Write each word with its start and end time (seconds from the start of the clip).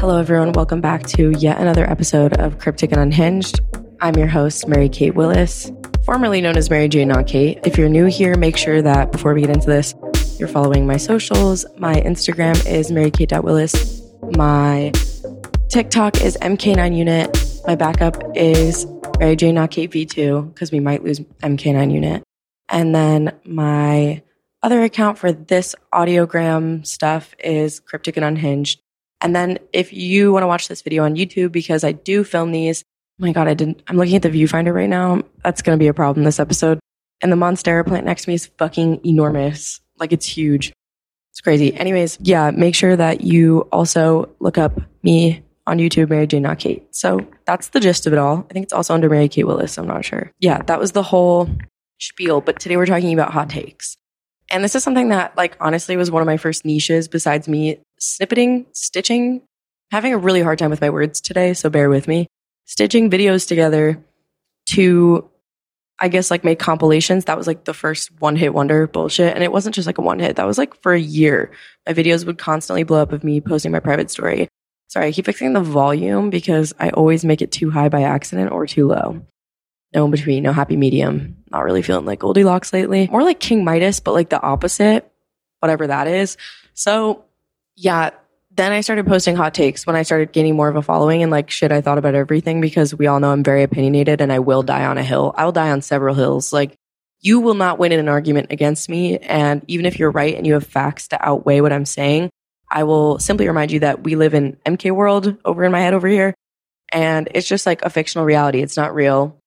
Hello, 0.00 0.16
everyone. 0.16 0.52
Welcome 0.52 0.80
back 0.80 1.06
to 1.08 1.30
yet 1.32 1.60
another 1.60 1.84
episode 1.84 2.32
of 2.40 2.56
Cryptic 2.58 2.90
and 2.90 3.02
Unhinged. 3.02 3.60
I'm 4.00 4.14
your 4.16 4.28
host, 4.28 4.66
Mary 4.66 4.88
Kate 4.88 5.14
Willis, 5.14 5.70
formerly 6.06 6.40
known 6.40 6.56
as 6.56 6.70
Mary 6.70 6.88
Jane 6.88 7.08
Not 7.08 7.26
Kate. 7.26 7.58
If 7.66 7.76
you're 7.76 7.90
new 7.90 8.06
here, 8.06 8.34
make 8.38 8.56
sure 8.56 8.80
that 8.80 9.12
before 9.12 9.34
we 9.34 9.42
get 9.42 9.50
into 9.50 9.66
this, 9.66 9.94
you're 10.38 10.48
following 10.48 10.86
my 10.86 10.96
socials. 10.96 11.66
My 11.76 11.96
Instagram 11.96 12.66
is 12.66 12.90
marykate.willis. 12.90 14.00
My 14.38 14.90
TikTok 15.68 16.22
is 16.22 16.38
MK9Unit. 16.40 17.66
My 17.66 17.74
backup 17.74 18.22
is 18.34 18.86
Mary 19.18 19.36
Jane 19.36 19.56
Not 19.56 19.70
Kate 19.70 19.90
V2 19.90 20.54
because 20.54 20.72
we 20.72 20.80
might 20.80 21.04
lose 21.04 21.20
MK9Unit. 21.20 22.22
And 22.70 22.94
then 22.94 23.38
my 23.44 24.22
other 24.62 24.82
account 24.82 25.18
for 25.18 25.30
this 25.30 25.74
audiogram 25.92 26.86
stuff 26.86 27.34
is 27.38 27.80
Cryptic 27.80 28.16
and 28.16 28.24
Unhinged. 28.24 28.80
And 29.22 29.36
then 29.36 29.58
if 29.72 29.92
you 29.92 30.32
want 30.32 30.42
to 30.42 30.46
watch 30.46 30.68
this 30.68 30.82
video 30.82 31.04
on 31.04 31.14
YouTube, 31.14 31.52
because 31.52 31.84
I 31.84 31.92
do 31.92 32.24
film 32.24 32.52
these, 32.52 32.82
oh 33.20 33.26
my 33.26 33.32
God, 33.32 33.48
I 33.48 33.54
didn't, 33.54 33.82
I'm 33.86 33.96
looking 33.96 34.16
at 34.16 34.22
the 34.22 34.30
viewfinder 34.30 34.74
right 34.74 34.88
now. 34.88 35.22
That's 35.44 35.62
going 35.62 35.78
to 35.78 35.82
be 35.82 35.88
a 35.88 35.94
problem 35.94 36.24
this 36.24 36.40
episode. 36.40 36.78
And 37.20 37.30
the 37.30 37.36
Monstera 37.36 37.86
plant 37.86 38.06
next 38.06 38.24
to 38.24 38.30
me 38.30 38.34
is 38.34 38.46
fucking 38.58 39.04
enormous. 39.04 39.80
Like 39.98 40.12
it's 40.12 40.26
huge. 40.26 40.72
It's 41.32 41.40
crazy. 41.40 41.74
Anyways, 41.74 42.18
yeah, 42.20 42.50
make 42.50 42.74
sure 42.74 42.96
that 42.96 43.20
you 43.20 43.68
also 43.72 44.30
look 44.40 44.58
up 44.58 44.80
me 45.02 45.42
on 45.66 45.78
YouTube, 45.78 46.08
Mary 46.08 46.26
Jane 46.26 46.42
Not 46.42 46.58
Kate. 46.58 46.84
So 46.94 47.20
that's 47.44 47.68
the 47.68 47.80
gist 47.80 48.06
of 48.06 48.12
it 48.12 48.18
all. 48.18 48.46
I 48.50 48.52
think 48.52 48.64
it's 48.64 48.72
also 48.72 48.94
under 48.94 49.08
Mary 49.08 49.28
Kate 49.28 49.44
Willis. 49.44 49.78
I'm 49.78 49.86
not 49.86 50.04
sure. 50.04 50.32
Yeah, 50.40 50.62
that 50.62 50.80
was 50.80 50.92
the 50.92 51.02
whole 51.02 51.48
spiel. 52.00 52.40
But 52.40 52.58
today 52.58 52.76
we're 52.76 52.86
talking 52.86 53.12
about 53.12 53.32
hot 53.32 53.50
takes. 53.50 53.96
And 54.50 54.64
this 54.64 54.74
is 54.74 54.82
something 54.82 55.10
that, 55.10 55.36
like, 55.36 55.56
honestly 55.60 55.96
was 55.96 56.10
one 56.10 56.22
of 56.22 56.26
my 56.26 56.36
first 56.36 56.64
niches 56.64 57.08
besides 57.08 57.48
me 57.48 57.78
snippeting, 58.00 58.66
stitching, 58.72 59.42
having 59.92 60.12
a 60.12 60.18
really 60.18 60.42
hard 60.42 60.58
time 60.58 60.70
with 60.70 60.80
my 60.80 60.90
words 60.90 61.20
today. 61.20 61.54
So 61.54 61.70
bear 61.70 61.88
with 61.88 62.08
me. 62.08 62.26
Stitching 62.66 63.10
videos 63.10 63.46
together 63.46 64.04
to, 64.70 65.28
I 65.98 66.08
guess, 66.08 66.30
like 66.30 66.44
make 66.44 66.58
compilations. 66.58 67.26
That 67.26 67.38
was 67.38 67.46
like 67.46 67.64
the 67.64 67.74
first 67.74 68.10
one 68.20 68.36
hit 68.36 68.54
wonder 68.54 68.86
bullshit. 68.86 69.34
And 69.34 69.44
it 69.44 69.52
wasn't 69.52 69.74
just 69.74 69.86
like 69.86 69.98
a 69.98 70.02
one 70.02 70.18
hit. 70.18 70.36
That 70.36 70.46
was 70.46 70.58
like 70.58 70.80
for 70.82 70.92
a 70.92 71.00
year. 71.00 71.52
My 71.86 71.94
videos 71.94 72.24
would 72.26 72.38
constantly 72.38 72.82
blow 72.82 73.02
up 73.02 73.12
of 73.12 73.24
me 73.24 73.40
posting 73.40 73.72
my 73.72 73.80
private 73.80 74.10
story. 74.10 74.48
Sorry, 74.88 75.06
I 75.06 75.12
keep 75.12 75.26
fixing 75.26 75.52
the 75.52 75.60
volume 75.60 76.30
because 76.30 76.72
I 76.80 76.90
always 76.90 77.24
make 77.24 77.42
it 77.42 77.52
too 77.52 77.70
high 77.70 77.88
by 77.88 78.02
accident 78.02 78.50
or 78.50 78.66
too 78.66 78.88
low 78.88 79.24
no 79.94 80.04
in 80.04 80.10
between, 80.10 80.42
no 80.42 80.52
happy 80.52 80.76
medium. 80.76 81.36
Not 81.50 81.64
really 81.64 81.82
feeling 81.82 82.06
like 82.06 82.20
Goldilocks 82.20 82.72
lately. 82.72 83.08
More 83.08 83.24
like 83.24 83.40
King 83.40 83.64
Midas, 83.64 84.00
but 84.00 84.12
like 84.12 84.28
the 84.28 84.40
opposite, 84.40 85.10
whatever 85.58 85.86
that 85.86 86.06
is. 86.06 86.36
So, 86.74 87.24
yeah, 87.76 88.10
then 88.52 88.72
I 88.72 88.80
started 88.80 89.06
posting 89.06 89.36
hot 89.36 89.54
takes 89.54 89.86
when 89.86 89.96
I 89.96 90.02
started 90.02 90.32
gaining 90.32 90.56
more 90.56 90.68
of 90.68 90.76
a 90.76 90.82
following 90.82 91.22
and 91.22 91.30
like 91.30 91.50
shit 91.50 91.72
I 91.72 91.80
thought 91.80 91.98
about 91.98 92.14
everything 92.14 92.60
because 92.60 92.94
we 92.94 93.06
all 93.06 93.20
know 93.20 93.30
I'm 93.30 93.44
very 93.44 93.62
opinionated 93.62 94.20
and 94.20 94.32
I 94.32 94.40
will 94.40 94.62
die 94.62 94.84
on 94.84 94.98
a 94.98 95.02
hill. 95.02 95.32
I 95.36 95.44
will 95.44 95.52
die 95.52 95.70
on 95.70 95.82
several 95.82 96.14
hills. 96.14 96.52
Like 96.52 96.76
you 97.20 97.40
will 97.40 97.54
not 97.54 97.78
win 97.78 97.92
in 97.92 98.00
an 98.00 98.08
argument 98.08 98.48
against 98.50 98.88
me 98.88 99.18
and 99.18 99.64
even 99.68 99.86
if 99.86 99.98
you're 99.98 100.10
right 100.10 100.34
and 100.34 100.46
you 100.46 100.54
have 100.54 100.66
facts 100.66 101.08
to 101.08 101.26
outweigh 101.26 101.60
what 101.60 101.72
I'm 101.72 101.86
saying, 101.86 102.30
I 102.68 102.84
will 102.84 103.18
simply 103.18 103.46
remind 103.46 103.70
you 103.70 103.80
that 103.80 104.02
we 104.02 104.16
live 104.16 104.34
in 104.34 104.56
MK 104.66 104.90
world 104.92 105.36
over 105.44 105.64
in 105.64 105.72
my 105.72 105.80
head 105.80 105.94
over 105.94 106.08
here 106.08 106.34
and 106.90 107.28
it's 107.34 107.48
just 107.48 107.66
like 107.66 107.82
a 107.82 107.90
fictional 107.90 108.26
reality. 108.26 108.60
It's 108.60 108.76
not 108.76 108.94
real. 108.94 109.39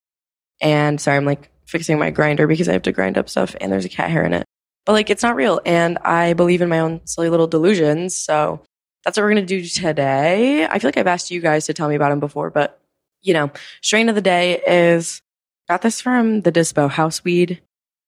And 0.61 0.99
sorry, 0.99 1.17
I'm 1.17 1.25
like 1.25 1.49
fixing 1.65 1.99
my 1.99 2.11
grinder 2.11 2.47
because 2.47 2.69
I 2.69 2.73
have 2.73 2.83
to 2.83 2.91
grind 2.91 3.17
up 3.17 3.29
stuff 3.29 3.55
and 3.59 3.71
there's 3.71 3.85
a 3.85 3.89
cat 3.89 4.09
hair 4.09 4.23
in 4.23 4.33
it. 4.33 4.45
But 4.85 4.93
like 4.93 5.09
it's 5.09 5.23
not 5.23 5.35
real. 5.35 5.61
And 5.65 5.97
I 5.99 6.33
believe 6.33 6.61
in 6.61 6.69
my 6.69 6.79
own 6.79 7.01
silly 7.05 7.29
little 7.29 7.47
delusions. 7.47 8.15
So 8.15 8.61
that's 9.03 9.17
what 9.17 9.23
we're 9.23 9.33
going 9.33 9.45
to 9.45 9.61
do 9.61 9.65
today. 9.67 10.65
I 10.65 10.79
feel 10.79 10.87
like 10.87 10.97
I've 10.97 11.07
asked 11.07 11.31
you 11.31 11.41
guys 11.41 11.65
to 11.65 11.73
tell 11.73 11.89
me 11.89 11.95
about 11.95 12.09
them 12.09 12.19
before, 12.19 12.49
but 12.49 12.79
you 13.21 13.33
know, 13.33 13.51
strain 13.81 14.09
of 14.09 14.15
the 14.15 14.21
day 14.21 14.61
is 14.67 15.21
got 15.69 15.81
this 15.81 16.01
from 16.01 16.41
the 16.41 16.51
Dispo 16.51 16.89
House 16.89 17.23
Weed 17.23 17.61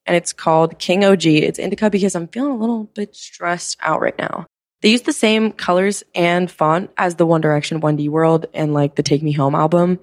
and 0.06 0.16
it's 0.16 0.34
called 0.34 0.78
King 0.78 1.03
OG. 1.03 1.25
It's 1.25 1.59
indica 1.59 1.90
because 1.90 2.16
I'm 2.16 2.28
feeling 2.28 2.52
a 2.52 2.58
little 2.58 2.84
bit 2.84 3.16
stressed 3.16 3.78
out 3.81 4.02
right 4.02 4.18
now. 4.18 4.46
They 4.81 4.90
use 4.90 5.02
the 5.02 5.14
same 5.14 5.52
colors 5.52 6.03
and 6.14 6.52
font 6.52 6.92
as 6.98 7.16
the 7.16 7.25
One 7.25 7.42
Direction 7.42 7.81
1D 7.81 8.09
World 8.09 8.46
and 8.53 8.74
like 8.74 8.96
the 8.96 9.03
Take 9.03 9.24
Me 9.24 9.31
Home 9.31 9.56
album. 9.56 10.00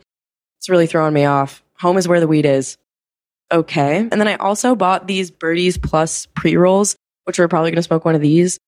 It's 0.59 0.69
really 0.69 0.87
throwing 0.87 1.15
me 1.15 1.25
off. 1.25 1.62
Home 1.82 1.98
is 1.98 2.06
where 2.06 2.20
the 2.20 2.28
weed 2.28 2.47
is. 2.47 2.78
Okay. 3.50 3.98
And 3.98 4.12
then 4.12 4.28
I 4.28 4.37
also 4.37 4.76
bought 4.76 5.09
these 5.09 5.31
Birdies 5.31 5.76
Plus 5.76 6.26
pre 6.26 6.56
rolls, 6.56 6.97
which 7.25 7.38
we're 7.38 7.48
probably 7.48 7.70
going 7.70 7.76
to 7.76 7.82
smoke 7.82 8.04
one 8.04 8.15
of 8.15 8.20
these. 8.20 8.59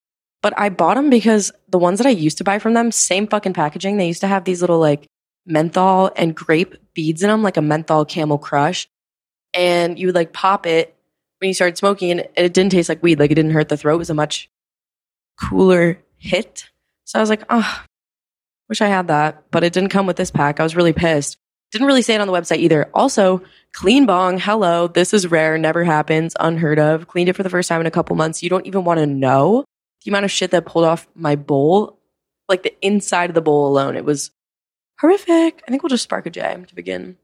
But 0.43 0.53
I 0.59 0.69
bought 0.69 0.97
them 0.97 1.11
because 1.11 1.53
the 1.69 1.79
ones 1.79 1.99
that 1.99 2.09
I 2.09 2.11
used 2.11 2.39
to 2.39 2.45
buy 2.45 2.59
from 2.59 2.75
them, 2.75 2.91
same 2.91 3.29
fucking 3.29 3.55
packaging. 3.55 3.97
They 3.97 4.09
used 4.09 4.21
to 4.23 4.27
have 4.27 4.45
these 4.45 4.61
little 4.61 4.81
like 4.81 5.07
menthol 5.47 6.11
and 6.17 6.35
grape 6.35 6.75
beads 6.93 7.23
in 7.23 7.29
them, 7.29 7.43
like 7.43 7.57
a 7.57 7.63
menthol 7.63 8.05
camel 8.05 8.37
crush. 8.37 8.89
And 9.55 9.97
you 9.99 10.09
would 10.09 10.17
like 10.17 10.33
pop 10.33 10.67
it 10.67 10.95
when 11.39 11.49
you 11.49 11.55
started 11.55 11.79
smoking 11.79 12.11
and 12.11 12.29
it 12.37 12.53
didn't 12.53 12.73
taste 12.73 12.89
like 12.89 13.03
weed. 13.03 13.21
Like 13.21 13.31
it 13.31 13.37
didn't 13.37 13.53
hurt 13.53 13.69
the 13.69 13.77
throat. 13.77 13.95
It 13.95 13.99
was 13.99 14.11
a 14.11 14.15
much 14.15 14.51
cooler 15.41 15.99
hit. 16.19 16.69
So 17.05 17.21
I 17.21 17.23
was 17.23 17.31
like, 17.31 17.45
oh, 17.49 17.85
wish 18.69 18.81
I 18.81 18.89
had 18.89 19.07
that. 19.07 19.45
But 19.53 19.63
it 19.63 19.73
didn't 19.73 19.91
come 19.91 20.07
with 20.07 20.17
this 20.17 20.33
pack. 20.33 20.59
I 20.59 20.65
was 20.65 20.75
really 20.75 20.93
pissed. 20.93 21.39
Didn't 21.75 21.89
really 21.89 22.03
say 22.03 22.15
it 22.15 22.21
on 22.21 22.29
the 22.29 22.33
website 22.33 22.59
either. 22.59 22.89
Also, 22.95 23.43
clean 23.73 24.07
bong. 24.07 24.39
Hello. 24.39 24.87
This 24.87 25.13
is 25.13 25.27
rare. 25.27 25.59
Never 25.59 25.83
happens. 25.83 26.37
Unheard 26.39 26.79
of. 26.79 27.09
Cleaned 27.09 27.29
it 27.29 27.33
for 27.33 27.43
the 27.43 27.51
first 27.51 27.69
time 27.69 27.81
in 27.81 27.87
a 27.89 27.91
couple 27.91 28.15
months. 28.15 28.45
You 28.45 28.49
don't 28.49 28.65
even 28.65 28.85
want 28.85 29.01
to 29.01 29.07
know 29.07 29.65
the 30.05 30.13
amount 30.13 30.25
of 30.25 30.31
shit 30.31 30.53
that 30.53 30.67
pulled 30.67 30.85
off 30.85 31.09
my 31.17 31.35
bowl. 31.35 31.99
Like 32.49 32.63
the 32.63 32.77
inside 32.81 33.29
of 33.29 33.35
the 33.35 33.43
bowl 33.43 33.67
alone. 33.67 33.97
It 33.97 34.05
was 34.05 34.31
horrific. 35.01 35.65
I 35.67 35.71
think 35.73 35.83
we'll 35.83 35.91
just 35.91 36.05
spark 36.05 36.27
a 36.27 36.31
J 36.31 36.65
to 36.69 36.75
begin. 36.77 37.17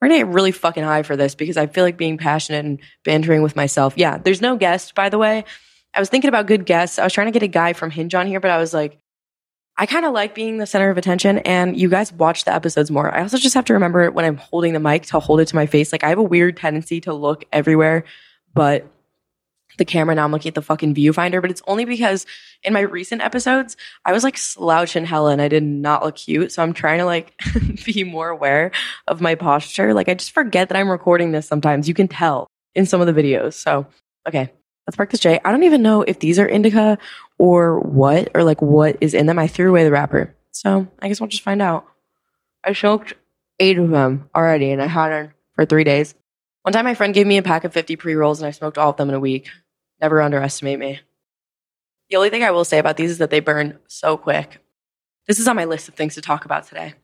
We're 0.00 0.06
gonna 0.06 0.18
get 0.18 0.28
really 0.28 0.52
fucking 0.52 0.84
high 0.84 1.02
for 1.02 1.16
this 1.16 1.34
because 1.34 1.56
I 1.56 1.66
feel 1.66 1.82
like 1.82 1.96
being 1.96 2.18
passionate 2.18 2.64
and 2.64 2.78
bantering 3.04 3.42
with 3.42 3.56
myself. 3.56 3.94
Yeah, 3.96 4.18
there's 4.18 4.40
no 4.40 4.56
guest, 4.56 4.94
by 4.94 5.08
the 5.08 5.18
way. 5.18 5.44
I 5.92 5.98
was 5.98 6.08
thinking 6.08 6.28
about 6.28 6.46
good 6.46 6.66
guests. 6.66 7.00
I 7.00 7.04
was 7.04 7.12
trying 7.12 7.26
to 7.26 7.32
get 7.32 7.42
a 7.42 7.48
guy 7.48 7.72
from 7.72 7.90
Hinge 7.90 8.14
on 8.14 8.28
here, 8.28 8.38
but 8.38 8.52
I 8.52 8.58
was 8.58 8.72
like, 8.72 8.96
I 9.80 9.86
kind 9.86 10.04
of 10.04 10.12
like 10.12 10.34
being 10.34 10.58
the 10.58 10.66
center 10.66 10.90
of 10.90 10.98
attention 10.98 11.38
and 11.38 11.78
you 11.78 11.88
guys 11.88 12.12
watch 12.12 12.44
the 12.44 12.52
episodes 12.52 12.90
more. 12.90 13.14
I 13.14 13.22
also 13.22 13.38
just 13.38 13.54
have 13.54 13.64
to 13.66 13.74
remember 13.74 14.10
when 14.10 14.24
I'm 14.24 14.36
holding 14.36 14.72
the 14.72 14.80
mic 14.80 15.06
to 15.06 15.20
hold 15.20 15.38
it 15.38 15.46
to 15.48 15.54
my 15.54 15.66
face. 15.66 15.92
Like 15.92 16.02
I 16.02 16.08
have 16.08 16.18
a 16.18 16.22
weird 16.22 16.56
tendency 16.56 17.00
to 17.02 17.14
look 17.14 17.44
everywhere, 17.52 18.04
but 18.52 18.90
the 19.78 19.84
camera 19.84 20.16
now 20.16 20.24
I'm 20.24 20.32
looking 20.32 20.48
at 20.48 20.56
the 20.56 20.62
fucking 20.62 20.96
viewfinder, 20.96 21.40
but 21.40 21.52
it's 21.52 21.62
only 21.68 21.84
because 21.84 22.26
in 22.64 22.72
my 22.72 22.80
recent 22.80 23.22
episodes, 23.22 23.76
I 24.04 24.12
was 24.12 24.24
like 24.24 24.36
slouching 24.36 25.04
hella 25.04 25.30
and 25.30 25.40
I 25.40 25.46
did 25.46 25.62
not 25.62 26.04
look 26.04 26.16
cute. 26.16 26.50
So 26.50 26.60
I'm 26.60 26.72
trying 26.72 26.98
to 26.98 27.04
like 27.04 27.40
be 27.86 28.02
more 28.02 28.30
aware 28.30 28.72
of 29.06 29.20
my 29.20 29.36
posture. 29.36 29.94
Like 29.94 30.08
I 30.08 30.14
just 30.14 30.32
forget 30.32 30.70
that 30.70 30.76
I'm 30.76 30.90
recording 30.90 31.30
this 31.30 31.46
sometimes. 31.46 31.86
You 31.86 31.94
can 31.94 32.08
tell 32.08 32.48
in 32.74 32.84
some 32.84 33.00
of 33.00 33.06
the 33.06 33.12
videos. 33.12 33.54
So, 33.54 33.86
okay, 34.26 34.50
let's 34.88 34.96
park 34.96 35.10
this 35.10 35.20
J. 35.20 35.38
I 35.44 35.50
don't 35.50 35.64
even 35.64 35.82
know 35.82 36.00
if 36.00 36.18
these 36.18 36.38
are 36.38 36.48
indica 36.48 36.96
or 37.36 37.78
what, 37.78 38.30
or 38.34 38.42
like 38.42 38.62
what 38.62 38.96
is 39.02 39.12
in 39.12 39.26
them. 39.26 39.38
I 39.38 39.46
threw 39.46 39.68
away 39.68 39.84
the 39.84 39.90
wrapper. 39.90 40.34
So 40.50 40.88
I 40.98 41.08
guess 41.08 41.20
we'll 41.20 41.28
just 41.28 41.42
find 41.42 41.60
out. 41.60 41.84
I 42.64 42.72
smoked 42.72 43.12
eight 43.60 43.78
of 43.78 43.90
them 43.90 44.30
already 44.34 44.70
and 44.70 44.80
I 44.80 44.86
had 44.86 45.10
them 45.10 45.34
for 45.54 45.66
three 45.66 45.84
days. 45.84 46.14
One 46.62 46.72
time 46.72 46.86
my 46.86 46.94
friend 46.94 47.12
gave 47.12 47.26
me 47.26 47.36
a 47.36 47.42
pack 47.42 47.64
of 47.64 47.74
50 47.74 47.96
pre 47.96 48.14
rolls 48.14 48.40
and 48.40 48.48
I 48.48 48.50
smoked 48.50 48.78
all 48.78 48.88
of 48.88 48.96
them 48.96 49.10
in 49.10 49.14
a 49.14 49.20
week. 49.20 49.50
Never 50.00 50.22
underestimate 50.22 50.78
me. 50.78 51.00
The 52.08 52.16
only 52.16 52.30
thing 52.30 52.42
I 52.42 52.50
will 52.52 52.64
say 52.64 52.78
about 52.78 52.96
these 52.96 53.10
is 53.10 53.18
that 53.18 53.28
they 53.28 53.40
burn 53.40 53.78
so 53.88 54.16
quick. 54.16 54.64
This 55.26 55.38
is 55.38 55.46
on 55.46 55.56
my 55.56 55.66
list 55.66 55.90
of 55.90 55.96
things 55.96 56.14
to 56.14 56.22
talk 56.22 56.46
about 56.46 56.66
today. 56.66 56.94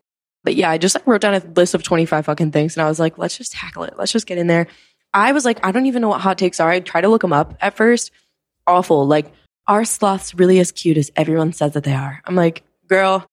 But 0.43 0.55
yeah, 0.55 0.71
I 0.71 0.79
just 0.79 0.95
like 0.95 1.07
wrote 1.07 1.21
down 1.21 1.35
a 1.35 1.43
list 1.55 1.75
of 1.75 1.83
25 1.83 2.25
fucking 2.25 2.51
things 2.51 2.77
and 2.77 2.83
I 2.83 2.89
was 2.89 2.99
like, 2.99 3.19
let's 3.19 3.37
just 3.37 3.53
tackle 3.53 3.83
it. 3.83 3.95
Let's 3.99 4.13
just 4.13 4.27
get 4.27 4.39
in 4.39 4.47
there. 4.47 4.69
I 5.15 5.33
was 5.33 5.45
like, 5.45 5.65
I 5.65 5.71
don't 5.73 5.87
even 5.87 6.03
know 6.03 6.09
what 6.09 6.21
hot 6.21 6.37
takes 6.37 6.61
are. 6.61 6.69
I 6.69 6.81
tried 6.81 7.03
to 7.03 7.09
look 7.09 7.23
them 7.23 7.33
up 7.33 7.57
at 7.61 7.77
first. 7.77 8.11
Awful. 8.67 9.07
Like, 9.07 9.33
are 9.67 9.85
sloths 9.85 10.35
really 10.35 10.59
as 10.59 10.73
cute 10.73 10.99
as 10.99 11.13
everyone 11.17 11.53
says 11.53 11.73
that 11.73 11.85
they 11.85 11.95
are? 11.95 12.21
I'm 12.27 12.35
like, 12.35 12.65
girl, 12.89 13.25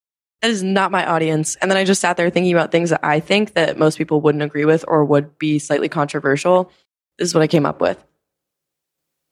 that 0.41 0.51
is 0.51 0.63
not 0.63 0.91
my 0.91 1.05
audience. 1.05 1.55
And 1.55 1.69
then 1.69 1.77
I 1.77 1.83
just 1.83 1.99
sat 1.99 2.17
there 2.17 2.29
thinking 2.29 2.53
about 2.53 2.71
things 2.71 2.91
that 2.91 3.03
I 3.03 3.19
think 3.19 3.53
that 3.53 3.77
most 3.77 3.97
people 3.97 4.21
wouldn't 4.21 4.43
agree 4.43 4.65
with 4.65 4.85
or 4.87 5.03
would 5.03 5.37
be 5.37 5.59
slightly 5.59 5.89
controversial. 5.89 6.71
This 7.17 7.27
is 7.27 7.33
what 7.33 7.43
I 7.43 7.47
came 7.47 7.65
up 7.65 7.81
with. 7.81 8.01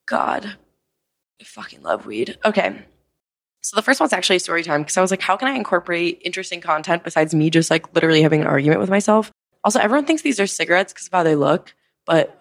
God, 0.07 0.57
I 1.39 1.43
fucking 1.43 1.83
love 1.83 2.05
weed. 2.05 2.37
Okay. 2.43 2.81
So 3.61 3.75
the 3.75 3.81
first 3.81 3.99
one's 3.99 4.13
actually 4.13 4.39
story 4.39 4.63
time 4.63 4.81
because 4.81 4.97
I 4.97 5.01
was 5.01 5.11
like, 5.11 5.21
how 5.21 5.37
can 5.37 5.47
I 5.47 5.55
incorporate 5.55 6.21
interesting 6.25 6.61
content 6.61 7.03
besides 7.03 7.35
me 7.35 7.49
just 7.49 7.69
like 7.69 7.93
literally 7.93 8.21
having 8.21 8.41
an 8.41 8.47
argument 8.47 8.79
with 8.81 8.89
myself? 8.89 9.31
Also, 9.63 9.79
everyone 9.79 10.05
thinks 10.05 10.21
these 10.21 10.39
are 10.39 10.47
cigarettes 10.47 10.93
because 10.93 11.07
of 11.07 11.13
how 11.13 11.23
they 11.23 11.35
look, 11.35 11.75
but 12.05 12.38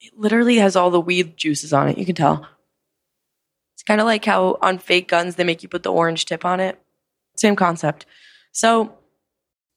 it 0.00 0.12
literally 0.16 0.56
has 0.56 0.76
all 0.76 0.90
the 0.90 1.00
weed 1.00 1.36
juices 1.36 1.72
on 1.72 1.88
it. 1.88 1.98
You 1.98 2.06
can 2.06 2.14
tell. 2.14 2.46
It's 3.74 3.82
kind 3.82 4.00
of 4.00 4.06
like 4.06 4.24
how 4.24 4.58
on 4.62 4.78
fake 4.78 5.08
guns 5.08 5.36
they 5.36 5.44
make 5.44 5.62
you 5.62 5.68
put 5.68 5.82
the 5.82 5.92
orange 5.92 6.26
tip 6.26 6.44
on 6.44 6.60
it. 6.60 6.80
Same 7.36 7.56
concept. 7.56 8.06
So, 8.52 8.98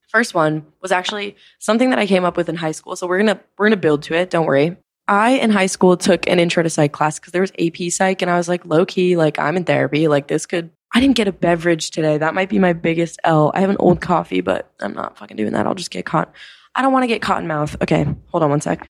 first 0.09 0.33
one 0.33 0.65
was 0.81 0.91
actually 0.91 1.35
something 1.59 1.89
that 1.91 2.00
I 2.00 2.07
came 2.07 2.25
up 2.25 2.35
with 2.35 2.50
in 2.50 2.56
high 2.56 2.71
school. 2.71 2.95
So 2.95 3.07
we're 3.07 3.19
gonna 3.19 3.39
we're 3.57 3.68
gonna 3.68 3.77
build 3.77 4.03
to 4.03 4.15
it. 4.15 4.29
Don't 4.29 4.45
worry. 4.45 4.77
I 5.07 5.31
in 5.31 5.51
high 5.51 5.65
school 5.68 5.97
took 5.97 6.27
an 6.27 6.39
intro 6.39 6.63
to 6.63 6.69
psych 6.69 6.91
class 6.91 7.19
because 7.19 7.31
there 7.31 7.41
was 7.41 7.51
AP 7.59 7.91
psych, 7.91 8.21
and 8.21 8.31
I 8.31 8.38
was 8.38 8.47
like 8.47 8.65
low 8.65 8.85
key, 8.85 9.15
like 9.17 9.39
I'm 9.39 9.57
in 9.57 9.63
therapy. 9.63 10.07
Like 10.07 10.27
this 10.27 10.45
could 10.45 10.71
I 10.94 11.00
didn't 11.00 11.15
get 11.15 11.27
a 11.27 11.31
beverage 11.31 11.91
today. 11.91 12.17
That 12.17 12.33
might 12.33 12.50
be 12.50 12.59
my 12.59 12.74
biggest 12.74 13.19
L. 13.24 13.51
I 13.53 13.62
have 13.62 13.69
an 13.69 13.77
old 13.79 14.01
coffee, 14.01 14.41
but 14.41 14.71
I'm 14.79 14.94
not 14.94 15.17
fucking 15.17 15.38
doing 15.38 15.53
that. 15.53 15.65
I'll 15.65 15.75
just 15.75 15.91
get 15.91 16.06
caught. 16.06 16.33
I 16.75 16.81
don't 16.81 16.94
want 16.94 17.03
to 17.03 17.07
get 17.07 17.21
cotton 17.21 17.47
mouth. 17.47 17.75
Okay, 17.81 18.06
hold 18.27 18.44
on 18.44 18.50
one 18.50 18.62
sec. 18.62 18.88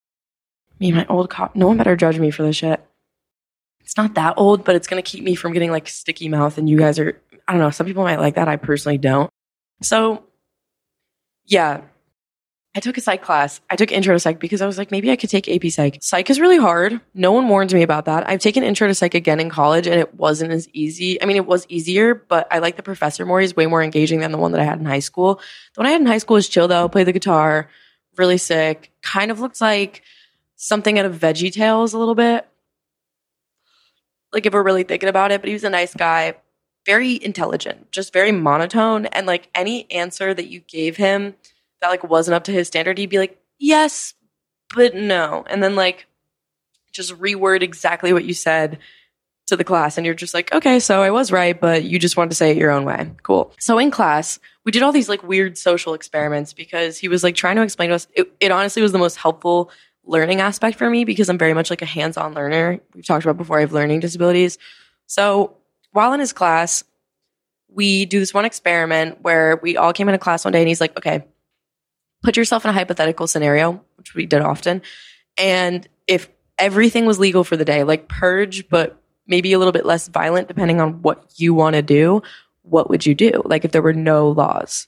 Me 0.82 0.92
my 0.92 1.06
old 1.08 1.30
cop. 1.30 1.56
No 1.56 1.68
one 1.68 1.78
better 1.78 1.96
judge 1.96 2.18
me 2.18 2.32
for 2.32 2.42
this 2.42 2.56
shit. 2.56 2.84
It's 3.82 3.96
not 3.96 4.16
that 4.16 4.34
old, 4.38 4.66
but 4.66 4.76
it's 4.76 4.88
gonna 4.88 5.04
keep 5.04 5.24
me 5.24 5.36
from 5.36 5.54
getting 5.54 5.70
like 5.70 5.88
sticky 5.88 6.28
mouth. 6.28 6.58
And 6.58 6.68
you 6.68 6.78
guys 6.78 6.98
are, 6.98 7.22
I 7.48 7.54
don't 7.54 7.62
know. 7.62 7.70
Some 7.70 7.86
people 7.86 8.04
might 8.04 8.20
like 8.20 8.34
that. 8.36 8.48
I 8.48 8.56
personally 8.56 8.98
don't. 8.98 9.30
So, 9.84 10.24
yeah, 11.46 11.82
I 12.74 12.80
took 12.80 12.98
a 12.98 13.02
psych 13.02 13.22
class. 13.22 13.62
I 13.70 13.76
took 13.76 13.92
intro 13.92 14.16
to 14.16 14.20
psych 14.20 14.40
because 14.40 14.62
I 14.62 14.66
was 14.66 14.80
like, 14.80 14.90
maybe 14.90 15.12
I 15.12 15.18
could 15.18 15.30
take 15.30 15.48
AP 15.48 15.70
psych. 15.72 16.00
Psych 16.02 16.30
is 16.32 16.40
really 16.40 16.58
hard. 16.58 17.00
No 17.14 17.32
one 17.32 17.48
warned 17.48 17.74
me 17.74 17.84
about 17.84 18.06
that. 18.06 18.28
I've 18.28 18.40
taken 18.40 18.64
intro 18.64 18.88
to 18.88 18.96
psych 18.96 19.14
again 19.14 19.40
in 19.40 19.52
college 19.52 19.86
and 19.86 20.00
it 20.00 20.16
wasn't 20.16 20.52
as 20.52 20.68
easy. 20.74 21.22
I 21.22 21.26
mean, 21.26 21.36
it 21.36 21.46
was 21.46 21.68
easier, 21.70 22.16
but 22.16 22.48
I 22.50 22.58
like 22.60 22.78
the 22.78 22.84
professor 22.84 23.26
more. 23.26 23.40
He's 23.40 23.56
way 23.56 23.68
more 23.68 23.84
engaging 23.84 24.22
than 24.22 24.32
the 24.32 24.40
one 24.40 24.54
that 24.54 24.62
I 24.62 24.64
had 24.64 24.80
in 24.80 24.86
high 24.86 25.00
school. 25.00 25.42
The 25.76 25.82
one 25.82 25.88
I 25.88 25.92
had 25.92 26.02
in 26.02 26.08
high 26.08 26.18
school 26.18 26.36
was 26.36 26.50
chill 26.50 26.68
though, 26.68 26.88
played 26.88 27.08
the 27.08 27.14
guitar, 27.14 27.70
really 28.18 28.38
sick, 28.38 28.92
kind 29.04 29.30
of 29.30 29.42
looked 29.42 29.62
like 29.62 30.02
something 30.62 31.00
out 31.00 31.06
of 31.06 31.16
Veggie 31.16 31.52
Tales 31.52 31.94
a 31.94 31.98
little 31.98 32.14
bit. 32.14 32.48
Like 34.32 34.46
if 34.46 34.54
we're 34.54 34.64
really 34.64 34.84
thinking 34.84 35.10
about 35.10 35.32
it, 35.32 35.42
but 35.42 35.48
he 35.48 35.54
was 35.54 35.64
a 35.64 35.72
nice 35.72 35.96
guy, 35.96 36.36
very 36.86 37.22
intelligent, 37.22 37.92
just 37.92 38.14
very 38.14 38.32
monotone. 38.32 39.08
And 39.08 39.26
like 39.26 39.50
any 39.56 39.90
answer 39.92 40.34
that 40.34 40.48
you 40.48 40.60
gave 40.60 40.98
him, 40.98 41.34
that 41.82 41.90
like 41.90 42.04
wasn't 42.04 42.36
up 42.36 42.44
to 42.44 42.52
his 42.52 42.68
standard, 42.68 43.00
he'd 43.00 43.10
be 43.10 43.18
like, 43.18 43.42
yes, 43.58 44.14
but 44.76 44.94
no. 44.94 45.44
And 45.50 45.64
then 45.64 45.76
like 45.76 46.06
just 46.92 47.12
reword 47.20 47.64
exactly 47.64 48.14
what 48.14 48.24
you 48.24 48.36
said 48.36 48.78
to 49.48 49.58
the 49.58 49.64
class. 49.64 49.98
And 49.98 50.06
you're 50.06 50.14
just 50.14 50.36
like, 50.36 50.54
okay, 50.54 50.80
so 50.80 51.02
I 51.02 51.10
was 51.10 51.32
right, 51.32 51.60
but 51.60 51.84
you 51.84 51.98
just 51.98 52.18
wanted 52.18 52.30
to 52.30 52.36
say 52.36 52.52
it 52.52 52.58
your 52.58 52.70
own 52.72 52.86
way. 52.86 53.12
Cool. 53.24 53.52
So 53.60 53.80
in 53.80 53.90
class, 53.90 54.40
we 54.64 54.72
did 54.72 54.84
all 54.84 54.92
these 54.92 55.10
like 55.10 55.24
weird 55.24 55.58
social 55.58 55.96
experiments 55.96 56.54
because 56.54 57.00
he 57.00 57.08
was 57.08 57.24
like 57.24 57.34
trying 57.34 57.56
to 57.56 57.64
explain 57.64 57.90
to 57.90 57.96
us. 57.96 58.08
It, 58.14 58.32
it 58.40 58.52
honestly 58.52 58.84
was 58.84 58.92
the 58.92 59.00
most 59.00 59.18
helpful 59.18 59.72
learning 60.06 60.42
aspect 60.42 60.78
for 60.78 60.90
me 60.90 61.06
because 61.06 61.30
I'm 61.30 61.38
very 61.38 61.54
much 61.54 61.70
like 61.70 61.82
a 61.82 61.86
hands 61.86 62.18
on 62.18 62.34
learner. 62.34 62.80
We've 62.94 63.06
talked 63.06 63.24
about 63.24 63.38
before, 63.38 63.58
I 63.58 63.62
have 63.62 63.74
learning 63.74 64.00
disabilities. 64.00 64.58
So 65.08 65.58
while 65.92 66.14
in 66.14 66.20
his 66.20 66.34
class, 66.34 66.84
we 67.70 68.06
do 68.06 68.20
this 68.20 68.34
one 68.34 68.46
experiment 68.46 69.22
where 69.22 69.60
we 69.62 69.78
all 69.78 69.94
came 69.94 70.10
into 70.10 70.20
class 70.20 70.44
one 70.44 70.52
day 70.52 70.60
and 70.60 70.68
he's 70.68 70.82
like, 70.82 70.98
okay, 70.98 71.24
put 72.24 72.38
yourself 72.38 72.66
in 72.66 72.70
a 72.70 72.74
hypothetical 72.74 73.28
scenario, 73.28 73.84
which 73.96 74.14
we 74.14 74.26
did 74.26 74.42
often. 74.42 74.82
And 75.38 75.88
if 76.08 76.30
everything 76.58 77.06
was 77.06 77.20
legal 77.20 77.44
for 77.44 77.58
the 77.58 77.66
day, 77.66 77.84
like 77.84 78.08
purge, 78.08 78.68
but 78.70 79.02
maybe 79.28 79.54
a 79.54 79.60
little 79.60 79.72
bit 79.72 79.86
less 79.86 80.08
violent 80.08 80.48
depending 80.48 80.82
on 80.82 81.02
what 81.02 81.26
you 81.38 81.54
want 81.54 81.76
to 81.76 81.82
do, 81.82 82.22
what 82.64 82.90
would 82.90 83.06
you 83.06 83.16
do? 83.16 83.42
Like 83.46 83.66
if 83.66 83.72
there 83.72 83.82
were 83.82 83.94
no 83.94 84.30
laws 84.30 84.88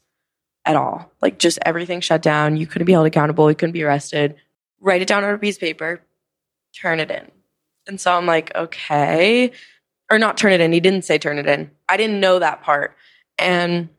at 0.65 0.75
all, 0.75 1.11
like 1.21 1.39
just 1.39 1.59
everything 1.65 2.01
shut 2.01 2.21
down, 2.21 2.57
you 2.57 2.67
couldn't 2.67 2.85
be 2.85 2.93
held 2.93 3.07
accountable, 3.07 3.49
you 3.49 3.55
couldn't 3.55 3.73
be 3.73 3.83
arrested, 3.83 4.35
write 4.83 5.01
it 5.01 5.07
down 5.07 5.23
on 5.23 5.33
a 5.33 5.37
piece 5.37 5.55
of 5.55 5.61
paper, 5.61 6.01
turn 6.79 6.99
it 6.99 7.09
in. 7.09 7.31
And 7.87 7.99
so 7.99 8.15
I'm 8.15 8.25
like, 8.25 8.53
okay. 8.55 9.51
Or 10.11 10.19
not 10.19 10.37
turn 10.37 10.51
it 10.51 10.61
in. 10.61 10.71
He 10.71 10.79
didn't 10.79 11.05
say 11.05 11.17
turn 11.17 11.39
it 11.39 11.47
in. 11.47 11.71
I 11.89 11.97
didn't 11.97 12.19
know 12.19 12.39
that 12.39 12.61
part. 12.61 12.95
And 13.39 13.89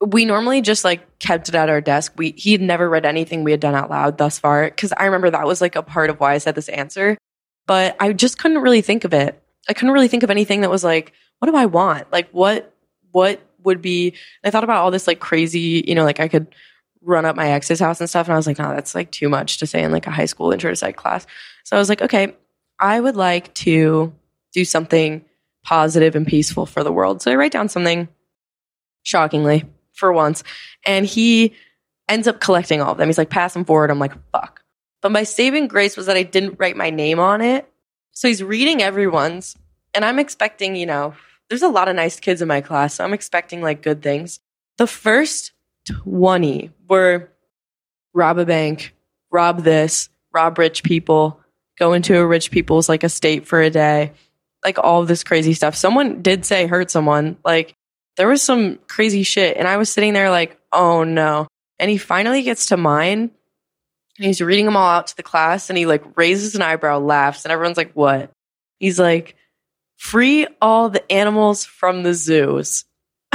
we 0.00 0.24
normally 0.24 0.62
just 0.62 0.84
like 0.84 1.18
kept 1.18 1.48
it 1.48 1.54
at 1.54 1.68
our 1.68 1.80
desk. 1.80 2.12
We 2.16 2.32
he 2.36 2.52
had 2.52 2.60
never 2.60 2.88
read 2.88 3.06
anything 3.06 3.44
we 3.44 3.50
had 3.50 3.60
done 3.60 3.74
out 3.74 3.90
loud 3.90 4.18
thus 4.18 4.38
far 4.38 4.64
because 4.64 4.92
I 4.96 5.04
remember 5.04 5.30
that 5.30 5.46
was 5.46 5.60
like 5.60 5.76
a 5.76 5.82
part 5.82 6.10
of 6.10 6.20
why 6.20 6.34
I 6.34 6.38
said 6.38 6.54
this 6.54 6.68
answer, 6.68 7.16
but 7.66 7.96
I 8.00 8.12
just 8.12 8.38
couldn't 8.38 8.58
really 8.58 8.82
think 8.82 9.04
of 9.04 9.14
it. 9.14 9.42
I 9.68 9.72
couldn't 9.72 9.92
really 9.94 10.08
think 10.08 10.22
of 10.22 10.30
anything 10.30 10.60
that 10.60 10.70
was 10.70 10.84
like, 10.84 11.12
what 11.38 11.50
do 11.50 11.56
I 11.56 11.66
want? 11.66 12.12
Like 12.12 12.28
what 12.30 12.74
what 13.12 13.40
would 13.62 13.80
be? 13.80 14.14
I 14.44 14.50
thought 14.50 14.64
about 14.64 14.82
all 14.82 14.90
this 14.90 15.06
like 15.06 15.20
crazy, 15.20 15.82
you 15.86 15.94
know, 15.94 16.04
like 16.04 16.20
I 16.20 16.28
could 16.28 16.54
run 17.06 17.24
up 17.24 17.36
my 17.36 17.52
ex's 17.52 17.80
house 17.80 18.00
and 18.00 18.08
stuff, 18.08 18.26
and 18.26 18.34
I 18.34 18.36
was 18.36 18.46
like, 18.46 18.58
no, 18.58 18.70
that's 18.70 18.94
like 18.94 19.10
too 19.10 19.28
much 19.28 19.58
to 19.58 19.66
say 19.66 19.82
in 19.82 19.92
like 19.92 20.06
a 20.06 20.10
high 20.10 20.24
school 20.26 20.52
intro 20.52 20.70
to 20.70 20.76
psych 20.76 20.96
class. 20.96 21.26
So 21.64 21.76
I 21.76 21.78
was 21.78 21.88
like, 21.88 22.02
okay, 22.02 22.34
I 22.78 23.00
would 23.00 23.16
like 23.16 23.54
to 23.54 24.12
do 24.52 24.64
something 24.64 25.24
positive 25.64 26.14
and 26.14 26.26
peaceful 26.26 26.66
for 26.66 26.84
the 26.84 26.92
world. 26.92 27.22
So 27.22 27.30
I 27.30 27.36
write 27.36 27.52
down 27.52 27.68
something 27.68 28.08
shockingly 29.02 29.64
for 29.92 30.12
once. 30.12 30.44
And 30.84 31.06
he 31.06 31.54
ends 32.08 32.28
up 32.28 32.40
collecting 32.40 32.80
all 32.80 32.92
of 32.92 32.98
them. 32.98 33.08
He's 33.08 33.18
like, 33.18 33.30
pass 33.30 33.52
them 33.52 33.64
forward. 33.64 33.90
I'm 33.90 33.98
like, 33.98 34.14
fuck. 34.30 34.62
But 35.02 35.12
my 35.12 35.24
saving 35.24 35.68
grace 35.68 35.96
was 35.96 36.06
that 36.06 36.16
I 36.16 36.22
didn't 36.22 36.58
write 36.58 36.76
my 36.76 36.90
name 36.90 37.18
on 37.18 37.40
it. 37.40 37.68
So 38.12 38.28
he's 38.28 38.42
reading 38.42 38.82
everyone's. 38.82 39.56
And 39.94 40.04
I'm 40.04 40.18
expecting, 40.18 40.76
you 40.76 40.86
know, 40.86 41.14
there's 41.48 41.62
a 41.62 41.68
lot 41.68 41.88
of 41.88 41.96
nice 41.96 42.20
kids 42.20 42.42
in 42.42 42.48
my 42.48 42.60
class. 42.60 42.94
So 42.94 43.04
I'm 43.04 43.12
expecting 43.14 43.62
like 43.62 43.82
good 43.82 44.02
things. 44.02 44.40
The 44.78 44.86
first 44.86 45.52
20 45.86 46.70
were 46.88 47.30
rob 48.14 48.38
a 48.38 48.46
bank, 48.46 48.94
rob 49.30 49.62
this, 49.62 50.08
rob 50.32 50.58
rich 50.58 50.82
people, 50.82 51.40
go 51.78 51.92
into 51.92 52.18
a 52.18 52.26
rich 52.26 52.50
people's 52.50 52.88
like 52.88 53.04
estate 53.04 53.46
for 53.46 53.60
a 53.60 53.70
day, 53.70 54.12
like 54.64 54.78
all 54.78 55.04
this 55.04 55.24
crazy 55.24 55.54
stuff. 55.54 55.74
Someone 55.74 56.22
did 56.22 56.44
say 56.44 56.66
hurt 56.66 56.90
someone. 56.90 57.36
Like 57.44 57.76
there 58.16 58.28
was 58.28 58.42
some 58.42 58.78
crazy 58.88 59.22
shit. 59.22 59.56
And 59.56 59.68
I 59.68 59.76
was 59.76 59.90
sitting 59.90 60.12
there 60.12 60.30
like, 60.30 60.58
oh 60.72 61.04
no. 61.04 61.46
And 61.78 61.90
he 61.90 61.98
finally 61.98 62.42
gets 62.42 62.66
to 62.66 62.76
mine 62.76 63.30
and 64.18 64.26
he's 64.26 64.40
reading 64.40 64.64
them 64.64 64.76
all 64.76 64.88
out 64.88 65.08
to 65.08 65.16
the 65.16 65.22
class 65.22 65.68
and 65.68 65.76
he 65.76 65.86
like 65.86 66.16
raises 66.16 66.54
an 66.54 66.62
eyebrow, 66.62 66.98
laughs, 66.98 67.44
and 67.44 67.52
everyone's 67.52 67.76
like, 67.76 67.92
what? 67.92 68.30
He's 68.78 68.98
like, 68.98 69.36
free 69.96 70.46
all 70.60 70.88
the 70.88 71.10
animals 71.12 71.64
from 71.64 72.02
the 72.02 72.14
zoos. 72.14 72.84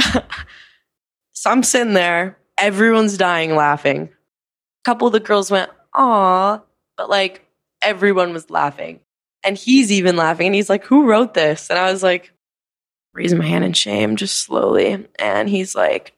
so 1.32 1.50
I'm 1.50 1.62
sitting 1.62 1.94
there, 1.94 2.36
everyone's 2.62 3.18
dying 3.18 3.54
laughing. 3.54 4.04
A 4.04 4.84
couple 4.84 5.08
of 5.08 5.12
the 5.12 5.20
girls 5.20 5.50
went, 5.50 5.70
aw, 5.92 6.62
but 6.96 7.10
like 7.10 7.44
everyone 7.82 8.32
was 8.32 8.48
laughing. 8.50 9.00
And 9.44 9.58
he's 9.58 9.90
even 9.90 10.16
laughing 10.16 10.46
and 10.46 10.54
he's 10.54 10.70
like, 10.70 10.84
who 10.84 11.06
wrote 11.06 11.34
this? 11.34 11.68
And 11.68 11.78
I 11.78 11.90
was 11.90 12.02
like, 12.02 12.32
raising 13.12 13.38
my 13.38 13.46
hand 13.46 13.64
in 13.64 13.72
shame 13.72 14.16
just 14.16 14.38
slowly. 14.38 15.06
And 15.18 15.48
he's 15.48 15.74
like, 15.74 16.12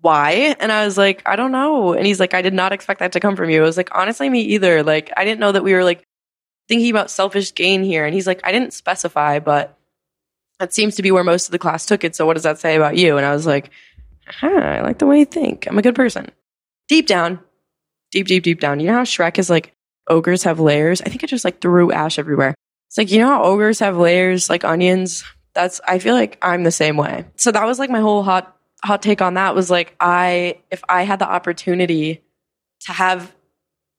why? 0.00 0.54
And 0.58 0.70
I 0.70 0.84
was 0.84 0.96
like, 0.96 1.22
I 1.26 1.36
don't 1.36 1.52
know. 1.52 1.92
And 1.92 2.06
he's 2.06 2.20
like, 2.20 2.34
I 2.34 2.42
did 2.42 2.54
not 2.54 2.72
expect 2.72 3.00
that 3.00 3.12
to 3.12 3.20
come 3.20 3.36
from 3.36 3.50
you. 3.50 3.62
I 3.62 3.66
was 3.66 3.76
like, 3.76 3.90
honestly, 3.92 4.30
me 4.30 4.40
either. 4.40 4.82
Like, 4.82 5.12
I 5.16 5.24
didn't 5.24 5.40
know 5.40 5.52
that 5.52 5.64
we 5.64 5.74
were 5.74 5.84
like 5.84 6.04
thinking 6.68 6.90
about 6.90 7.10
selfish 7.10 7.54
gain 7.54 7.82
here. 7.82 8.04
And 8.04 8.14
he's 8.14 8.26
like, 8.26 8.40
I 8.44 8.52
didn't 8.52 8.72
specify, 8.72 9.40
but 9.40 9.76
that 10.58 10.72
seems 10.72 10.96
to 10.96 11.02
be 11.02 11.10
where 11.10 11.24
most 11.24 11.46
of 11.46 11.52
the 11.52 11.58
class 11.58 11.86
took 11.86 12.04
it. 12.04 12.14
So 12.14 12.26
what 12.26 12.34
does 12.34 12.44
that 12.44 12.58
say 12.58 12.76
about 12.76 12.96
you? 12.96 13.16
And 13.16 13.26
I 13.26 13.32
was 13.32 13.46
like, 13.46 13.70
I 14.42 14.80
like 14.80 14.98
the 14.98 15.06
way 15.06 15.20
you 15.20 15.24
think. 15.24 15.66
I'm 15.66 15.78
a 15.78 15.82
good 15.82 15.94
person. 15.94 16.30
Deep 16.88 17.06
down, 17.06 17.40
deep, 18.10 18.26
deep, 18.26 18.42
deep 18.42 18.60
down. 18.60 18.80
You 18.80 18.86
know 18.88 18.94
how 18.94 19.04
Shrek 19.04 19.38
is 19.38 19.50
like, 19.50 19.74
ogres 20.08 20.44
have 20.44 20.60
layers? 20.60 21.00
I 21.00 21.06
think 21.06 21.24
I 21.24 21.26
just 21.26 21.44
like 21.44 21.60
threw 21.60 21.92
ash 21.92 22.18
everywhere. 22.18 22.54
It's 22.88 22.98
like, 22.98 23.10
you 23.10 23.20
know 23.20 23.28
how 23.28 23.44
ogres 23.44 23.78
have 23.78 23.96
layers 23.96 24.50
like 24.50 24.64
onions? 24.64 25.24
That's 25.54 25.80
I 25.86 25.98
feel 25.98 26.14
like 26.14 26.38
I'm 26.42 26.62
the 26.62 26.70
same 26.70 26.96
way. 26.96 27.24
So 27.36 27.52
that 27.52 27.64
was 27.64 27.78
like 27.78 27.90
my 27.90 28.00
whole 28.00 28.22
hot 28.22 28.56
hot 28.84 29.02
take 29.02 29.22
on 29.22 29.34
that 29.34 29.54
was 29.54 29.70
like 29.70 29.94
I 30.00 30.58
if 30.70 30.82
I 30.88 31.02
had 31.02 31.18
the 31.18 31.30
opportunity 31.30 32.22
to 32.80 32.92
have 32.92 33.34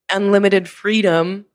unlimited 0.09 0.67
freedom, 0.67 1.45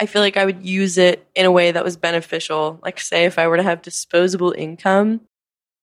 I 0.00 0.06
feel 0.06 0.22
like 0.22 0.36
I 0.36 0.44
would 0.44 0.66
use 0.66 0.98
it 0.98 1.26
in 1.34 1.46
a 1.46 1.50
way 1.50 1.70
that 1.70 1.84
was 1.84 1.96
beneficial. 1.96 2.80
Like 2.82 2.98
say 2.98 3.24
if 3.24 3.38
I 3.38 3.46
were 3.46 3.56
to 3.56 3.62
have 3.62 3.82
disposable 3.82 4.52
income, 4.56 5.20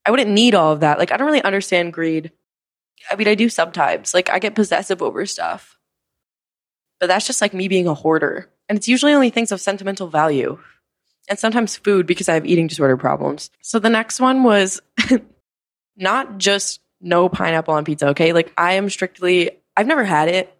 I 0.06 0.12
wouldn't 0.12 0.30
need 0.30 0.56
all 0.56 0.74
of 0.74 0.82
that. 0.82 0.98
Like 0.98 1.12
I 1.12 1.18
don't 1.18 1.28
really 1.28 1.44
understand 1.44 1.94
greed. 1.94 2.32
I 3.10 3.16
mean, 3.16 3.28
I 3.28 3.36
do 3.36 3.50
sometimes. 3.50 4.14
Like 4.14 4.30
I 4.30 4.40
get 4.40 4.56
possessive 4.56 5.02
over 5.02 5.26
stuff. 5.26 5.78
But 7.00 7.08
that's 7.08 7.26
just 7.26 7.42
like 7.42 7.54
me 7.54 7.68
being 7.68 7.88
a 7.88 7.94
hoarder. 7.94 8.50
And 8.70 8.78
it's 8.78 8.88
usually 8.88 9.14
only 9.14 9.32
things 9.32 9.52
of 9.52 9.60
sentimental 9.60 10.08
value 10.08 10.60
and 11.28 11.38
sometimes 11.38 11.76
food 11.76 12.06
because 12.06 12.30
I 12.30 12.36
have 12.36 12.46
eating 12.46 12.68
disorder 12.68 12.98
problems. 12.98 13.50
So 13.62 13.80
the 13.80 13.90
next 13.90 14.20
one 14.20 14.44
was 14.44 14.82
not 15.98 16.38
just 16.38 16.80
no 17.00 17.30
pineapple 17.30 17.74
on 17.74 17.86
pizza, 17.86 18.10
okay? 18.10 18.34
Like 18.34 18.54
I 18.58 18.74
am 18.74 18.90
strictly, 18.90 19.52
I've 19.76 19.88
never 19.88 20.04
had 20.04 20.28
it. 20.28 20.56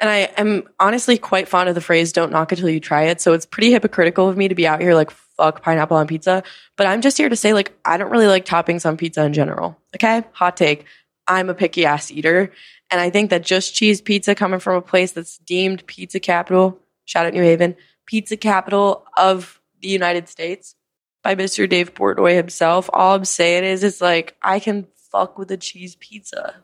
And 0.00 0.10
I 0.10 0.30
am 0.36 0.64
honestly 0.80 1.18
quite 1.18 1.48
fond 1.48 1.68
of 1.68 1.74
the 1.74 1.80
phrase, 1.80 2.12
don't 2.12 2.32
knock 2.32 2.52
until 2.52 2.68
you 2.68 2.80
try 2.80 3.04
it. 3.04 3.20
So 3.20 3.32
it's 3.32 3.46
pretty 3.46 3.70
hypocritical 3.70 4.28
of 4.28 4.36
me 4.36 4.48
to 4.48 4.54
be 4.54 4.66
out 4.66 4.80
here 4.80 4.94
like, 4.94 5.10
fuck 5.10 5.62
pineapple 5.62 5.96
on 5.96 6.06
pizza. 6.06 6.42
But 6.76 6.86
I'm 6.86 7.00
just 7.00 7.16
here 7.16 7.28
to 7.28 7.36
say, 7.36 7.54
like, 7.54 7.72
I 7.84 7.96
don't 7.96 8.10
really 8.10 8.26
like 8.26 8.44
toppings 8.44 8.86
on 8.86 8.96
pizza 8.96 9.24
in 9.24 9.32
general. 9.32 9.78
Okay. 9.94 10.24
Hot 10.32 10.56
take. 10.56 10.84
I'm 11.26 11.48
a 11.48 11.54
picky 11.54 11.86
ass 11.86 12.10
eater. 12.10 12.52
And 12.90 13.00
I 13.00 13.10
think 13.10 13.30
that 13.30 13.42
just 13.42 13.74
cheese 13.74 14.00
pizza 14.00 14.34
coming 14.34 14.60
from 14.60 14.76
a 14.76 14.82
place 14.82 15.12
that's 15.12 15.38
deemed 15.38 15.86
pizza 15.86 16.20
capital, 16.20 16.78
shout 17.04 17.26
out 17.26 17.32
New 17.32 17.42
Haven, 17.42 17.76
pizza 18.06 18.36
capital 18.36 19.06
of 19.16 19.60
the 19.80 19.88
United 19.88 20.28
States 20.28 20.74
by 21.22 21.34
Mr. 21.34 21.68
Dave 21.68 21.94
Portnoy 21.94 22.34
himself. 22.34 22.90
All 22.92 23.14
I'm 23.14 23.24
saying 23.24 23.64
is, 23.64 23.82
it's 23.82 24.00
like, 24.00 24.36
I 24.42 24.60
can 24.60 24.86
fuck 25.10 25.38
with 25.38 25.50
a 25.50 25.56
cheese 25.56 25.96
pizza. 25.96 26.56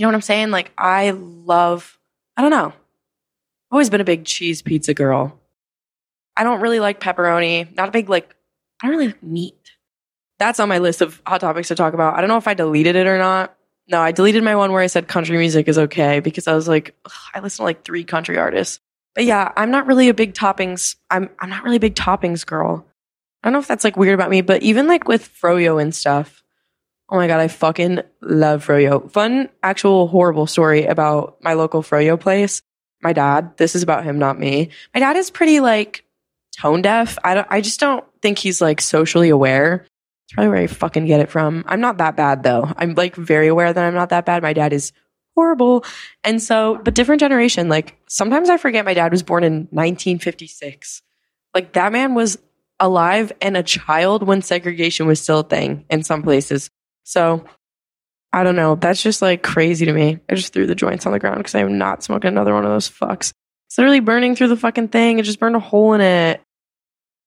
You 0.00 0.06
know 0.06 0.12
what 0.12 0.14
I'm 0.14 0.22
saying? 0.22 0.50
Like, 0.50 0.72
I 0.78 1.10
love, 1.10 1.98
I 2.34 2.40
don't 2.40 2.50
know. 2.50 2.68
I've 2.68 3.70
always 3.70 3.90
been 3.90 4.00
a 4.00 4.04
big 4.04 4.24
cheese 4.24 4.62
pizza 4.62 4.94
girl. 4.94 5.38
I 6.34 6.42
don't 6.42 6.62
really 6.62 6.80
like 6.80 7.00
pepperoni. 7.00 7.76
Not 7.76 7.90
a 7.90 7.92
big, 7.92 8.08
like, 8.08 8.34
I 8.80 8.86
don't 8.86 8.96
really 8.96 9.08
like 9.08 9.22
meat. 9.22 9.72
That's 10.38 10.58
on 10.58 10.70
my 10.70 10.78
list 10.78 11.02
of 11.02 11.20
hot 11.26 11.42
topics 11.42 11.68
to 11.68 11.74
talk 11.74 11.92
about. 11.92 12.14
I 12.14 12.22
don't 12.22 12.28
know 12.28 12.38
if 12.38 12.48
I 12.48 12.54
deleted 12.54 12.96
it 12.96 13.06
or 13.06 13.18
not. 13.18 13.54
No, 13.88 14.00
I 14.00 14.10
deleted 14.12 14.42
my 14.42 14.56
one 14.56 14.72
where 14.72 14.82
I 14.82 14.86
said 14.86 15.06
country 15.06 15.36
music 15.36 15.68
is 15.68 15.76
okay 15.76 16.20
because 16.20 16.48
I 16.48 16.54
was 16.54 16.66
like, 16.66 16.96
I 17.34 17.40
listen 17.40 17.58
to 17.58 17.64
like 17.64 17.84
three 17.84 18.04
country 18.04 18.38
artists. 18.38 18.80
But 19.14 19.26
yeah, 19.26 19.52
I'm 19.54 19.70
not 19.70 19.86
really 19.86 20.08
a 20.08 20.14
big 20.14 20.32
toppings. 20.32 20.96
I'm 21.10 21.28
I'm 21.40 21.50
not 21.50 21.62
really 21.62 21.76
a 21.76 21.80
big 21.80 21.94
toppings 21.94 22.46
girl. 22.46 22.86
I 23.42 23.48
don't 23.48 23.52
know 23.52 23.58
if 23.58 23.68
that's 23.68 23.84
like 23.84 23.98
weird 23.98 24.14
about 24.14 24.30
me, 24.30 24.40
but 24.40 24.62
even 24.62 24.86
like 24.86 25.06
with 25.06 25.28
froyo 25.30 25.78
and 25.78 25.94
stuff. 25.94 26.39
Oh 27.10 27.16
my 27.16 27.26
god, 27.26 27.40
I 27.40 27.48
fucking 27.48 28.00
love 28.20 28.64
froyo. 28.64 29.10
Fun, 29.10 29.48
actual 29.62 30.06
horrible 30.06 30.46
story 30.46 30.86
about 30.86 31.38
my 31.42 31.54
local 31.54 31.82
froyo 31.82 32.18
place. 32.18 32.62
My 33.02 33.12
dad. 33.12 33.56
This 33.56 33.74
is 33.74 33.82
about 33.82 34.04
him, 34.04 34.18
not 34.18 34.38
me. 34.38 34.70
My 34.94 35.00
dad 35.00 35.16
is 35.16 35.30
pretty 35.30 35.60
like 35.60 36.04
tone 36.56 36.82
deaf. 36.82 37.18
I 37.24 37.34
don't. 37.34 37.46
I 37.50 37.60
just 37.60 37.80
don't 37.80 38.04
think 38.22 38.38
he's 38.38 38.60
like 38.60 38.80
socially 38.80 39.30
aware. 39.30 39.86
It's 40.26 40.34
probably 40.34 40.50
where 40.50 40.58
I 40.58 40.66
fucking 40.68 41.06
get 41.06 41.20
it 41.20 41.30
from. 41.30 41.64
I'm 41.66 41.80
not 41.80 41.98
that 41.98 42.16
bad 42.16 42.44
though. 42.44 42.72
I'm 42.76 42.94
like 42.94 43.16
very 43.16 43.48
aware 43.48 43.72
that 43.72 43.84
I'm 43.84 43.94
not 43.94 44.10
that 44.10 44.26
bad. 44.26 44.42
My 44.42 44.52
dad 44.52 44.72
is 44.72 44.92
horrible. 45.34 45.84
And 46.22 46.40
so, 46.40 46.78
but 46.84 46.94
different 46.94 47.20
generation. 47.20 47.68
Like 47.68 47.96
sometimes 48.08 48.50
I 48.50 48.56
forget 48.56 48.84
my 48.84 48.94
dad 48.94 49.10
was 49.10 49.24
born 49.24 49.42
in 49.42 49.68
1956. 49.70 51.02
Like 51.54 51.72
that 51.72 51.90
man 51.90 52.14
was 52.14 52.38
alive 52.78 53.32
and 53.40 53.56
a 53.56 53.62
child 53.62 54.22
when 54.22 54.42
segregation 54.42 55.06
was 55.06 55.20
still 55.20 55.40
a 55.40 55.44
thing 55.44 55.84
in 55.90 56.02
some 56.04 56.22
places. 56.22 56.70
So 57.10 57.44
I 58.32 58.44
don't 58.44 58.54
know. 58.54 58.76
That's 58.76 59.02
just 59.02 59.20
like 59.20 59.42
crazy 59.42 59.84
to 59.84 59.92
me. 59.92 60.20
I 60.28 60.36
just 60.36 60.52
threw 60.52 60.68
the 60.68 60.76
joints 60.76 61.06
on 61.06 61.12
the 61.12 61.18
ground 61.18 61.38
because 61.38 61.56
I 61.56 61.60
am 61.60 61.76
not 61.76 62.04
smoking 62.04 62.28
another 62.28 62.54
one 62.54 62.64
of 62.64 62.70
those 62.70 62.88
fucks. 62.88 63.32
It's 63.66 63.76
literally 63.76 63.98
burning 63.98 64.36
through 64.36 64.46
the 64.46 64.56
fucking 64.56 64.88
thing. 64.88 65.18
It 65.18 65.24
just 65.24 65.40
burned 65.40 65.56
a 65.56 65.60
hole 65.60 65.92
in 65.94 66.00
it. 66.00 66.40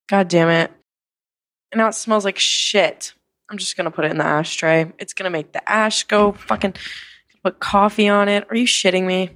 God 0.10 0.30
damn 0.30 0.48
it. 0.48 0.72
And 1.74 1.80
now 1.80 1.90
it 1.90 1.96
smells 1.96 2.24
like 2.24 2.40
shit. 2.40 3.14
I'm 3.50 3.58
just 3.58 3.76
gonna 3.76 3.92
put 3.92 4.06
it 4.06 4.12
in 4.12 4.20
the 4.20 4.26
ashtray. 4.26 4.90
It's 5.00 5.14
gonna 5.14 5.30
make 5.30 5.52
the 5.52 5.70
ash 5.70 6.06
go 6.06 6.32
fucking 6.32 6.76
put 7.44 7.60
coffee 7.60 8.08
on 8.08 8.30
it. 8.30 8.48
Are 8.50 8.56
you 8.56 8.66
shitting 8.66 9.06
me? 9.06 9.32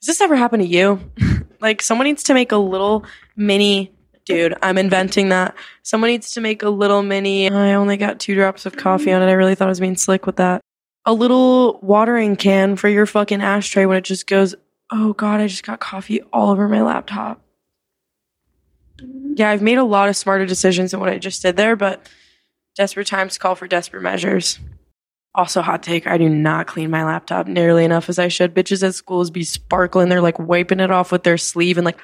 Has 0.00 0.06
this 0.06 0.20
ever 0.20 0.36
happened 0.36 0.62
to 0.62 0.68
you? 0.68 1.10
like 1.60 1.82
someone 1.82 2.06
needs 2.06 2.22
to 2.24 2.34
make 2.34 2.52
a 2.52 2.56
little 2.56 3.04
mini 3.34 3.90
dude, 4.24 4.54
I'm 4.62 4.78
inventing 4.78 5.30
that. 5.30 5.54
Someone 5.82 6.10
needs 6.10 6.32
to 6.32 6.40
make 6.40 6.62
a 6.62 6.68
little 6.68 7.02
mini 7.02 7.50
I 7.50 7.74
only 7.74 7.96
got 7.96 8.20
two 8.20 8.34
drops 8.34 8.66
of 8.66 8.76
coffee 8.76 9.12
on 9.12 9.22
it. 9.22 9.26
I 9.26 9.32
really 9.32 9.54
thought 9.54 9.68
I 9.68 9.70
was 9.70 9.80
being 9.80 9.96
slick 9.96 10.26
with 10.26 10.36
that. 10.36 10.60
A 11.04 11.12
little 11.12 11.80
watering 11.82 12.36
can 12.36 12.76
for 12.76 12.88
your 12.88 13.06
fucking 13.06 13.42
ashtray 13.42 13.86
when 13.86 13.96
it 13.96 14.04
just 14.04 14.26
goes, 14.26 14.54
oh 14.90 15.12
god, 15.14 15.40
I 15.40 15.48
just 15.48 15.64
got 15.64 15.80
coffee 15.80 16.22
all 16.32 16.50
over 16.50 16.68
my 16.68 16.82
laptop. 16.82 17.40
Yeah, 19.34 19.50
I've 19.50 19.62
made 19.62 19.78
a 19.78 19.84
lot 19.84 20.08
of 20.08 20.16
smarter 20.16 20.46
decisions 20.46 20.90
than 20.90 21.00
what 21.00 21.08
I 21.08 21.18
just 21.18 21.42
did 21.42 21.56
there, 21.56 21.74
but 21.74 22.08
desperate 22.76 23.06
times 23.06 23.38
call 23.38 23.54
for 23.54 23.66
desperate 23.66 24.02
measures. 24.02 24.60
Also, 25.34 25.62
hot 25.62 25.82
take, 25.82 26.06
I 26.06 26.18
do 26.18 26.28
not 26.28 26.66
clean 26.66 26.90
my 26.90 27.04
laptop 27.04 27.46
nearly 27.46 27.86
enough 27.86 28.10
as 28.10 28.18
I 28.18 28.28
should. 28.28 28.54
Bitches 28.54 28.86
at 28.86 28.94
schools 28.94 29.30
be 29.30 29.44
sparkling. 29.44 30.10
They're 30.10 30.20
like 30.20 30.38
wiping 30.38 30.78
it 30.78 30.90
off 30.90 31.10
with 31.10 31.22
their 31.22 31.38
sleeve 31.38 31.78
and 31.78 31.86
like, 31.86 31.98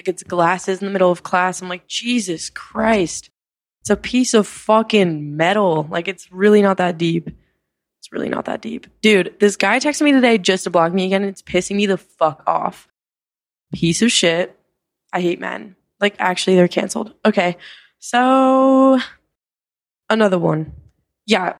like 0.00 0.08
it's 0.08 0.22
glasses 0.22 0.80
in 0.80 0.86
the 0.86 0.92
middle 0.92 1.10
of 1.10 1.22
class. 1.22 1.60
I'm 1.60 1.68
like, 1.68 1.86
Jesus 1.86 2.48
Christ. 2.48 3.28
It's 3.82 3.90
a 3.90 3.96
piece 3.96 4.32
of 4.32 4.46
fucking 4.46 5.36
metal. 5.36 5.86
Like, 5.90 6.08
it's 6.08 6.32
really 6.32 6.62
not 6.62 6.78
that 6.78 6.96
deep. 6.96 7.28
It's 7.98 8.10
really 8.10 8.30
not 8.30 8.46
that 8.46 8.62
deep. 8.62 8.86
Dude, 9.02 9.34
this 9.40 9.56
guy 9.56 9.78
texted 9.78 10.02
me 10.02 10.12
today 10.12 10.38
just 10.38 10.64
to 10.64 10.70
block 10.70 10.94
me 10.94 11.04
again. 11.04 11.22
It's 11.24 11.42
pissing 11.42 11.76
me 11.76 11.84
the 11.84 11.98
fuck 11.98 12.42
off. 12.46 12.88
Piece 13.74 14.00
of 14.00 14.10
shit. 14.10 14.58
I 15.12 15.20
hate 15.20 15.38
men. 15.38 15.76
Like, 16.00 16.14
actually, 16.18 16.56
they're 16.56 16.68
canceled. 16.68 17.12
Okay. 17.26 17.58
So, 17.98 18.98
another 20.08 20.38
one. 20.38 20.72
Yeah. 21.26 21.56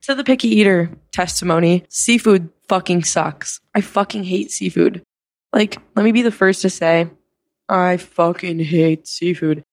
So 0.00 0.14
the 0.14 0.24
picky 0.24 0.48
eater 0.48 0.90
testimony, 1.12 1.84
seafood 1.88 2.50
fucking 2.68 3.04
sucks. 3.04 3.60
I 3.72 3.80
fucking 3.80 4.24
hate 4.24 4.50
seafood. 4.50 5.02
Like, 5.52 5.78
let 5.94 6.04
me 6.04 6.10
be 6.10 6.22
the 6.22 6.32
first 6.32 6.62
to 6.62 6.70
say, 6.70 7.08
I 7.68 7.96
fucking 7.96 8.60
hate 8.60 9.06
seafood. 9.06 9.64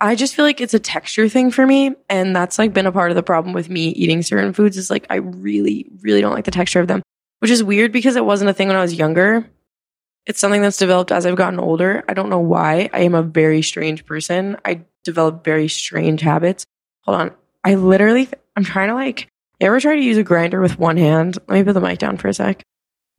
I 0.00 0.16
just 0.16 0.34
feel 0.34 0.44
like 0.44 0.60
it's 0.60 0.74
a 0.74 0.80
texture 0.80 1.28
thing 1.28 1.50
for 1.50 1.66
me. 1.66 1.94
And 2.08 2.34
that's 2.34 2.58
like 2.58 2.72
been 2.72 2.86
a 2.86 2.92
part 2.92 3.10
of 3.10 3.14
the 3.14 3.22
problem 3.22 3.54
with 3.54 3.70
me 3.70 3.90
eating 3.90 4.22
certain 4.22 4.52
foods 4.52 4.76
is 4.76 4.90
like, 4.90 5.06
I 5.08 5.16
really, 5.16 5.86
really 6.00 6.20
don't 6.20 6.34
like 6.34 6.44
the 6.44 6.50
texture 6.50 6.80
of 6.80 6.88
them, 6.88 7.02
which 7.38 7.50
is 7.50 7.62
weird 7.62 7.92
because 7.92 8.16
it 8.16 8.24
wasn't 8.24 8.50
a 8.50 8.52
thing 8.52 8.68
when 8.68 8.76
I 8.76 8.82
was 8.82 8.94
younger. 8.94 9.48
It's 10.26 10.40
something 10.40 10.62
that's 10.62 10.76
developed 10.76 11.12
as 11.12 11.24
I've 11.24 11.36
gotten 11.36 11.60
older. 11.60 12.04
I 12.08 12.14
don't 12.14 12.30
know 12.30 12.40
why. 12.40 12.90
I 12.92 13.00
am 13.00 13.14
a 13.14 13.22
very 13.22 13.62
strange 13.62 14.04
person. 14.04 14.56
I 14.64 14.82
develop 15.04 15.44
very 15.44 15.68
strange 15.68 16.20
habits. 16.20 16.64
Hold 17.02 17.20
on. 17.20 17.30
I 17.64 17.76
literally, 17.76 18.28
I'm 18.56 18.64
trying 18.64 18.88
to 18.88 18.94
like, 18.94 19.28
you 19.60 19.66
ever 19.68 19.78
try 19.78 19.94
to 19.94 20.02
use 20.02 20.16
a 20.16 20.24
grinder 20.24 20.60
with 20.60 20.78
one 20.78 20.96
hand? 20.96 21.38
Let 21.48 21.58
me 21.58 21.64
put 21.64 21.74
the 21.74 21.80
mic 21.80 22.00
down 22.00 22.16
for 22.16 22.26
a 22.26 22.34
sec. 22.34 22.62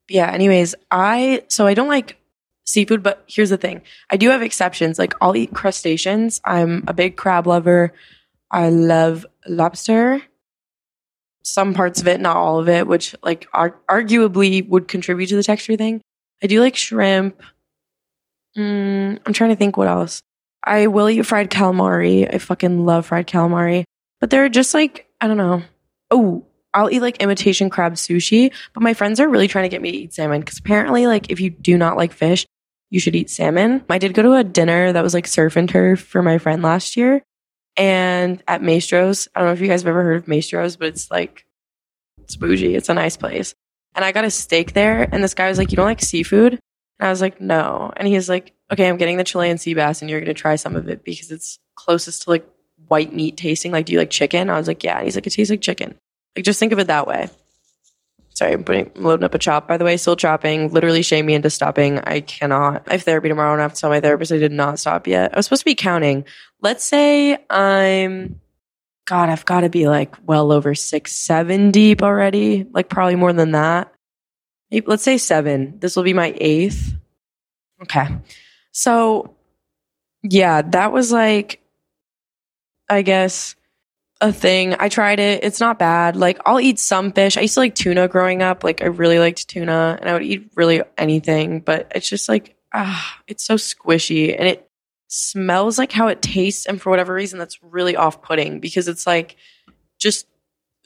Yeah, 0.10 0.30
anyways, 0.30 0.76
I, 0.92 1.44
so 1.48 1.66
I 1.66 1.74
don't 1.74 1.88
like 1.88 2.18
seafood, 2.66 3.04
but 3.04 3.24
here's 3.28 3.50
the 3.50 3.58
thing 3.58 3.82
I 4.10 4.18
do 4.18 4.30
have 4.30 4.42
exceptions. 4.42 5.00
Like, 5.00 5.14
I'll 5.22 5.36
eat 5.36 5.54
crustaceans. 5.54 6.42
I'm 6.46 6.84
a 6.88 6.94
big 6.94 7.18
crab 7.18 7.48
lover. 7.48 7.94
I 8.52 8.70
love 8.70 9.26
lobster. 9.48 10.22
Some 11.44 11.74
parts 11.74 12.00
of 12.00 12.08
it, 12.08 12.22
not 12.22 12.38
all 12.38 12.60
of 12.60 12.70
it, 12.70 12.88
which 12.88 13.16
like 13.22 13.48
ar- 13.54 13.76
arguably 13.90 14.68
would 14.68 14.88
contribute 14.88 15.28
to 15.28 15.36
the 15.36 15.44
texture 15.44 15.76
thing. 15.76 16.02
I 16.42 16.48
do 16.48 16.62
like 16.62 16.76
shrimp. 16.76 17.42
Mm, 18.58 19.20
I'm 19.26 19.34
trying 19.34 19.50
to 19.50 19.56
think 19.56 19.76
what 19.76 19.88
else. 19.88 20.22
I 20.64 20.88
will 20.88 21.10
eat 21.10 21.26
fried 21.26 21.50
calamari. 21.50 22.34
I 22.34 22.38
fucking 22.38 22.86
love 22.86 23.08
fried 23.08 23.28
calamari. 23.28 23.84
But 24.22 24.30
they're 24.30 24.48
just 24.48 24.74
like, 24.74 25.08
I 25.20 25.28
don't 25.28 25.38
know. 25.38 25.64
Oh, 26.12 26.46
I'll 26.74 26.90
eat 26.90 27.02
like 27.02 27.22
imitation 27.22 27.70
crab 27.70 27.96
sushi. 27.96 28.54
But 28.74 28.84
my 28.84 28.94
friends 28.94 29.20
are 29.20 29.28
really 29.28 29.48
trying 29.50 29.66
to 29.66 29.70
get 29.70 29.82
me 29.82 29.92
to 29.92 29.98
eat 29.98 30.14
salmon 30.14 30.40
because 30.40 30.60
apparently, 30.60 31.08
like, 31.08 31.30
if 31.30 31.42
you 31.42 31.50
do 31.50 31.78
not 31.78 31.98
like 31.98 32.14
fish, 32.14 32.46
you 32.94 33.00
should 33.00 33.16
eat 33.16 33.32
salmon. 33.32 33.84
I 33.90 33.98
did 33.98 34.14
go 34.14 34.22
to 34.22 34.34
a 34.34 34.44
dinner 34.44 34.94
that 34.94 35.02
was 35.02 35.16
like 35.16 35.26
surf 35.26 35.56
and 35.56 35.68
turf 35.68 36.00
for 36.00 36.22
my 36.22 36.38
friend 36.38 36.62
last 36.62 36.96
year. 36.96 37.24
And 37.76 38.44
at 38.48 38.62
Maestro's, 38.62 39.28
I 39.34 39.40
don't 39.40 39.50
know 39.50 39.54
if 39.54 39.62
you 39.62 39.68
guys 39.68 39.82
have 39.82 39.88
ever 39.88 40.04
heard 40.04 40.18
of 40.18 40.28
Maestro's, 40.28 40.76
but 40.76 40.90
it's 40.90 41.10
like, 41.10 41.44
it's 42.20 42.36
bougie. 42.36 42.76
It's 42.76 42.90
a 42.90 42.94
nice 42.94 43.18
place. 43.18 43.56
And 43.96 44.06
I 44.06 44.12
got 44.12 44.26
a 44.26 44.30
steak 44.30 44.74
there, 44.74 45.10
and 45.12 45.24
this 45.24 45.34
guy 45.34 45.50
was 45.50 45.58
like, 45.58 45.72
You 45.72 45.76
don't 45.76 45.88
like 45.88 46.02
seafood? 46.02 46.54
And 46.54 47.08
I 47.08 47.10
was 47.10 47.20
like, 47.20 47.42
No. 47.42 47.92
And 47.98 48.08
he's 48.08 48.30
like, 48.30 48.54
Okay, 48.72 48.88
I'm 48.88 48.98
getting 48.98 49.18
the 49.18 49.24
Chilean 49.24 49.58
sea 49.58 49.74
bass, 49.74 50.02
and 50.02 50.10
you're 50.10 50.20
going 50.20 50.28
to 50.28 50.40
try 50.40 50.56
some 50.56 50.76
of 50.76 50.88
it 50.88 51.04
because 51.04 51.32
it's 51.32 51.58
closest 51.76 52.24
to 52.24 52.30
like 52.30 52.48
white 52.88 53.12
meat 53.12 53.38
tasting. 53.38 53.72
Like, 53.72 53.88
do 53.88 53.94
you 53.94 53.98
like 53.98 54.12
chicken? 54.12 54.52
I 54.52 54.58
was 54.60 54.68
like, 54.68 54.84
Yeah. 54.84 54.98
And 54.98 55.06
he's 55.06 55.16
like, 55.16 55.26
It 55.26 55.32
tastes 55.32 55.50
like 55.50 55.62
chicken. 55.62 55.96
Like, 56.36 56.46
just 56.46 56.60
think 56.60 56.74
of 56.74 56.80
it 56.80 56.88
that 56.88 57.08
way. 57.08 57.30
Sorry, 58.34 58.54
I'm, 58.54 58.64
putting, 58.64 58.92
loading 58.96 59.24
up 59.24 59.36
a 59.36 59.40
chop. 59.40 59.68
By 59.68 59.78
the 59.78 59.86
way, 59.86 59.96
still 59.98 60.16
chopping. 60.16 60.72
Literally 60.72 61.04
shame 61.04 61.28
me 61.28 61.36
into 61.36 61.50
stopping. 61.50 62.00
I 62.00 62.22
cannot. 62.22 62.84
I 62.88 62.94
have 62.94 63.04
therapy 63.04 63.30
tomorrow, 63.30 63.54
and 63.54 63.62
I 63.62 63.64
have 63.64 63.74
to 63.74 63.82
tell 63.82 63.90
my 63.92 64.02
therapist 64.02 64.32
I 64.32 64.38
did 64.38 64.52
not 64.52 64.80
stop 64.80 65.06
yet. 65.06 65.34
I 65.34 65.38
was 65.38 65.46
supposed 65.46 65.62
to 65.62 65.66
be 65.66 65.76
counting. 65.76 66.26
Let's 66.62 66.84
say 66.84 67.38
I'm 67.50 68.40
God, 69.06 69.30
I've 69.30 69.46
got 69.46 69.62
to 69.62 69.70
be 69.70 69.88
like 69.88 70.16
well 70.26 70.52
over 70.52 70.76
six, 70.76 71.14
seven 71.14 71.72
deep 71.72 72.02
already. 72.02 72.66
Like 72.72 72.90
probably 72.90 73.16
more 73.16 73.34
than 73.34 73.52
that. 73.52 73.94
Let's 74.72 75.04
say 75.04 75.18
seven. 75.18 75.78
This 75.80 75.96
will 75.96 76.04
be 76.04 76.14
my 76.14 76.34
eighth. 76.38 76.96
Okay. 77.82 78.08
So, 78.72 79.36
yeah, 80.24 80.62
that 80.62 80.92
was 80.92 81.12
like, 81.12 81.62
I 82.90 83.02
guess, 83.02 83.56
a 84.24 84.32
thing. 84.32 84.74
I 84.80 84.88
tried 84.88 85.20
it. 85.20 85.44
It's 85.44 85.60
not 85.60 85.78
bad. 85.78 86.16
Like, 86.16 86.40
I'll 86.46 86.60
eat 86.60 86.80
some 86.80 87.12
fish. 87.12 87.36
I 87.36 87.42
used 87.42 87.56
to 87.56 87.60
like 87.60 87.76
tuna 87.76 88.08
growing 88.08 88.42
up. 88.42 88.64
Like, 88.64 88.82
I 88.82 88.86
really 88.86 89.20
liked 89.20 89.50
tuna 89.50 89.98
and 90.00 90.10
I 90.10 90.14
would 90.14 90.24
eat 90.24 90.50
really 90.56 90.82
anything, 90.98 91.60
but 91.60 91.92
it's 91.94 92.08
just 92.08 92.30
like, 92.30 92.56
ah, 92.74 93.20
it's 93.28 93.46
so 93.46 93.56
squishy 93.56 94.34
and 94.36 94.48
it 94.48 94.70
smells 95.10 95.78
like 95.78 95.92
how 95.92 96.08
it 96.08 96.22
tastes. 96.22 96.66
And 96.66 96.82
for 96.82 96.90
whatever 96.90 97.14
reason, 97.14 97.38
that's 97.38 97.62
really 97.62 97.98
off 97.98 98.22
putting 98.22 98.62
because 98.62 98.88
it's 98.88 99.06
like 99.06 99.36
just, 100.00 100.26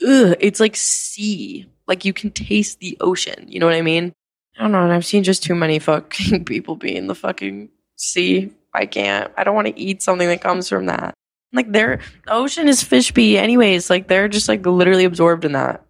ugh, 0.06 0.36
it's 0.39 0.60
like 0.60 0.75
sea. 0.75 1.70
Like 1.86 2.06
you 2.06 2.13
can 2.13 2.32
taste 2.32 2.79
the 2.79 2.98
ocean. 3.00 3.46
You 3.48 3.60
know 3.60 3.67
what 3.67 3.75
I 3.75 3.84
mean? 3.84 4.13
I 4.58 4.63
don't 4.63 4.72
know. 4.72 4.84
And 4.84 4.91
I've 4.91 5.06
seen 5.06 5.24
just 5.24 5.44
too 5.44 5.53
many 5.53 5.77
fucking 5.77 6.44
people 6.46 6.75
be 6.75 6.96
in 6.96 7.06
the 7.06 7.13
fucking 7.13 7.70
sea. 7.98 8.51
I 8.74 8.88
can't. 8.88 9.32
I 9.38 9.44
don't 9.44 9.56
want 9.56 9.67
to 9.67 9.79
eat 9.79 10.01
something 10.01 10.27
that 10.27 10.41
comes 10.41 10.70
from 10.70 10.88
that. 10.88 11.13
Like 11.57 11.71
their 11.71 11.99
the 12.25 12.33
ocean 12.33 12.67
is 12.67 12.83
fish 12.83 13.11
anyways. 13.17 13.89
Like 13.89 14.07
they're 14.07 14.27
just 14.27 14.47
like 14.47 14.63
literally 14.63 15.05
absorbed 15.05 15.43
in 15.43 15.53
that. 15.53 15.83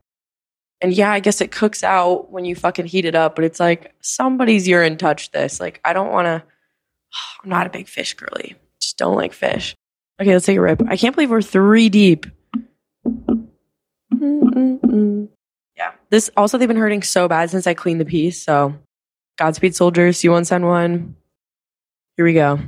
And 0.79 0.93
yeah, 0.93 1.11
I 1.11 1.19
guess 1.19 1.41
it 1.41 1.51
cooks 1.51 1.83
out 1.83 2.31
when 2.31 2.45
you 2.45 2.55
fucking 2.55 2.85
heat 2.85 3.03
it 3.03 3.15
up, 3.15 3.35
but 3.35 3.43
it's 3.43 3.59
like 3.59 3.93
somebody's 3.99 4.65
urine 4.65 4.97
touched 4.97 5.33
this. 5.33 5.59
Like 5.59 5.81
I 5.83 5.91
don't 5.91 6.13
want 6.13 6.27
to 6.27 6.41
I'm 7.43 7.49
not 7.49 7.67
a 7.67 7.69
big 7.69 7.89
fish 7.89 8.13
girly. 8.13 8.55
Just 8.79 8.97
don't 8.97 9.17
like 9.17 9.33
fish. 9.33 9.75
Okay, 10.21 10.31
let's 10.31 10.45
take 10.45 10.57
a 10.57 10.61
rip. 10.61 10.81
I 10.87 10.95
can't 10.95 11.13
believe 11.13 11.31
we're 11.31 11.41
three 11.41 11.89
deep. 11.89 12.27
Mm-mm-mm. 14.15 15.27
Yeah. 15.75 15.91
This 16.09 16.29
also 16.37 16.57
they've 16.57 16.65
been 16.65 16.77
hurting 16.77 17.03
so 17.03 17.27
bad 17.27 17.49
since 17.49 17.67
I 17.67 17.73
cleaned 17.73 17.99
the 17.99 18.05
piece. 18.05 18.41
So 18.41 18.73
Godspeed 19.37 19.75
soldiers, 19.75 20.23
you 20.23 20.31
want 20.31 20.47
send 20.47 20.65
one. 20.65 21.17
Here 22.15 22.23
we 22.23 22.33
go. 22.33 22.59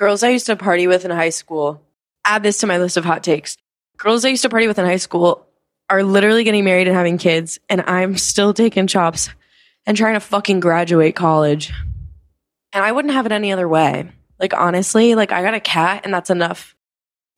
Girls 0.00 0.22
I 0.22 0.30
used 0.30 0.46
to 0.46 0.56
party 0.56 0.86
with 0.86 1.04
in 1.04 1.10
high 1.10 1.28
school, 1.28 1.82
add 2.24 2.42
this 2.42 2.58
to 2.58 2.66
my 2.66 2.78
list 2.78 2.96
of 2.96 3.04
hot 3.04 3.22
takes. 3.22 3.58
Girls 3.98 4.24
I 4.24 4.30
used 4.30 4.42
to 4.42 4.48
party 4.48 4.66
with 4.66 4.78
in 4.78 4.86
high 4.86 4.96
school 4.96 5.46
are 5.90 6.02
literally 6.02 6.42
getting 6.42 6.64
married 6.64 6.88
and 6.88 6.96
having 6.96 7.18
kids, 7.18 7.58
and 7.68 7.82
I'm 7.82 8.16
still 8.16 8.54
taking 8.54 8.86
chops 8.86 9.28
and 9.84 9.98
trying 9.98 10.14
to 10.14 10.20
fucking 10.20 10.60
graduate 10.60 11.14
college. 11.14 11.70
And 12.72 12.82
I 12.82 12.92
wouldn't 12.92 13.12
have 13.12 13.26
it 13.26 13.32
any 13.32 13.52
other 13.52 13.68
way. 13.68 14.10
Like, 14.38 14.54
honestly, 14.54 15.14
like, 15.14 15.32
I 15.32 15.42
got 15.42 15.52
a 15.52 15.60
cat, 15.60 16.02
and 16.04 16.14
that's 16.14 16.30
enough. 16.30 16.74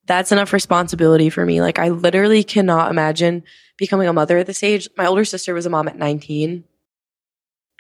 That's 0.07 0.31
enough 0.31 0.53
responsibility 0.53 1.31
for 1.31 1.45
me. 1.45 1.61
Like, 1.61 1.81
I 1.81 1.89
literally 1.89 2.45
cannot 2.45 2.93
imagine 2.93 3.43
becoming 3.77 4.07
a 4.07 4.13
mother 4.13 4.39
at 4.39 4.47
this 4.47 4.63
age. 4.63 4.89
My 4.97 5.07
older 5.07 5.25
sister 5.25 5.53
was 5.53 5.67
a 5.67 5.71
mom 5.71 5.89
at 5.89 5.99
19. 5.99 6.63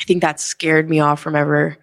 I 0.00 0.04
think 0.04 0.22
that 0.22 0.40
scared 0.40 0.90
me 0.90 0.98
off 0.98 1.20
from 1.20 1.36
ever 1.36 1.78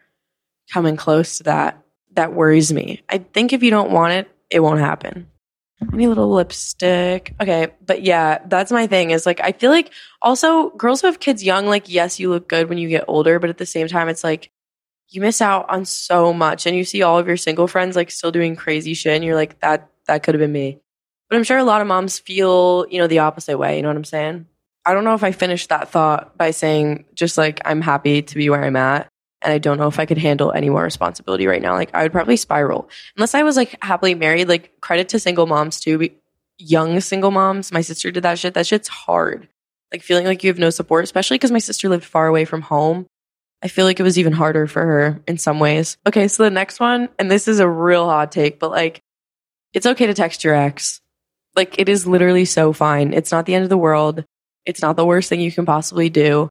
coming 0.69 0.97
close 0.97 1.37
to 1.37 1.43
that. 1.43 1.81
That 2.13 2.33
worries 2.33 2.73
me. 2.73 3.01
I 3.09 3.19
think 3.19 3.53
if 3.53 3.63
you 3.63 3.69
don't 3.69 3.91
want 3.91 4.13
it, 4.13 4.31
it 4.49 4.61
won't 4.61 4.79
happen. 4.79 5.27
Any 5.93 6.07
little 6.07 6.29
lipstick. 6.31 7.33
Okay. 7.39 7.67
But 7.85 8.03
yeah, 8.03 8.39
that's 8.45 8.71
my 8.71 8.87
thing 8.87 9.11
is 9.11 9.25
like, 9.25 9.39
I 9.41 9.53
feel 9.53 9.71
like 9.71 9.91
also 10.21 10.71
girls 10.71 11.01
who 11.01 11.07
have 11.07 11.19
kids 11.19 11.43
young, 11.43 11.67
like, 11.67 11.87
yes, 11.87 12.19
you 12.19 12.29
look 12.29 12.49
good 12.49 12.67
when 12.67 12.77
you 12.77 12.89
get 12.89 13.05
older, 13.07 13.39
but 13.39 13.49
at 13.49 13.57
the 13.57 13.65
same 13.65 13.87
time, 13.87 14.09
it's 14.09 14.23
like 14.23 14.51
you 15.07 15.21
miss 15.21 15.41
out 15.41 15.69
on 15.69 15.85
so 15.85 16.33
much 16.33 16.65
and 16.65 16.75
you 16.75 16.83
see 16.83 17.01
all 17.01 17.17
of 17.17 17.27
your 17.27 17.37
single 17.37 17.67
friends 17.67 17.95
like 17.95 18.11
still 18.11 18.31
doing 18.31 18.55
crazy 18.55 18.93
shit 18.93 19.13
and 19.13 19.23
you're 19.23 19.35
like, 19.35 19.59
that, 19.61 19.89
that 20.07 20.23
could 20.23 20.35
have 20.35 20.39
been 20.39 20.51
me. 20.51 20.79
But 21.29 21.37
I'm 21.37 21.43
sure 21.43 21.57
a 21.57 21.63
lot 21.63 21.81
of 21.81 21.87
moms 21.87 22.19
feel, 22.19 22.85
you 22.89 22.99
know, 22.99 23.07
the 23.07 23.19
opposite 23.19 23.57
way. 23.57 23.77
You 23.77 23.83
know 23.83 23.89
what 23.89 23.97
I'm 23.97 24.03
saying? 24.03 24.47
I 24.85 24.93
don't 24.93 25.03
know 25.03 25.13
if 25.13 25.23
I 25.23 25.31
finished 25.31 25.69
that 25.69 25.89
thought 25.89 26.37
by 26.37 26.51
saying 26.51 27.05
just 27.13 27.37
like, 27.37 27.61
I'm 27.63 27.81
happy 27.81 28.21
to 28.21 28.35
be 28.35 28.49
where 28.49 28.63
I'm 28.63 28.75
at 28.75 29.07
and 29.41 29.53
I 29.53 29.57
don't 29.57 29.77
know 29.77 29.87
if 29.87 29.99
I 29.99 30.05
could 30.05 30.17
handle 30.17 30.51
any 30.51 30.69
more 30.69 30.83
responsibility 30.83 31.47
right 31.47 31.61
now. 31.61 31.73
Like 31.73 31.91
I 31.93 32.03
would 32.03 32.11
probably 32.11 32.37
spiral 32.37 32.89
unless 33.15 33.35
I 33.35 33.43
was 33.43 33.55
like 33.55 33.75
happily 33.81 34.15
married. 34.15 34.47
Like 34.47 34.79
credit 34.81 35.09
to 35.09 35.19
single 35.19 35.47
moms 35.47 35.79
too, 35.79 36.09
young 36.57 36.99
single 36.99 37.31
moms. 37.31 37.71
My 37.71 37.81
sister 37.81 38.11
did 38.11 38.23
that 38.23 38.39
shit. 38.39 38.53
That 38.53 38.67
shit's 38.67 38.87
hard. 38.87 39.47
Like 39.91 40.03
feeling 40.03 40.25
like 40.25 40.43
you 40.43 40.49
have 40.49 40.59
no 40.59 40.69
support, 40.69 41.03
especially 41.03 41.35
because 41.35 41.51
my 41.51 41.59
sister 41.59 41.89
lived 41.89 42.03
far 42.03 42.27
away 42.27 42.45
from 42.45 42.61
home. 42.61 43.07
I 43.61 43.67
feel 43.67 43.85
like 43.85 43.99
it 43.99 44.03
was 44.03 44.17
even 44.17 44.33
harder 44.33 44.67
for 44.67 44.81
her 44.81 45.21
in 45.27 45.37
some 45.37 45.59
ways. 45.59 45.97
Okay, 46.07 46.27
so 46.27 46.43
the 46.43 46.49
next 46.49 46.79
one, 46.79 47.09
and 47.17 47.29
this 47.29 47.47
is 47.47 47.59
a 47.59 47.67
real 47.67 48.05
hot 48.05 48.31
take, 48.31 48.59
but 48.59 48.71
like, 48.71 49.01
it's 49.73 49.85
okay 49.85 50.07
to 50.07 50.13
text 50.13 50.43
your 50.43 50.55
ex. 50.55 51.01
Like, 51.55 51.77
it 51.77 51.89
is 51.89 52.07
literally 52.07 52.45
so 52.45 52.71
fine. 52.71 53.13
It's 53.13 53.31
not 53.31 53.45
the 53.45 53.55
end 53.55 53.63
of 53.63 53.69
the 53.69 53.77
world. 53.77 54.23
It's 54.65 54.81
not 54.81 54.95
the 54.95 55.05
worst 55.05 55.27
thing 55.27 55.41
you 55.41 55.51
can 55.51 55.65
possibly 55.65 56.09
do. 56.09 56.49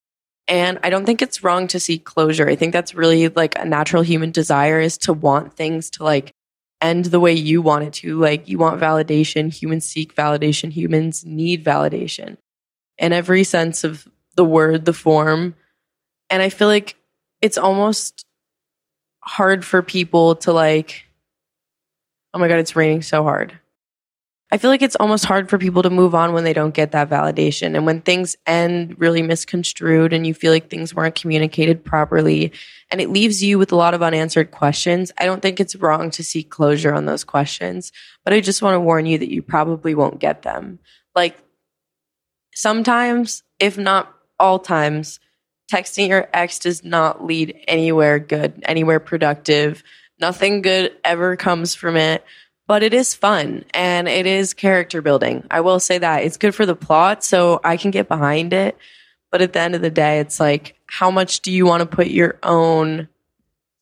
And 0.49 0.78
I 0.83 0.88
don't 0.88 1.05
think 1.05 1.21
it's 1.21 1.45
wrong 1.45 1.69
to 1.69 1.78
seek 1.78 2.05
closure. 2.05 2.49
I 2.49 2.57
think 2.57 2.73
that's 2.73 2.95
really 2.95 3.28
like 3.28 3.59
a 3.59 3.67
natural 3.67 4.02
human 4.02 4.31
desire 4.31 4.81
is 4.81 4.97
to 4.99 5.12
want 5.12 5.52
things 5.52 5.90
to 5.90 6.05
like 6.05 6.33
end 6.81 7.07
the 7.07 7.21
way 7.21 7.35
you 7.35 7.61
want 7.61 7.85
it 7.85 7.93
to. 7.95 8.19
Like 8.19 8.49
you 8.49 8.57
want 8.57 8.81
validation. 8.81 9.52
Humans 9.52 9.85
seek 9.85 10.14
validation. 10.14 10.73
Humans 10.73 11.26
need 11.26 11.64
validation 11.64 12.38
in 12.97 13.12
every 13.12 13.45
sense 13.45 13.85
of 13.85 14.09
the 14.37 14.45
word, 14.45 14.87
the 14.87 14.95
form. 14.95 15.55
And 16.31 16.43
I 16.43 16.49
feel 16.49 16.69
like 16.69 16.97
it's 17.43 17.59
almost 17.59 18.25
hard 19.21 19.64
for 19.64 19.83
people 19.83 20.37
to 20.37 20.53
like, 20.53 21.05
oh 22.33 22.38
my 22.38 22.49
God, 22.49 22.59
it's 22.59 22.75
raining 22.75 23.03
so 23.03 23.22
hard. 23.22 23.59
I 24.50 24.56
feel 24.56 24.70
like 24.70 24.80
it's 24.80 24.96
almost 24.96 25.26
hard 25.26 25.50
for 25.50 25.58
people 25.58 25.82
to 25.82 25.90
move 25.90 26.14
on 26.14 26.32
when 26.32 26.44
they 26.44 26.54
don't 26.54 26.72
get 26.74 26.92
that 26.92 27.11
validation. 27.11 27.76
And 27.76 27.84
when 27.84 28.00
things 28.00 28.34
end 28.46 28.98
really 28.98 29.20
misconstrued 29.20 30.14
and 30.14 30.26
you 30.26 30.32
feel 30.32 30.52
like 30.52 30.70
things 30.70 30.94
weren't 30.94 31.14
communicated 31.14 31.84
properly 31.84 32.52
and 32.90 33.00
it 33.00 33.11
leaves 33.11 33.42
you 33.42 33.58
with 33.58 33.72
a 33.72 33.76
lot 33.76 33.92
of 33.92 34.02
unanswered 34.02 34.50
questions, 34.50 35.12
I 35.18 35.26
don't 35.26 35.42
think 35.42 35.61
it's 35.61 35.76
wrong 35.76 36.11
to 36.12 36.24
seek 36.24 36.48
closure 36.48 36.94
on 36.94 37.04
those 37.04 37.24
questions. 37.24 37.92
But 38.24 38.32
I 38.32 38.40
just 38.40 38.62
want 38.62 38.74
to 38.74 38.80
warn 38.80 39.04
you 39.04 39.18
that 39.18 39.30
you 39.30 39.42
probably 39.42 39.94
won't 39.94 40.18
get 40.18 40.42
them. 40.42 40.78
Like 41.14 41.37
sometimes, 42.54 43.42
if 43.58 43.76
not 43.76 44.14
all 44.40 44.58
times, 44.58 45.20
texting 45.70 46.08
your 46.08 46.26
ex 46.32 46.58
does 46.58 46.82
not 46.82 47.22
lead 47.22 47.54
anywhere 47.68 48.18
good, 48.18 48.62
anywhere 48.66 49.00
productive. 49.00 49.82
Nothing 50.18 50.62
good 50.62 50.96
ever 51.04 51.37
comes 51.37 51.74
from 51.74 51.96
it 51.96 52.24
but 52.68 52.83
it 52.83 52.94
is 52.94 53.14
fun 53.14 53.64
and 53.72 54.07
it 54.07 54.26
is 54.26 54.52
character 54.54 55.02
building. 55.02 55.44
I 55.50 55.62
will 55.62 55.81
say 55.81 55.98
that 55.98 56.22
it's 56.22 56.37
good 56.37 56.54
for 56.54 56.66
the 56.66 56.76
plot, 56.76 57.24
so 57.24 57.61
I 57.64 57.78
can 57.78 57.90
get 57.90 58.07
behind 58.07 58.52
it. 58.52 58.76
But 59.33 59.42
at 59.42 59.54
the 59.54 59.61
end 59.61 59.74
of 59.74 59.81
the 59.81 59.90
day, 59.90 60.20
it's 60.20 60.38
like, 60.38 60.76
how 60.87 61.11
much 61.11 61.40
do 61.40 61.50
you 61.50 61.66
want 61.66 61.81
to 61.81 61.87
put 61.87 62.07
your 62.07 62.38
own 62.42 63.09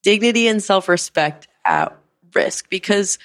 dignity 0.02 0.48
and 0.48 0.62
self 0.62 0.88
respect 0.88 1.48
at 1.64 1.96
risk? 2.32 2.70
Because 2.70 3.18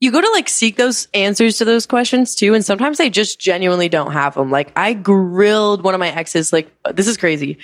you 0.00 0.10
go 0.10 0.20
to 0.20 0.30
like 0.30 0.48
seek 0.48 0.76
those 0.76 1.08
answers 1.12 1.58
to 1.58 1.66
those 1.66 1.84
questions 1.84 2.34
too. 2.34 2.54
And 2.54 2.64
sometimes 2.64 2.96
they 2.96 3.10
just 3.10 3.38
genuinely 3.38 3.90
don't 3.90 4.12
have 4.12 4.34
them. 4.34 4.50
Like 4.50 4.72
I 4.76 4.94
grilled 4.94 5.82
one 5.82 5.92
of 5.92 6.00
my 6.00 6.10
exes, 6.10 6.54
like, 6.54 6.70
this 6.94 7.06
is 7.06 7.18
crazy. 7.18 7.58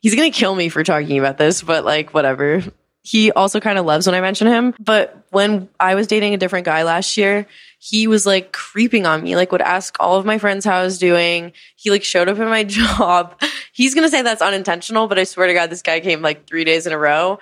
He's 0.00 0.14
going 0.14 0.32
to 0.32 0.36
kill 0.36 0.54
me 0.54 0.70
for 0.70 0.82
talking 0.82 1.18
about 1.18 1.36
this, 1.36 1.62
but 1.62 1.84
like, 1.84 2.14
whatever 2.14 2.62
he 3.02 3.32
also 3.32 3.60
kind 3.60 3.78
of 3.78 3.84
loves 3.84 4.06
when 4.06 4.14
I 4.14 4.20
mention 4.20 4.46
him. 4.46 4.74
But 4.78 5.21
when 5.32 5.68
I 5.80 5.96
was 5.96 6.06
dating 6.06 6.34
a 6.34 6.36
different 6.36 6.64
guy 6.66 6.84
last 6.84 7.16
year, 7.16 7.46
he 7.78 8.06
was 8.06 8.24
like 8.24 8.52
creeping 8.52 9.06
on 9.06 9.22
me, 9.22 9.34
like 9.34 9.50
would 9.50 9.60
ask 9.60 9.96
all 9.98 10.16
of 10.16 10.24
my 10.24 10.38
friends 10.38 10.64
how 10.64 10.76
I 10.76 10.84
was 10.84 10.98
doing. 10.98 11.52
He 11.74 11.90
like 11.90 12.04
showed 12.04 12.28
up 12.28 12.38
at 12.38 12.46
my 12.46 12.64
job. 12.68 13.40
He's 13.72 13.94
gonna 13.94 14.08
say 14.08 14.22
that's 14.22 14.42
unintentional, 14.42 15.08
but 15.08 15.18
I 15.18 15.24
swear 15.24 15.48
to 15.48 15.54
God, 15.54 15.70
this 15.70 15.82
guy 15.82 16.00
came 16.00 16.22
like 16.22 16.46
three 16.46 16.64
days 16.64 16.86
in 16.86 16.92
a 16.92 16.98
row 16.98 17.38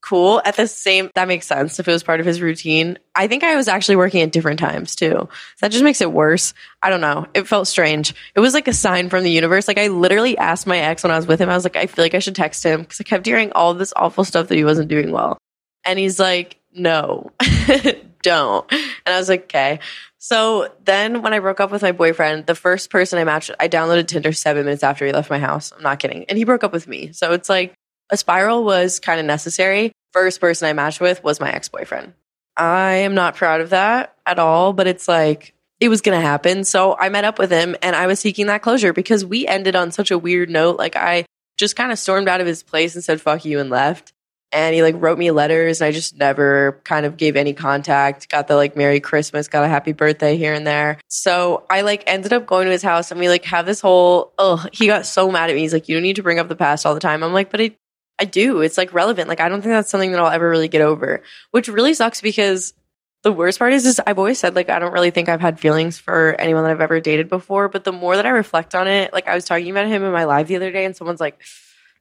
cool. 0.00 0.40
At 0.44 0.56
the 0.56 0.66
same, 0.66 1.10
that 1.14 1.28
makes 1.28 1.46
sense 1.46 1.78
if 1.78 1.88
it 1.88 1.92
was 1.92 2.02
part 2.02 2.20
of 2.20 2.26
his 2.26 2.40
routine. 2.40 2.98
I 3.14 3.26
think 3.26 3.44
I 3.44 3.56
was 3.56 3.68
actually 3.68 3.96
working 3.96 4.22
at 4.22 4.32
different 4.32 4.58
times 4.58 4.94
too. 4.94 5.28
That 5.60 5.72
just 5.72 5.84
makes 5.84 6.00
it 6.00 6.12
worse. 6.12 6.54
I 6.82 6.90
don't 6.90 7.00
know. 7.00 7.26
It 7.34 7.48
felt 7.48 7.68
strange. 7.68 8.14
It 8.34 8.40
was 8.40 8.54
like 8.54 8.68
a 8.68 8.72
sign 8.72 9.08
from 9.08 9.24
the 9.24 9.30
universe. 9.30 9.68
Like 9.68 9.78
I 9.78 9.88
literally 9.88 10.38
asked 10.38 10.66
my 10.66 10.78
ex 10.78 11.02
when 11.02 11.12
I 11.12 11.16
was 11.16 11.26
with 11.26 11.40
him, 11.40 11.50
I 11.50 11.54
was 11.54 11.64
like, 11.64 11.76
I 11.76 11.86
feel 11.86 12.04
like 12.04 12.14
I 12.14 12.20
should 12.20 12.36
text 12.36 12.64
him 12.64 12.82
because 12.82 13.00
I 13.00 13.04
kept 13.04 13.26
hearing 13.26 13.52
all 13.52 13.74
this 13.74 13.92
awful 13.96 14.24
stuff 14.24 14.48
that 14.48 14.56
he 14.56 14.64
wasn't 14.64 14.88
doing 14.88 15.10
well. 15.10 15.38
And 15.84 15.98
he's 15.98 16.18
like, 16.18 16.57
no, 16.78 17.32
don't. 18.22 18.70
And 18.72 19.14
I 19.14 19.18
was 19.18 19.28
like, 19.28 19.44
okay. 19.44 19.80
So 20.18 20.72
then 20.84 21.22
when 21.22 21.32
I 21.32 21.38
broke 21.38 21.60
up 21.60 21.70
with 21.70 21.82
my 21.82 21.92
boyfriend, 21.92 22.46
the 22.46 22.54
first 22.54 22.90
person 22.90 23.18
I 23.18 23.24
matched, 23.24 23.50
I 23.60 23.68
downloaded 23.68 24.08
Tinder 24.08 24.32
seven 24.32 24.64
minutes 24.64 24.82
after 24.82 25.06
he 25.06 25.12
left 25.12 25.30
my 25.30 25.38
house. 25.38 25.72
I'm 25.74 25.82
not 25.82 26.00
kidding. 26.00 26.24
And 26.24 26.36
he 26.36 26.44
broke 26.44 26.64
up 26.64 26.72
with 26.72 26.88
me. 26.88 27.12
So 27.12 27.32
it's 27.32 27.48
like, 27.48 27.74
a 28.10 28.16
spiral 28.16 28.64
was 28.64 29.00
kind 29.00 29.20
of 29.20 29.26
necessary. 29.26 29.92
First 30.12 30.40
person 30.40 30.68
I 30.68 30.72
matched 30.72 31.00
with 31.00 31.22
was 31.22 31.40
my 31.40 31.50
ex 31.50 31.68
boyfriend. 31.68 32.14
I 32.56 32.92
am 32.96 33.14
not 33.14 33.36
proud 33.36 33.60
of 33.60 33.70
that 33.70 34.14
at 34.26 34.38
all, 34.38 34.72
but 34.72 34.86
it's 34.86 35.06
like, 35.06 35.54
it 35.78 35.88
was 35.88 36.00
going 36.00 36.18
to 36.18 36.26
happen. 36.26 36.64
So 36.64 36.96
I 36.96 37.08
met 37.08 37.24
up 37.24 37.38
with 37.38 37.50
him 37.50 37.76
and 37.82 37.94
I 37.94 38.06
was 38.06 38.18
seeking 38.18 38.46
that 38.46 38.62
closure 38.62 38.92
because 38.92 39.24
we 39.24 39.46
ended 39.46 39.76
on 39.76 39.92
such 39.92 40.10
a 40.10 40.18
weird 40.18 40.50
note. 40.50 40.76
Like 40.76 40.96
I 40.96 41.24
just 41.56 41.76
kind 41.76 41.92
of 41.92 41.98
stormed 41.98 42.28
out 42.28 42.40
of 42.40 42.46
his 42.46 42.62
place 42.62 42.94
and 42.94 43.04
said, 43.04 43.20
fuck 43.20 43.44
you 43.44 43.60
and 43.60 43.70
left. 43.70 44.12
And 44.50 44.74
he 44.74 44.82
like 44.82 44.94
wrote 44.98 45.18
me 45.18 45.30
letters 45.30 45.80
and 45.80 45.88
I 45.88 45.92
just 45.92 46.16
never 46.16 46.80
kind 46.84 47.04
of 47.04 47.16
gave 47.16 47.36
any 47.36 47.52
contact. 47.52 48.28
Got 48.30 48.48
the 48.48 48.56
like 48.56 48.76
Merry 48.76 48.98
Christmas, 48.98 49.48
got 49.48 49.64
a 49.64 49.68
happy 49.68 49.92
birthday 49.92 50.36
here 50.36 50.54
and 50.54 50.66
there. 50.66 50.98
So 51.08 51.64
I 51.68 51.82
like 51.82 52.04
ended 52.06 52.32
up 52.32 52.46
going 52.46 52.64
to 52.64 52.72
his 52.72 52.82
house 52.82 53.10
and 53.10 53.20
we 53.20 53.28
like 53.28 53.44
have 53.44 53.66
this 53.66 53.80
whole, 53.80 54.32
oh, 54.38 54.64
he 54.72 54.86
got 54.86 55.04
so 55.04 55.30
mad 55.30 55.50
at 55.50 55.56
me. 55.56 55.62
He's 55.62 55.74
like, 55.74 55.88
you 55.88 55.96
don't 55.96 56.02
need 56.02 56.16
to 56.16 56.22
bring 56.22 56.38
up 56.38 56.48
the 56.48 56.56
past 56.56 56.86
all 56.86 56.94
the 56.94 57.00
time. 57.00 57.22
I'm 57.22 57.34
like, 57.34 57.50
but 57.50 57.60
I 57.60 57.76
I 58.18 58.24
do. 58.24 58.62
It's 58.62 58.76
like 58.76 58.92
relevant. 58.92 59.28
Like 59.28 59.40
I 59.40 59.48
don't 59.48 59.62
think 59.62 59.72
that's 59.72 59.90
something 59.90 60.10
that 60.12 60.20
I'll 60.20 60.30
ever 60.30 60.48
really 60.48 60.68
get 60.68 60.82
over, 60.82 61.22
which 61.52 61.68
really 61.68 61.94
sucks 61.94 62.20
because 62.20 62.74
the 63.22 63.32
worst 63.32 63.58
part 63.58 63.72
is, 63.72 63.86
is 63.86 64.00
I've 64.06 64.18
always 64.18 64.38
said 64.38 64.54
like 64.54 64.70
I 64.70 64.78
don't 64.78 64.92
really 64.92 65.10
think 65.10 65.28
I've 65.28 65.40
had 65.40 65.60
feelings 65.60 65.98
for 65.98 66.34
anyone 66.38 66.64
that 66.64 66.70
I've 66.70 66.80
ever 66.80 67.00
dated 67.00 67.28
before. 67.28 67.68
But 67.68 67.84
the 67.84 67.92
more 67.92 68.16
that 68.16 68.26
I 68.26 68.30
reflect 68.30 68.74
on 68.74 68.88
it, 68.88 69.12
like 69.12 69.28
I 69.28 69.34
was 69.34 69.44
talking 69.44 69.70
about 69.70 69.86
him 69.86 70.02
in 70.02 70.12
my 70.12 70.24
live 70.24 70.48
the 70.48 70.56
other 70.56 70.72
day, 70.72 70.84
and 70.84 70.96
someone's 70.96 71.20
like, 71.20 71.40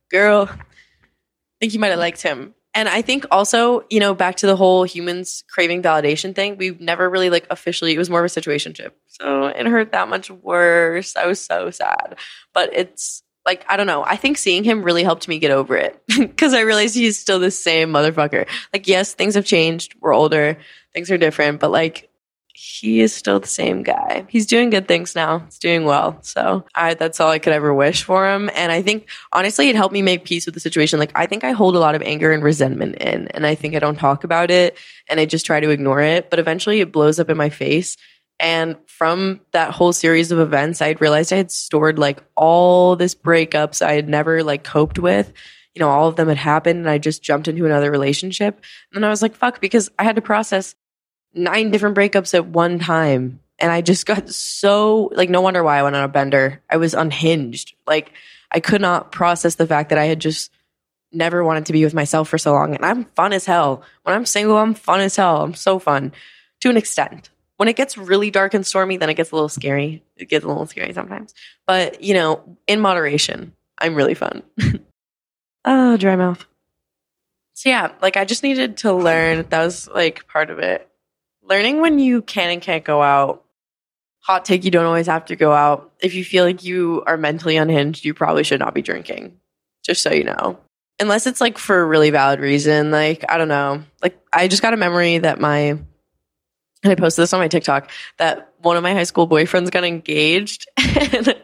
"Girl, 0.10 0.50
Think 1.60 1.74
you 1.74 1.80
might 1.80 1.89
have 1.89 2.00
liked 2.00 2.22
him." 2.22 2.54
And 2.78 2.88
I 2.88 3.02
think 3.02 3.26
also, 3.32 3.86
you 3.89 4.00
know, 4.00 4.13
back 4.13 4.36
to 4.36 4.46
the 4.46 4.56
whole 4.56 4.84
humans 4.84 5.43
craving 5.50 5.82
validation 5.82 6.36
thing, 6.36 6.58
we've 6.58 6.80
never 6.80 7.10
really 7.10 7.32
like 7.32 7.48
officially, 7.50 7.96
it 7.96 7.98
was 7.98 8.08
more 8.08 8.24
of 8.24 8.26
a 8.26 8.39
situationship. 8.39 8.91
So 9.08 9.46
it 9.46 9.65
hurt 9.65 9.93
that 9.93 10.10
much 10.10 10.30
worse. 10.30 11.15
I 11.15 11.26
was 11.26 11.43
so 11.43 11.72
sad. 11.72 12.17
But 12.54 12.70
it's 12.74 13.24
like 13.48 13.65
I 13.67 13.78
don't 13.78 13.88
know. 13.88 14.04
I 14.04 14.15
think 14.15 14.38
seeing 14.38 14.63
him 14.63 14.84
really 14.84 15.04
helped 15.04 15.28
me 15.28 15.39
get 15.39 15.50
over 15.50 15.76
it 15.76 16.00
because 16.20 16.54
I 16.54 16.60
realized 16.60 16.93
he's 16.93 17.17
still 17.17 17.39
the 17.39 17.50
same 17.50 17.89
motherfucker. 17.89 18.48
Like, 18.72 18.88
yes, 18.88 19.15
things 19.15 19.34
have 19.34 19.46
changed. 19.46 19.96
We're 20.00 20.13
older, 20.13 20.58
things 20.93 21.10
are 21.10 21.17
different, 21.17 21.60
but 21.60 21.72
like 21.72 22.07
he 22.60 23.02
is 23.02 23.13
still 23.13 23.39
the 23.39 23.46
same 23.46 23.84
guy. 23.84 24.26
He's 24.30 24.48
doing 24.48 24.72
good 24.72 24.88
things 24.88 25.13
now. 25.13 25.39
He's 25.46 25.60
doing 25.60 25.86
well. 25.86 26.17
So 26.24 26.65
I, 26.74 26.96
that's 26.96 27.20
all 27.20 27.30
I 27.30 27.38
could 27.38 27.54
ever 27.54 27.72
wish 27.72 28.02
for 28.02 28.28
him. 28.28 28.50
And 28.56 28.72
I 28.72 28.82
think 28.82 29.08
honestly, 29.32 29.70
it 29.70 29.76
helped 29.76 29.93
me 29.93 30.02
make 30.02 30.26
peace 30.26 30.48
with 30.48 30.56
the 30.56 30.60
situation. 30.60 30.98
Like 30.98 31.12
I 31.13 31.28
think 31.28 31.43
I 31.43 31.52
hold 31.52 31.76
a 31.76 31.80
lot 31.80 31.93
of 31.93 32.02
anger 32.02 32.32
and 32.32 32.41
resentment 32.41 32.96
in, 32.96 33.28
and 33.28 33.46
I 33.46 33.54
think 33.54 33.76
I 33.76 33.80
don't 33.80 34.00
talk 34.00 34.24
about 34.24 34.50
it 34.50 34.76
and 35.08 35.20
I 35.20 35.26
just 35.26 35.46
try 35.46 35.60
to 35.60 35.70
ignore 35.70 36.02
it. 36.02 36.32
But 36.32 36.39
eventually 36.39 36.80
it 36.80 36.91
blows 36.91 37.20
up 37.20 37.30
in 37.30 37.38
my 37.38 37.50
face 37.50 37.96
and 38.39 38.76
from 38.88 39.39
that 39.52 39.72
whole 39.72 39.93
series 39.93 40.32
of 40.32 40.39
events, 40.39 40.82
I 40.82 40.88
would 40.88 41.02
realized 41.02 41.32
I 41.32 41.38
had 41.38 41.52
stored 41.52 42.00
like 42.00 42.24
all 42.36 42.96
this 42.96 43.13
breakups 43.13 43.86
I 43.86 43.93
had 43.93 44.10
never 44.10 44.43
like 44.43 44.63
coped 44.63 44.98
with 44.98 45.32
you 45.76 45.80
know, 45.80 45.89
all 45.89 46.08
of 46.08 46.15
them 46.15 46.28
had 46.28 46.38
happened 46.38 46.80
and 46.80 46.89
I 46.89 46.98
just 46.98 47.22
jumped 47.22 47.48
into 47.48 47.67
another 47.67 47.91
relationship. 47.91 48.56
And 48.56 48.96
then 48.96 49.04
I 49.04 49.12
was 49.12 49.22
like, 49.22 49.36
fuck, 49.36 49.62
because 49.62 49.91
I 50.00 50.06
had 50.06 50.15
to 50.15 50.24
process 50.24 50.74
nine 51.38 51.71
different 51.71 51.95
breakups 51.95 52.34
at 52.34 52.45
one 52.45 52.80
time. 52.80 53.39
And 53.60 53.71
I 53.71 53.82
just 53.82 54.06
got 54.06 54.30
so, 54.30 55.10
like, 55.13 55.30
no 55.30 55.41
wonder 55.41 55.63
why 55.63 55.78
I 55.78 55.84
went 55.84 55.95
on 55.95 56.04
a 56.04 56.08
bender. 56.08 56.62
I 56.69 56.78
was 56.78 56.93
unhinged. 56.93 57.76
Like, 57.88 58.12
I 58.52 58.60
could 58.60 58.82
not 58.82 59.12
process 59.12 59.56
the 59.56 59.67
fact 59.67 59.89
that 59.89 59.97
I 59.97 60.06
had 60.06 60.19
just 60.19 60.52
never 61.12 61.43
wanted 61.43 61.65
to 61.67 61.73
be 61.73 61.84
with 61.84 61.93
myself 61.93 62.30
for 62.30 62.38
so 62.38 62.54
long. 62.54 62.76
And 62.76 62.86
I'm 62.86 63.06
fun 63.15 63.34
as 63.34 63.45
hell. 63.45 63.84
When 64.04 64.15
I'm 64.15 64.26
single, 64.26 64.58
I'm 64.58 64.73
fun 64.73 65.00
as 65.00 65.15
hell. 65.15 65.41
I'm 65.41 65.54
so 65.54 65.80
fun 65.80 66.13
to 66.62 66.69
an 66.69 66.78
extent. 66.78 67.30
When 67.58 67.67
it 67.67 67.76
gets 67.76 67.97
really 67.97 68.30
dark 68.30 68.54
and 68.54 68.65
stormy, 68.65 68.97
then 68.97 69.10
it 69.10 69.15
gets 69.15 69.32
a 69.32 69.36
little 69.36 69.50
scary. 69.50 70.04
It 70.15 70.30
gets 70.30 70.45
a 70.45 70.47
little 70.47 70.67
scary 70.67 70.93
sometimes. 70.93 71.34
But, 71.65 72.04
you 72.04 72.13
know, 72.13 72.58
in 72.67 72.80
moderation, 72.80 73.54
I'm 73.80 73.95
really 73.95 74.13
fun. 74.13 74.43
oh, 75.65 75.97
dry 75.97 76.15
mouth. 76.15 76.45
So, 77.54 77.69
yeah, 77.69 77.93
like 78.02 78.17
I 78.17 78.26
just 78.26 78.43
needed 78.43 78.78
to 78.78 78.93
learn. 78.93 79.47
That 79.50 79.63
was 79.63 79.88
like 79.88 80.28
part 80.28 80.52
of 80.52 80.60
it. 80.60 80.88
Learning 81.48 81.82
when 81.82 82.00
you 82.00 82.22
can 82.22 82.50
and 82.50 82.62
can't 82.62 82.84
go 82.84 83.02
out. 83.02 83.44
Hot 84.22 84.44
take, 84.44 84.66
you 84.66 84.72
don't 84.72 84.86
always 84.86 85.08
have 85.08 85.26
to 85.26 85.36
go 85.38 85.54
out. 85.54 85.94
If 86.02 86.14
you 86.14 86.26
feel 86.26 86.44
like 86.44 86.64
you 86.64 87.04
are 87.08 87.16
mentally 87.16 87.56
unhinged, 87.56 88.04
you 88.04 88.14
probably 88.14 88.44
should 88.44 88.60
not 88.60 88.74
be 88.74 88.82
drinking. 88.82 89.40
Just 89.86 90.02
so 90.02 90.12
you 90.12 90.26
know 90.26 90.60
unless 91.00 91.28
it's 91.28 91.42
like 91.42 91.58
for 91.58 91.80
a 91.80 91.86
really 91.86 92.10
valid 92.10 92.40
reason. 92.40 92.92
Like, 92.92 93.24
I 93.30 93.38
don't 93.38 93.48
know. 93.48 93.84
Like, 94.02 94.20
I 94.34 94.48
just 94.48 94.62
got 94.62 94.74
a 94.74 94.78
memory 94.78 95.20
that 95.20 95.40
my, 95.40 95.60
and 95.60 95.86
I 96.84 96.96
posted 96.96 97.24
this 97.24 97.34
on 97.34 97.40
my 97.40 97.48
TikTok, 97.48 97.92
that 98.18 98.54
one 98.60 98.78
of 98.78 98.84
my 98.84 98.94
high 98.94 99.04
school 99.04 99.28
boyfriends 99.28 99.72
got 99.72 99.84
engaged. 99.84 100.68
And 101.14 101.36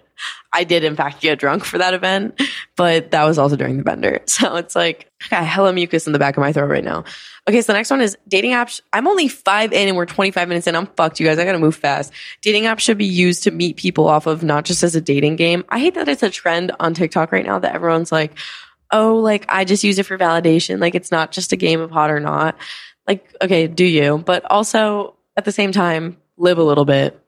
I 0.54 0.64
did, 0.64 0.84
in 0.84 0.96
fact, 0.96 1.22
get 1.22 1.40
drunk 1.40 1.66
for 1.66 1.80
that 1.80 1.94
event, 1.94 2.40
but 2.78 3.12
that 3.12 3.24
was 3.24 3.40
also 3.40 3.56
during 3.56 3.78
the 3.78 3.84
bender. 3.84 4.22
So 4.34 4.56
it's 4.56 4.76
like, 4.76 5.12
I 5.24 5.28
got 5.30 5.46
hella 5.46 5.74
mucus 5.74 6.08
in 6.08 6.14
the 6.14 6.20
back 6.20 6.38
of 6.38 6.42
my 6.42 6.52
throat 6.54 6.70
right 6.70 6.84
now. 6.84 7.06
Okay, 7.48 7.62
so 7.62 7.72
the 7.72 7.78
next 7.78 7.90
one 7.90 8.02
is 8.02 8.18
dating 8.28 8.52
apps. 8.52 8.82
I'm 8.94 9.08
only 9.08 9.28
five 9.28 9.74
in 9.74 9.88
and 9.88 9.98
we're 9.98 10.06
25 10.06 10.48
minutes 10.48 10.66
in. 10.68 10.76
I'm 10.76 10.88
fucked, 10.88 11.20
you 11.20 11.28
guys. 11.28 11.38
I 11.40 11.46
gotta 11.46 11.60
move 11.60 11.76
fast. 11.76 12.14
Dating 12.42 12.64
apps 12.64 12.80
should 12.80 12.98
be 12.98 13.06
used 13.06 13.44
to 13.44 13.52
meet 13.52 13.78
people 13.78 14.08
off 14.08 14.28
of, 14.28 14.44
not 14.44 14.66
just 14.66 14.84
as 14.84 14.96
a 14.96 15.02
dating 15.02 15.36
game. 15.36 15.64
I 15.70 15.80
hate 15.80 15.96
that 15.96 16.08
it's 16.08 16.24
a 16.24 16.30
trend 16.30 16.72
on 16.80 16.94
TikTok 16.94 17.32
right 17.32 17.46
now 17.46 17.60
that 17.60 17.76
everyone's 17.76 18.12
like, 18.12 18.38
oh, 18.92 19.18
like 19.18 19.46
I 19.50 19.66
just 19.66 19.84
use 19.84 20.00
it 20.00 20.06
for 20.06 20.18
validation. 20.18 20.80
Like 20.80 20.96
it's 20.96 21.12
not 21.12 21.32
just 21.32 21.52
a 21.52 21.58
game 21.58 21.82
of 21.82 21.92
hot 21.92 22.12
or 22.12 22.20
not. 22.20 22.58
Like, 23.08 23.34
okay, 23.42 23.68
do 23.68 23.86
you? 23.86 24.18
But 24.20 24.50
also 24.50 25.16
at 25.36 25.46
the 25.46 25.52
same 25.52 25.72
time, 25.72 26.18
live 26.38 26.58
a 26.58 26.64
little 26.64 26.86
bit. 26.86 27.20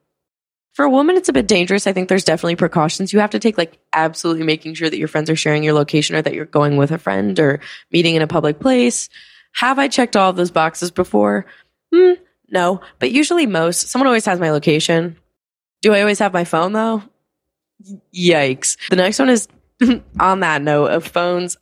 For 0.75 0.83
a 0.83 0.89
woman, 0.89 1.15
it's 1.15 1.29
a 1.29 1.33
bit 1.33 1.47
dangerous. 1.47 1.87
I 1.87 1.93
think 1.93 2.09
there's 2.09 2.25
definitely 2.25 2.57
precautions 2.57 3.13
you 3.13 3.19
have 3.19 3.29
to 3.29 3.39
take, 3.39 3.57
like 3.57 3.79
absolutely 3.93 4.43
making 4.43 4.73
sure 4.73 4.89
that 4.89 4.97
your 4.97 5.07
friends 5.07 5.29
are 5.29 5.35
sharing 5.35 5.63
your 5.63 5.73
location 5.73 6.17
or 6.17 6.21
that 6.21 6.33
you're 6.33 6.43
going 6.43 6.75
with 6.75 6.91
a 6.91 6.97
friend 6.97 7.39
or 7.39 7.61
meeting 7.93 8.15
in 8.15 8.21
a 8.21 8.27
public 8.27 8.59
place. 8.59 9.07
Have 9.53 9.79
I 9.79 9.87
checked 9.87 10.17
all 10.17 10.29
of 10.29 10.35
those 10.35 10.51
boxes 10.51 10.91
before? 10.91 11.45
Hmm, 11.93 12.15
no, 12.49 12.81
but 12.99 13.13
usually 13.13 13.45
most. 13.45 13.87
Someone 13.87 14.07
always 14.07 14.25
has 14.25 14.37
my 14.37 14.51
location. 14.51 15.15
Do 15.81 15.93
I 15.93 16.01
always 16.01 16.19
have 16.19 16.33
my 16.33 16.43
phone 16.43 16.73
though? 16.73 17.03
Yikes. 18.13 18.75
The 18.89 18.97
next 18.97 19.17
one 19.17 19.29
is 19.29 19.47
on 20.19 20.41
that 20.41 20.61
note 20.61 20.87
of 20.87 21.07
phones, 21.07 21.55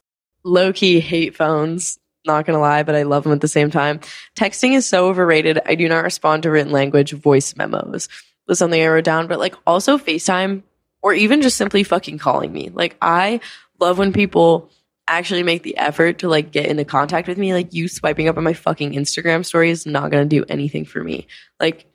low 0.44 0.74
key 0.74 1.00
hate 1.00 1.36
phones. 1.36 2.00
Not 2.26 2.48
gonna 2.48 2.60
lie, 2.60 2.82
but 2.82 2.96
I 2.96 3.04
love 3.04 3.26
them 3.26 3.34
at 3.34 3.42
the 3.42 3.48
same 3.48 3.70
time. 3.70 4.00
Texting 4.36 4.74
is 4.74 4.88
so 4.88 5.08
overrated. 5.10 5.60
I 5.68 5.76
do 5.76 5.88
not 5.88 6.04
respond 6.04 6.44
to 6.44 6.50
written 6.50 6.72
language 6.72 7.12
voice 7.12 7.56
memos. 7.56 8.10
Was 8.48 8.60
something 8.60 8.82
I 8.82 8.88
wrote 8.88 9.06
down, 9.06 9.28
but 9.28 9.40
like 9.40 9.56
also 9.66 9.98
FaceTime 9.98 10.64
or 11.02 11.14
even 11.14 11.42
just 11.42 11.58
simply 11.58 11.84
fucking 11.84 12.18
calling 12.18 12.52
me. 12.52 12.70
Like 12.74 12.98
I 13.02 13.40
love 13.80 13.98
when 13.98 14.14
people 14.14 14.70
actually 15.08 15.44
make 15.44 15.64
the 15.64 15.78
effort 15.78 16.20
to 16.20 16.30
like 16.30 16.52
get 16.52 16.66
into 16.66 16.86
contact 16.86 17.28
with 17.28 17.38
me. 17.38 17.54
Like 17.54 17.74
you 17.74 17.88
swiping 17.88 18.28
up 18.28 18.38
on 18.38 18.44
my 18.44 18.54
fucking 18.54 18.94
Instagram 18.94 19.46
story 19.46 19.70
is 19.70 19.86
not 19.86 20.12
gonna 20.12 20.26
do 20.26 20.46
anything 20.50 20.86
for 20.86 21.04
me. 21.04 21.28
Like 21.60 21.86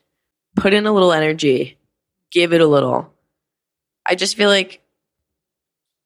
put 0.56 0.74
in 0.74 0.86
a 0.86 0.92
little 0.92 1.12
energy, 1.12 1.78
give 2.30 2.52
it 2.52 2.60
a 2.60 2.66
little. 2.66 3.12
I 4.04 4.14
just 4.14 4.36
feel 4.36 4.48
like 4.48 4.82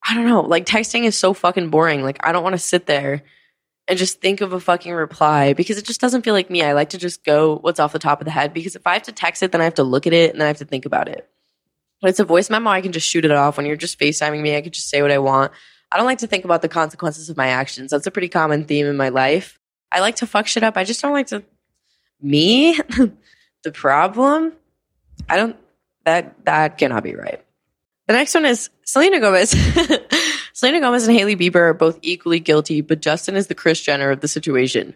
I 0.04 0.14
don't 0.14 0.26
know, 0.26 0.40
like 0.40 0.66
texting 0.66 1.04
is 1.04 1.16
so 1.16 1.34
fucking 1.34 1.70
boring. 1.70 2.02
Like 2.02 2.18
I 2.20 2.32
don't 2.32 2.42
want 2.42 2.54
to 2.54 2.58
sit 2.58 2.86
there 2.86 3.22
and 3.88 3.98
just 3.98 4.20
think 4.20 4.40
of 4.40 4.52
a 4.52 4.60
fucking 4.60 4.92
reply 4.92 5.52
because 5.54 5.76
it 5.76 5.84
just 5.84 6.00
doesn't 6.00 6.22
feel 6.22 6.34
like 6.34 6.50
me. 6.50 6.62
I 6.62 6.72
like 6.72 6.90
to 6.90 6.98
just 6.98 7.24
go 7.24 7.58
what's 7.58 7.80
off 7.80 7.92
the 7.92 7.98
top 7.98 8.20
of 8.20 8.24
the 8.24 8.30
head 8.30 8.54
because 8.54 8.76
if 8.76 8.86
I 8.86 8.94
have 8.94 9.02
to 9.02 9.12
text 9.12 9.42
it, 9.42 9.52
then 9.52 9.60
I 9.60 9.64
have 9.64 9.74
to 9.74 9.82
look 9.82 10.06
at 10.06 10.12
it 10.12 10.30
and 10.30 10.40
then 10.40 10.46
I 10.46 10.48
have 10.48 10.58
to 10.58 10.64
think 10.64 10.86
about 10.86 11.08
it. 11.08 11.28
When 12.00 12.10
it's 12.10 12.20
a 12.20 12.24
voice 12.24 12.50
memo, 12.50 12.70
I 12.70 12.80
can 12.80 12.92
just 12.92 13.08
shoot 13.08 13.24
it 13.24 13.30
off. 13.30 13.56
When 13.56 13.66
you're 13.66 13.76
just 13.76 13.98
FaceTiming 13.98 14.40
me, 14.40 14.56
I 14.56 14.60
can 14.60 14.72
just 14.72 14.88
say 14.88 15.02
what 15.02 15.10
I 15.10 15.18
want. 15.18 15.52
I 15.90 15.96
don't 15.96 16.06
like 16.06 16.18
to 16.18 16.26
think 16.26 16.44
about 16.44 16.62
the 16.62 16.68
consequences 16.68 17.28
of 17.28 17.36
my 17.36 17.48
actions. 17.48 17.90
That's 17.90 18.06
a 18.06 18.10
pretty 18.10 18.28
common 18.28 18.64
theme 18.64 18.86
in 18.86 18.96
my 18.96 19.10
life. 19.10 19.58
I 19.90 20.00
like 20.00 20.16
to 20.16 20.26
fuck 20.26 20.46
shit 20.46 20.62
up. 20.62 20.76
I 20.76 20.84
just 20.84 21.02
don't 21.02 21.12
like 21.12 21.28
to 21.28 21.44
me 22.20 22.76
the 23.62 23.72
problem. 23.72 24.54
I 25.28 25.36
don't 25.36 25.56
that 26.04 26.44
that 26.46 26.78
cannot 26.78 27.04
be 27.04 27.14
right. 27.14 27.44
The 28.06 28.14
next 28.14 28.34
one 28.34 28.46
is 28.46 28.70
Selena 28.84 29.20
Gomez. 29.20 29.54
Selena 30.52 30.80
Gomez 30.80 31.06
and 31.06 31.16
Hailey 31.16 31.36
Bieber 31.36 31.56
are 31.56 31.74
both 31.74 31.98
equally 32.02 32.40
guilty, 32.40 32.80
but 32.80 33.00
Justin 33.00 33.36
is 33.36 33.46
the 33.46 33.54
Kris 33.54 33.80
Jenner 33.80 34.10
of 34.10 34.20
the 34.20 34.28
situation. 34.28 34.94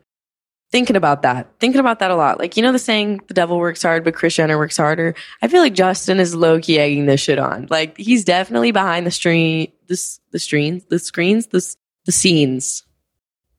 Thinking 0.72 0.96
about 0.96 1.22
that, 1.22 1.48
thinking 1.60 1.78
about 1.78 2.00
that 2.00 2.10
a 2.10 2.16
lot. 2.16 2.40
Like, 2.40 2.56
you 2.56 2.62
know, 2.62 2.72
the 2.72 2.78
saying, 2.78 3.20
the 3.28 3.34
devil 3.34 3.58
works 3.58 3.82
hard, 3.82 4.02
but 4.02 4.14
Kris 4.14 4.34
Jenner 4.34 4.58
works 4.58 4.76
harder. 4.76 5.14
I 5.40 5.48
feel 5.48 5.60
like 5.60 5.74
Justin 5.74 6.18
is 6.18 6.34
low 6.34 6.60
key 6.60 6.78
egging 6.78 7.06
this 7.06 7.20
shit 7.20 7.38
on. 7.38 7.68
Like, 7.70 7.96
he's 7.96 8.24
definitely 8.24 8.72
behind 8.72 9.06
the 9.06 9.12
screen, 9.12 9.70
this, 9.86 10.20
the 10.32 10.40
screens, 10.40 10.84
the 10.86 10.98
screens, 10.98 11.46
the, 11.46 11.76
the 12.04 12.12
scenes. 12.12 12.82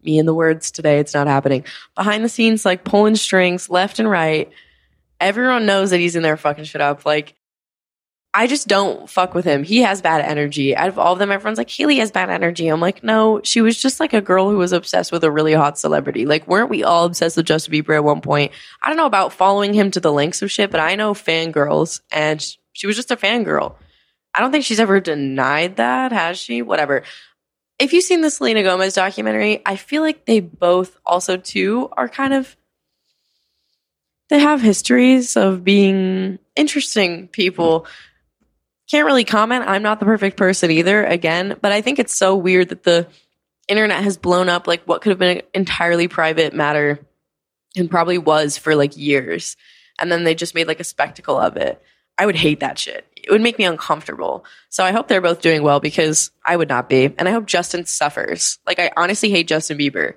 Me 0.03 0.19
and 0.19 0.27
the 0.27 0.33
words 0.33 0.69
today, 0.69 0.99
it's 0.99 1.13
not 1.13 1.27
happening. 1.27 1.63
Behind 1.95 2.23
the 2.23 2.29
scenes, 2.29 2.65
like 2.65 2.83
pulling 2.83 3.15
strings 3.15 3.69
left 3.69 3.99
and 3.99 4.09
right. 4.09 4.51
Everyone 5.19 5.65
knows 5.65 5.89
that 5.91 5.99
he's 5.99 6.15
in 6.15 6.23
there 6.23 6.37
fucking 6.37 6.65
shit 6.65 6.81
up. 6.81 7.05
Like, 7.05 7.35
I 8.37 8.45
just 8.45 8.67
don't 8.67 9.09
fuck 9.09 9.33
with 9.33 9.45
him. 9.45 9.63
He 9.63 9.79
has 9.79 10.03
bad 10.03 10.21
energy. 10.21 10.75
Out 10.75 10.89
of 10.89 10.99
all 10.99 11.13
of 11.13 11.17
them, 11.17 11.31
everyone's 11.31 11.57
like, 11.57 11.71
Hailey 11.71 11.97
has 11.97 12.11
bad 12.11 12.29
energy. 12.29 12.67
I'm 12.67 12.79
like, 12.79 13.03
no, 13.03 13.41
she 13.43 13.61
was 13.61 13.81
just 13.81 13.99
like 13.99 14.13
a 14.13 14.21
girl 14.21 14.51
who 14.51 14.59
was 14.59 14.73
obsessed 14.73 15.11
with 15.11 15.23
a 15.23 15.31
really 15.31 15.53
hot 15.53 15.79
celebrity. 15.79 16.27
Like, 16.27 16.47
weren't 16.47 16.69
we 16.69 16.83
all 16.83 17.05
obsessed 17.05 17.35
with 17.35 17.47
Justin 17.47 17.73
Bieber 17.73 17.95
at 17.95 18.03
one 18.03 18.21
point? 18.21 18.51
I 18.79 18.89
don't 18.89 18.97
know 18.97 19.07
about 19.07 19.33
following 19.33 19.73
him 19.73 19.89
to 19.89 19.99
the 19.99 20.11
lengths 20.11 20.43
of 20.43 20.51
shit, 20.51 20.69
but 20.69 20.79
I 20.79 20.93
know 20.93 21.15
fangirls, 21.15 22.01
and 22.11 22.39
she 22.73 22.85
was 22.85 22.95
just 22.95 23.09
a 23.09 23.15
fangirl. 23.15 23.73
I 24.35 24.41
don't 24.41 24.51
think 24.51 24.65
she's 24.65 24.79
ever 24.79 24.99
denied 24.99 25.77
that, 25.77 26.11
has 26.11 26.37
she? 26.37 26.61
Whatever. 26.61 27.01
If 27.79 27.91
you've 27.91 28.03
seen 28.03 28.21
the 28.21 28.29
Selena 28.29 28.61
Gomez 28.61 28.93
documentary, 28.93 29.63
I 29.65 29.77
feel 29.77 30.03
like 30.03 30.25
they 30.25 30.41
both 30.41 30.95
also 31.03 31.37
too 31.37 31.89
are 31.97 32.07
kind 32.07 32.35
of 32.35 32.55
they 34.29 34.37
have 34.37 34.61
histories 34.61 35.35
of 35.35 35.63
being 35.63 36.37
interesting 36.55 37.29
people 37.29 37.87
can't 38.89 39.05
really 39.05 39.25
comment. 39.25 39.65
I'm 39.67 39.83
not 39.83 39.99
the 39.99 40.05
perfect 40.05 40.37
person 40.37 40.71
either, 40.71 41.03
again, 41.03 41.57
but 41.61 41.71
I 41.71 41.81
think 41.81 41.99
it's 41.99 42.15
so 42.15 42.35
weird 42.35 42.69
that 42.69 42.83
the 42.83 43.07
internet 43.67 44.03
has 44.03 44.17
blown 44.17 44.49
up 44.49 44.65
like 44.67 44.83
what 44.85 45.01
could 45.01 45.09
have 45.09 45.19
been 45.19 45.37
an 45.37 45.43
entirely 45.53 46.07
private 46.07 46.53
matter 46.53 46.99
and 47.75 47.89
probably 47.89 48.17
was 48.17 48.57
for 48.57 48.75
like 48.75 48.95
years. 48.95 49.57
And 49.99 50.11
then 50.11 50.23
they 50.23 50.35
just 50.35 50.55
made 50.55 50.67
like 50.67 50.79
a 50.79 50.85
spectacle 50.85 51.37
of 51.37 51.57
it. 51.57 51.81
I 52.17 52.25
would 52.25 52.35
hate 52.35 52.61
that 52.61 52.79
shit. 52.79 53.05
It 53.15 53.29
would 53.29 53.41
make 53.41 53.59
me 53.59 53.65
uncomfortable. 53.65 54.45
So 54.69 54.83
I 54.83 54.91
hope 54.91 55.07
they're 55.07 55.21
both 55.21 55.41
doing 55.41 55.63
well 55.63 55.79
because 55.79 56.31
I 56.45 56.55
would 56.55 56.69
not 56.69 56.89
be. 56.89 57.13
And 57.17 57.27
I 57.27 57.31
hope 57.31 57.45
Justin 57.45 57.85
suffers. 57.85 58.57
Like, 58.65 58.79
I 58.79 58.91
honestly 58.95 59.29
hate 59.29 59.47
Justin 59.47 59.77
Bieber. 59.77 60.15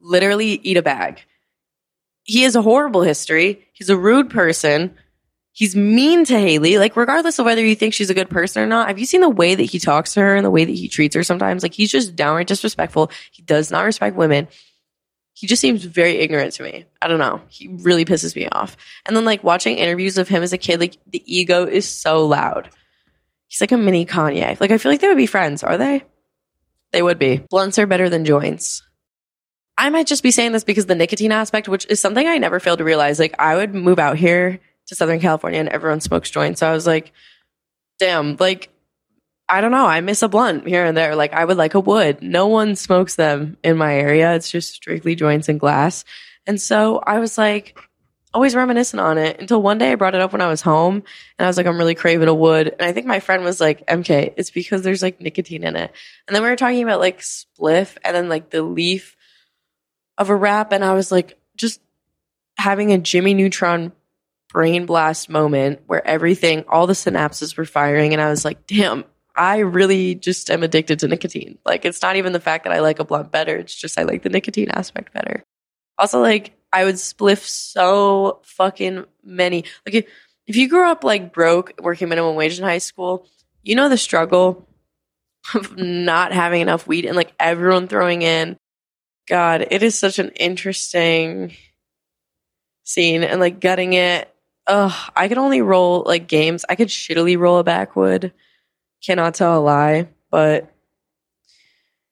Literally 0.00 0.60
eat 0.62 0.76
a 0.76 0.82
bag. 0.82 1.24
He 2.24 2.42
has 2.42 2.56
a 2.56 2.62
horrible 2.62 3.02
history. 3.02 3.66
He's 3.72 3.88
a 3.88 3.96
rude 3.96 4.30
person 4.30 4.96
he's 5.52 5.74
mean 5.76 6.24
to 6.26 6.38
Hailey. 6.38 6.78
Like, 6.78 6.96
regardless 6.96 7.38
of 7.38 7.46
whether 7.46 7.64
you 7.64 7.74
think 7.74 7.94
she's 7.94 8.10
a 8.10 8.14
good 8.14 8.30
person 8.30 8.62
or 8.62 8.66
not, 8.66 8.88
have 8.88 8.98
you 8.98 9.06
seen 9.06 9.20
the 9.20 9.28
way 9.28 9.54
that 9.54 9.64
he 9.64 9.78
talks 9.78 10.14
to 10.14 10.20
her 10.20 10.36
and 10.36 10.44
the 10.44 10.50
way 10.50 10.64
that 10.64 10.72
he 10.72 10.88
treats 10.88 11.14
her 11.14 11.22
sometimes? 11.22 11.62
Like, 11.62 11.74
he's 11.74 11.90
just 11.90 12.16
downright 12.16 12.46
disrespectful. 12.46 13.10
He 13.32 13.42
does 13.42 13.70
not 13.70 13.84
respect 13.84 14.16
women. 14.16 14.48
He 15.32 15.46
just 15.46 15.60
seems 15.60 15.84
very 15.84 16.16
ignorant 16.16 16.52
to 16.54 16.62
me. 16.62 16.84
I 17.00 17.08
don't 17.08 17.18
know. 17.18 17.40
He 17.48 17.68
really 17.68 18.04
pisses 18.04 18.36
me 18.36 18.48
off. 18.52 18.76
And 19.06 19.16
then, 19.16 19.24
like, 19.24 19.42
watching 19.42 19.78
interviews 19.78 20.18
of 20.18 20.28
him 20.28 20.42
as 20.42 20.52
a 20.52 20.58
kid, 20.58 20.80
like, 20.80 20.98
the 21.06 21.22
ego 21.26 21.64
is 21.64 21.88
so 21.88 22.26
loud. 22.26 22.68
He's 23.48 23.60
like 23.60 23.72
a 23.72 23.78
mini 23.78 24.06
Kanye. 24.06 24.60
Like, 24.60 24.70
I 24.70 24.78
feel 24.78 24.92
like 24.92 25.00
they 25.00 25.08
would 25.08 25.16
be 25.16 25.26
friends, 25.26 25.62
are 25.62 25.78
they? 25.78 26.04
They 26.92 27.02
would 27.02 27.18
be. 27.18 27.38
Blunts 27.48 27.78
are 27.78 27.86
better 27.86 28.08
than 28.08 28.24
joints. 28.24 28.82
I 29.78 29.88
might 29.88 30.06
just 30.06 30.22
be 30.22 30.30
saying 30.30 30.52
this 30.52 30.64
because 30.64 30.86
the 30.86 30.94
nicotine 30.94 31.32
aspect, 31.32 31.68
which 31.68 31.86
is 31.88 32.00
something 32.00 32.26
I 32.26 32.36
never 32.38 32.60
failed 32.60 32.78
to 32.78 32.84
realize. 32.84 33.18
Like, 33.18 33.34
I 33.38 33.56
would 33.56 33.74
move 33.74 33.98
out 33.98 34.18
here 34.18 34.60
to 34.90 34.94
Southern 34.94 35.20
California 35.20 35.58
and 35.58 35.68
everyone 35.68 36.00
smokes 36.00 36.30
joints. 36.30 36.60
So 36.60 36.68
I 36.68 36.72
was 36.72 36.86
like, 36.86 37.12
damn, 37.98 38.36
like, 38.38 38.68
I 39.48 39.60
don't 39.60 39.72
know. 39.72 39.86
I 39.86 40.00
miss 40.00 40.22
a 40.22 40.28
blunt 40.28 40.66
here 40.66 40.84
and 40.84 40.96
there. 40.96 41.16
Like, 41.16 41.32
I 41.32 41.44
would 41.44 41.56
like 41.56 41.74
a 41.74 41.80
wood. 41.80 42.22
No 42.22 42.48
one 42.48 42.76
smokes 42.76 43.14
them 43.14 43.56
in 43.64 43.76
my 43.76 43.94
area. 43.94 44.34
It's 44.34 44.50
just 44.50 44.74
strictly 44.74 45.14
joints 45.14 45.48
and 45.48 45.58
glass. 45.58 46.04
And 46.46 46.60
so 46.60 46.98
I 46.98 47.18
was 47.18 47.38
like, 47.38 47.78
always 48.32 48.54
reminiscent 48.54 49.00
on 49.00 49.18
it 49.18 49.40
until 49.40 49.62
one 49.62 49.78
day 49.78 49.92
I 49.92 49.96
brought 49.96 50.14
it 50.14 50.20
up 50.20 50.32
when 50.32 50.40
I 50.40 50.48
was 50.48 50.60
home 50.60 50.96
and 50.96 51.44
I 51.44 51.46
was 51.46 51.56
like, 51.56 51.66
I'm 51.66 51.78
really 51.78 51.94
craving 51.94 52.28
a 52.28 52.34
wood. 52.34 52.68
And 52.68 52.82
I 52.82 52.92
think 52.92 53.06
my 53.06 53.20
friend 53.20 53.42
was 53.42 53.60
like, 53.60 53.86
MK, 53.86 54.34
it's 54.36 54.50
because 54.50 54.82
there's 54.82 55.02
like 55.02 55.20
nicotine 55.20 55.64
in 55.64 55.76
it. 55.76 55.92
And 56.26 56.34
then 56.34 56.42
we 56.42 56.48
were 56.48 56.56
talking 56.56 56.82
about 56.82 57.00
like 57.00 57.20
spliff 57.20 57.96
and 58.04 58.14
then 58.14 58.28
like 58.28 58.50
the 58.50 58.62
leaf 58.62 59.16
of 60.18 60.30
a 60.30 60.36
wrap. 60.36 60.72
And 60.72 60.84
I 60.84 60.94
was 60.94 61.10
like, 61.10 61.38
just 61.56 61.80
having 62.56 62.92
a 62.92 62.98
Jimmy 62.98 63.34
Neutron 63.34 63.92
brain 64.52 64.86
blast 64.86 65.28
moment 65.28 65.80
where 65.86 66.06
everything, 66.06 66.64
all 66.68 66.86
the 66.86 66.92
synapses 66.92 67.56
were 67.56 67.64
firing. 67.64 68.12
And 68.12 68.20
I 68.20 68.28
was 68.28 68.44
like, 68.44 68.66
damn, 68.66 69.04
I 69.34 69.58
really 69.58 70.14
just 70.14 70.50
am 70.50 70.62
addicted 70.62 70.98
to 71.00 71.08
nicotine. 71.08 71.58
Like, 71.64 71.84
it's 71.84 72.02
not 72.02 72.16
even 72.16 72.32
the 72.32 72.40
fact 72.40 72.64
that 72.64 72.72
I 72.72 72.80
like 72.80 72.98
a 72.98 73.04
blunt 73.04 73.30
better. 73.30 73.56
It's 73.56 73.74
just 73.74 73.98
I 73.98 74.02
like 74.02 74.22
the 74.22 74.28
nicotine 74.28 74.70
aspect 74.70 75.12
better. 75.12 75.42
Also, 75.98 76.20
like, 76.20 76.52
I 76.72 76.84
would 76.84 76.96
spliff 76.96 77.44
so 77.46 78.40
fucking 78.44 79.04
many. 79.24 79.64
Like, 79.86 80.06
if, 80.46 80.56
you 80.56 80.68
grew 80.68 80.90
up 80.90 81.04
like 81.04 81.32
broke, 81.32 81.74
working 81.80 82.08
minimum 82.08 82.34
wage 82.34 82.58
in 82.58 82.64
high 82.64 82.78
school, 82.78 83.26
you 83.62 83.76
know 83.76 83.88
the 83.88 83.96
struggle 83.96 84.66
of 85.54 85.76
not 85.76 86.32
having 86.32 86.60
enough 86.60 86.86
weed 86.86 87.06
and 87.06 87.16
like 87.16 87.32
everyone 87.38 87.88
throwing 87.88 88.22
in. 88.22 88.56
God, 89.28 89.66
it 89.70 89.82
is 89.82 89.96
such 89.96 90.18
an 90.18 90.30
interesting 90.30 91.54
scene 92.84 93.22
and 93.22 93.40
like 93.40 93.60
gutting 93.60 93.92
it. 93.92 94.29
Ugh, 94.70 95.10
I 95.16 95.26
could 95.26 95.38
only 95.38 95.62
roll 95.62 96.04
like 96.06 96.28
games. 96.28 96.64
I 96.68 96.76
could 96.76 96.86
shittily 96.86 97.36
roll 97.36 97.58
a 97.58 97.64
backwood. 97.64 98.32
Cannot 99.04 99.34
tell 99.34 99.58
a 99.58 99.60
lie, 99.60 100.06
but 100.30 100.72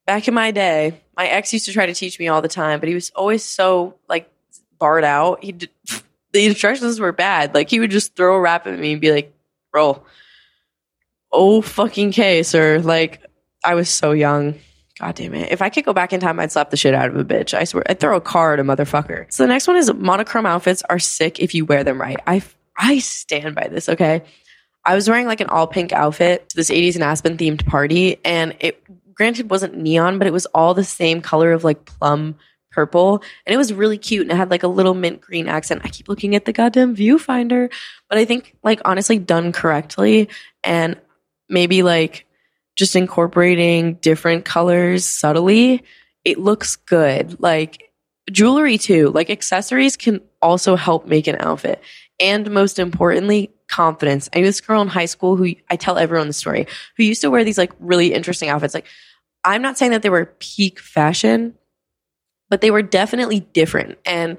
back 0.07 0.27
in 0.27 0.35
my 0.35 0.51
day, 0.51 1.01
my 1.17 1.29
ex 1.29 1.53
used 1.53 1.67
to 1.67 1.73
try 1.73 1.87
to 1.87 1.95
teach 1.95 2.19
me 2.19 2.27
all 2.27 2.43
the 2.43 2.49
time, 2.49 2.81
but 2.81 2.89
he 2.89 2.97
was 2.97 3.11
always 3.11 3.45
so 3.45 3.95
like 4.09 4.29
barred 4.77 5.05
out. 5.05 5.45
He 5.45 5.53
did, 5.53 5.71
the 6.33 6.47
instructions 6.47 6.99
were 6.99 7.13
bad. 7.13 7.55
Like 7.55 7.71
he 7.71 7.79
would 7.79 7.93
just 7.93 8.17
throw 8.17 8.35
a 8.35 8.41
wrap 8.41 8.67
at 8.67 8.77
me 8.77 8.91
and 8.91 9.01
be 9.01 9.13
like, 9.13 9.33
"Roll." 9.73 10.05
Oh 11.31 11.61
fucking 11.61 12.11
K, 12.11 12.43
sir. 12.43 12.81
Like 12.81 13.23
I 13.63 13.77
was 13.77 13.89
so 13.89 14.11
young. 14.11 14.57
God 15.01 15.15
damn 15.15 15.35
it. 15.35 15.53
If 15.53 15.63
I 15.63 15.69
could 15.69 15.85
go 15.85 15.93
back 15.93 16.13
in 16.13 16.21
time, 16.21 16.41
I'd 16.41 16.51
slap 16.51 16.71
the 16.71 16.77
shit 16.77 16.95
out 16.95 17.09
of 17.09 17.17
a 17.17 17.25
bitch. 17.25 17.55
I 17.55 17.65
swear. 17.65 17.85
I'd 17.89 18.01
throw 18.01 18.17
a 18.17 18.21
car 18.21 18.55
at 18.55 18.61
a 18.61 18.65
motherfucker. 18.65 19.33
So 19.33 19.45
the 19.45 19.49
next 19.49 19.69
one 19.69 19.77
is 19.77 19.93
monochrome 19.93 20.47
outfits 20.47 20.83
are 20.91 20.99
sick 20.99 21.39
if 21.39 21.55
you 21.55 21.65
wear 21.65 21.85
them 21.85 22.01
right. 22.01 22.19
I 22.27 22.43
I 22.77 22.99
stand 22.99 23.55
by 23.55 23.69
this, 23.69 23.89
okay? 23.89 24.23
I 24.85 24.95
was 24.95 25.09
wearing 25.09 25.27
like 25.27 25.41
an 25.41 25.49
all 25.49 25.67
pink 25.67 25.93
outfit 25.93 26.49
to 26.49 26.57
this 26.57 26.71
80s 26.71 26.95
and 26.95 27.05
Aspen 27.05 27.37
themed 27.37 27.67
party 27.67 28.19
and 28.25 28.57
it 28.61 28.83
granted 29.15 29.51
wasn't 29.51 29.77
neon, 29.77 30.19
but 30.19 30.27
it 30.27 30.33
was 30.33 30.47
all 30.47 30.75
the 30.75 30.85
same 30.85 31.21
color 31.21 31.53
of 31.53 31.65
like 31.65 31.85
plum 31.85 32.37
purple 32.71 33.23
and 33.45 33.53
it 33.53 33.57
was 33.57 33.73
really 33.73 33.99
cute 33.99 34.23
and 34.23 34.31
it 34.31 34.37
had 34.37 34.51
like 34.51 34.63
a 34.63 34.69
little 34.69 34.95
mint 34.95 35.21
green 35.21 35.49
accent. 35.49 35.83
I 35.85 35.89
keep 35.89 36.09
looking 36.09 36.35
at 36.35 36.45
the 36.45 36.53
goddamn 36.53 36.95
viewfinder, 36.95 37.71
but 38.09 38.19
I 38.19 38.25
think 38.25 38.57
like 38.63 38.81
honestly 38.85 39.19
done 39.19 39.53
correctly 39.53 40.29
and 40.63 40.97
maybe 41.49 41.83
like 41.83 42.25
just 42.79 42.95
incorporating 42.95 43.95
different 43.95 44.45
colors 44.45 45.05
subtly, 45.05 45.83
it 46.25 46.39
looks 46.39 46.77
good. 46.77 47.41
Like 47.43 47.91
jewelry 48.31 48.79
too, 48.79 49.11
like 49.11 49.31
accessories 49.31 49.97
can 49.97 50.21
also 50.41 50.77
help 50.77 51.07
make 51.07 51.27
an 51.27 51.37
outfit. 51.41 51.83
And 52.21 52.51
most 52.53 52.79
importantly, 52.79 53.51
confidence. 53.69 54.31
I 54.33 54.39
knew 54.39 54.47
this 54.47 54.61
girl 54.61 54.81
in 54.81 54.89
high 54.89 55.07
school 55.07 55.37
who 55.37 55.55
I 55.69 55.77
tell 55.77 55.99
everyone 55.99 56.29
the 56.29 56.33
story, 56.33 56.69
who 56.97 57.03
used 57.03 57.21
to 57.23 57.31
wear 57.31 57.43
these 57.43 57.59
like 57.59 57.73
really 57.81 58.15
interesting 58.15 58.49
outfits. 58.49 58.75
Like, 58.75 58.87
I'm 59.45 59.61
not 59.61 59.77
saying 59.77 59.91
that 59.93 60.03
they 60.03 60.11
were 60.11 60.33
peak 60.39 60.79
fashion, 60.79 61.55
but 62.49 62.61
they 62.61 62.71
were 62.71 62.83
definitely 62.83 63.41
different. 63.41 63.99
And 64.07 64.39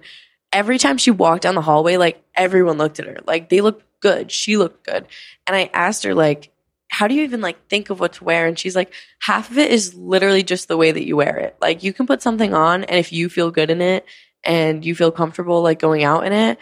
every 0.54 0.78
time 0.78 0.98
she 0.98 1.12
walked 1.12 1.44
down 1.44 1.56
the 1.56 1.62
hallway, 1.62 1.98
like 1.98 2.24
everyone 2.36 2.78
looked 2.78 3.00
at 3.00 3.06
her. 3.06 3.18
Like 3.28 3.50
they 3.50 3.60
looked 3.60 3.84
good. 4.00 4.32
She 4.32 4.56
looked 4.56 4.86
good. 4.86 5.06
And 5.46 5.56
I 5.56 5.70
asked 5.74 6.04
her, 6.04 6.16
like, 6.16 6.52
how 7.00 7.08
do 7.08 7.16
you 7.16 7.24
even 7.24 7.40
like 7.40 7.70
think 7.70 7.90
of 7.90 8.02
what 8.02 8.12
to 8.12 8.26
wear? 8.26 8.46
And 8.46 8.60
she's 8.60 8.76
like, 8.76 8.92
half 9.20 9.50
of 9.50 9.58
it 9.58 9.72
is 9.72 9.96
literally 9.96 10.44
just 10.44 10.68
the 10.68 10.76
way 10.76 10.92
that 10.92 11.08
you 11.08 11.16
wear 11.16 11.38
it. 11.38 11.56
Like 11.62 11.82
you 11.82 11.94
can 11.94 12.06
put 12.06 12.22
something 12.22 12.54
on 12.54 12.84
and 12.84 13.00
if 13.00 13.14
you 13.14 13.30
feel 13.30 13.52
good 13.52 13.70
in 13.70 13.82
it 13.82 14.06
and 14.44 14.84
you 14.84 14.94
feel 14.94 15.10
comfortable 15.10 15.62
like 15.62 15.80
going 15.80 16.04
out 16.04 16.26
in 16.26 16.34
it 16.34 16.60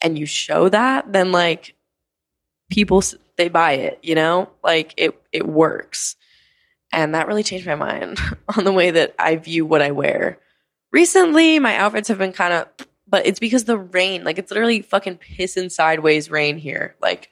and 0.00 0.18
you 0.18 0.24
show 0.24 0.70
that, 0.70 1.12
then 1.12 1.32
like 1.32 1.74
people 2.70 3.02
they 3.36 3.50
buy 3.50 3.72
it, 3.72 3.98
you 4.02 4.14
know? 4.14 4.48
Like 4.64 4.94
it 4.96 5.20
it 5.32 5.46
works. 5.46 6.16
And 6.90 7.14
that 7.14 7.28
really 7.28 7.42
changed 7.42 7.66
my 7.66 7.74
mind 7.74 8.18
on 8.56 8.64
the 8.64 8.72
way 8.72 8.92
that 8.92 9.14
I 9.18 9.36
view 9.36 9.66
what 9.66 9.82
I 9.82 9.90
wear. 9.90 10.38
Recently, 10.94 11.58
my 11.58 11.76
outfits 11.76 12.08
have 12.08 12.16
been 12.16 12.32
kind 12.32 12.54
of 12.54 12.68
but 13.06 13.26
it's 13.26 13.38
because 13.38 13.64
the 13.64 13.76
rain, 13.76 14.24
like 14.24 14.38
it's 14.38 14.50
literally 14.50 14.80
fucking 14.80 15.18
pissing 15.18 15.70
sideways 15.70 16.30
rain 16.30 16.56
here. 16.56 16.96
Like 17.02 17.28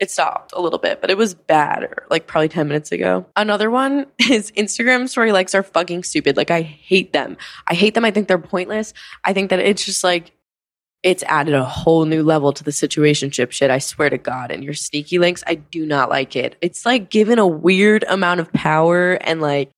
it 0.00 0.10
stopped 0.10 0.52
a 0.54 0.60
little 0.60 0.78
bit, 0.78 1.00
but 1.00 1.10
it 1.10 1.16
was 1.16 1.34
bad, 1.34 1.88
like 2.08 2.26
probably 2.26 2.48
10 2.48 2.68
minutes 2.68 2.92
ago. 2.92 3.26
Another 3.36 3.70
one 3.70 4.06
is 4.30 4.52
Instagram 4.52 5.08
story 5.08 5.32
likes 5.32 5.54
are 5.54 5.62
fucking 5.62 6.04
stupid. 6.04 6.36
Like, 6.36 6.50
I 6.50 6.62
hate 6.62 7.12
them. 7.12 7.36
I 7.66 7.74
hate 7.74 7.94
them. 7.94 8.04
I 8.04 8.10
think 8.10 8.28
they're 8.28 8.38
pointless. 8.38 8.94
I 9.24 9.32
think 9.32 9.50
that 9.50 9.58
it's 9.58 9.84
just 9.84 10.04
like, 10.04 10.32
it's 11.02 11.22
added 11.24 11.54
a 11.54 11.64
whole 11.64 12.04
new 12.06 12.22
level 12.22 12.52
to 12.52 12.64
the 12.64 12.70
situationship 12.72 13.52
shit. 13.52 13.70
I 13.70 13.78
swear 13.78 14.10
to 14.10 14.18
God. 14.18 14.50
And 14.50 14.64
your 14.64 14.74
sneaky 14.74 15.18
links, 15.18 15.44
I 15.46 15.56
do 15.56 15.86
not 15.86 16.10
like 16.10 16.34
it. 16.34 16.56
It's 16.60 16.84
like 16.84 17.08
given 17.08 17.38
a 17.38 17.46
weird 17.46 18.04
amount 18.08 18.40
of 18.40 18.52
power 18.52 19.12
and 19.12 19.40
like 19.40 19.70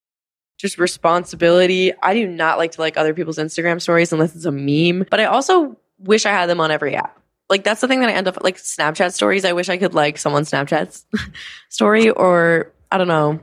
just 0.59 0.79
responsibility. 0.79 1.93
I 2.03 2.15
do 2.15 2.27
not 2.27 2.59
like 2.59 2.73
to 2.73 2.81
like 2.81 2.97
other 2.97 3.15
people's 3.15 3.39
Instagram 3.39 3.81
stories 3.81 4.13
unless 4.13 4.35
it's 4.35 4.47
a 4.47 4.53
meme, 4.53 5.07
but 5.11 5.21
I 5.21 5.27
also 5.27 5.77
wish 5.99 6.25
I 6.25 6.31
had 6.31 6.49
them 6.49 6.61
on 6.61 6.71
every 6.71 6.97
app 6.97 7.20
like 7.51 7.65
that's 7.65 7.81
the 7.81 7.89
thing 7.89 8.01
that 8.01 8.09
I 8.09 8.13
end 8.13 8.29
up 8.29 8.43
like 8.43 8.57
Snapchat 8.57 9.13
stories. 9.13 9.45
I 9.45 9.53
wish 9.53 9.69
I 9.69 9.77
could 9.77 9.93
like 9.93 10.17
someone's 10.17 10.51
Snapchat 10.51 11.05
story 11.69 12.09
or 12.09 12.73
I 12.91 12.97
don't 12.97 13.09
know, 13.09 13.41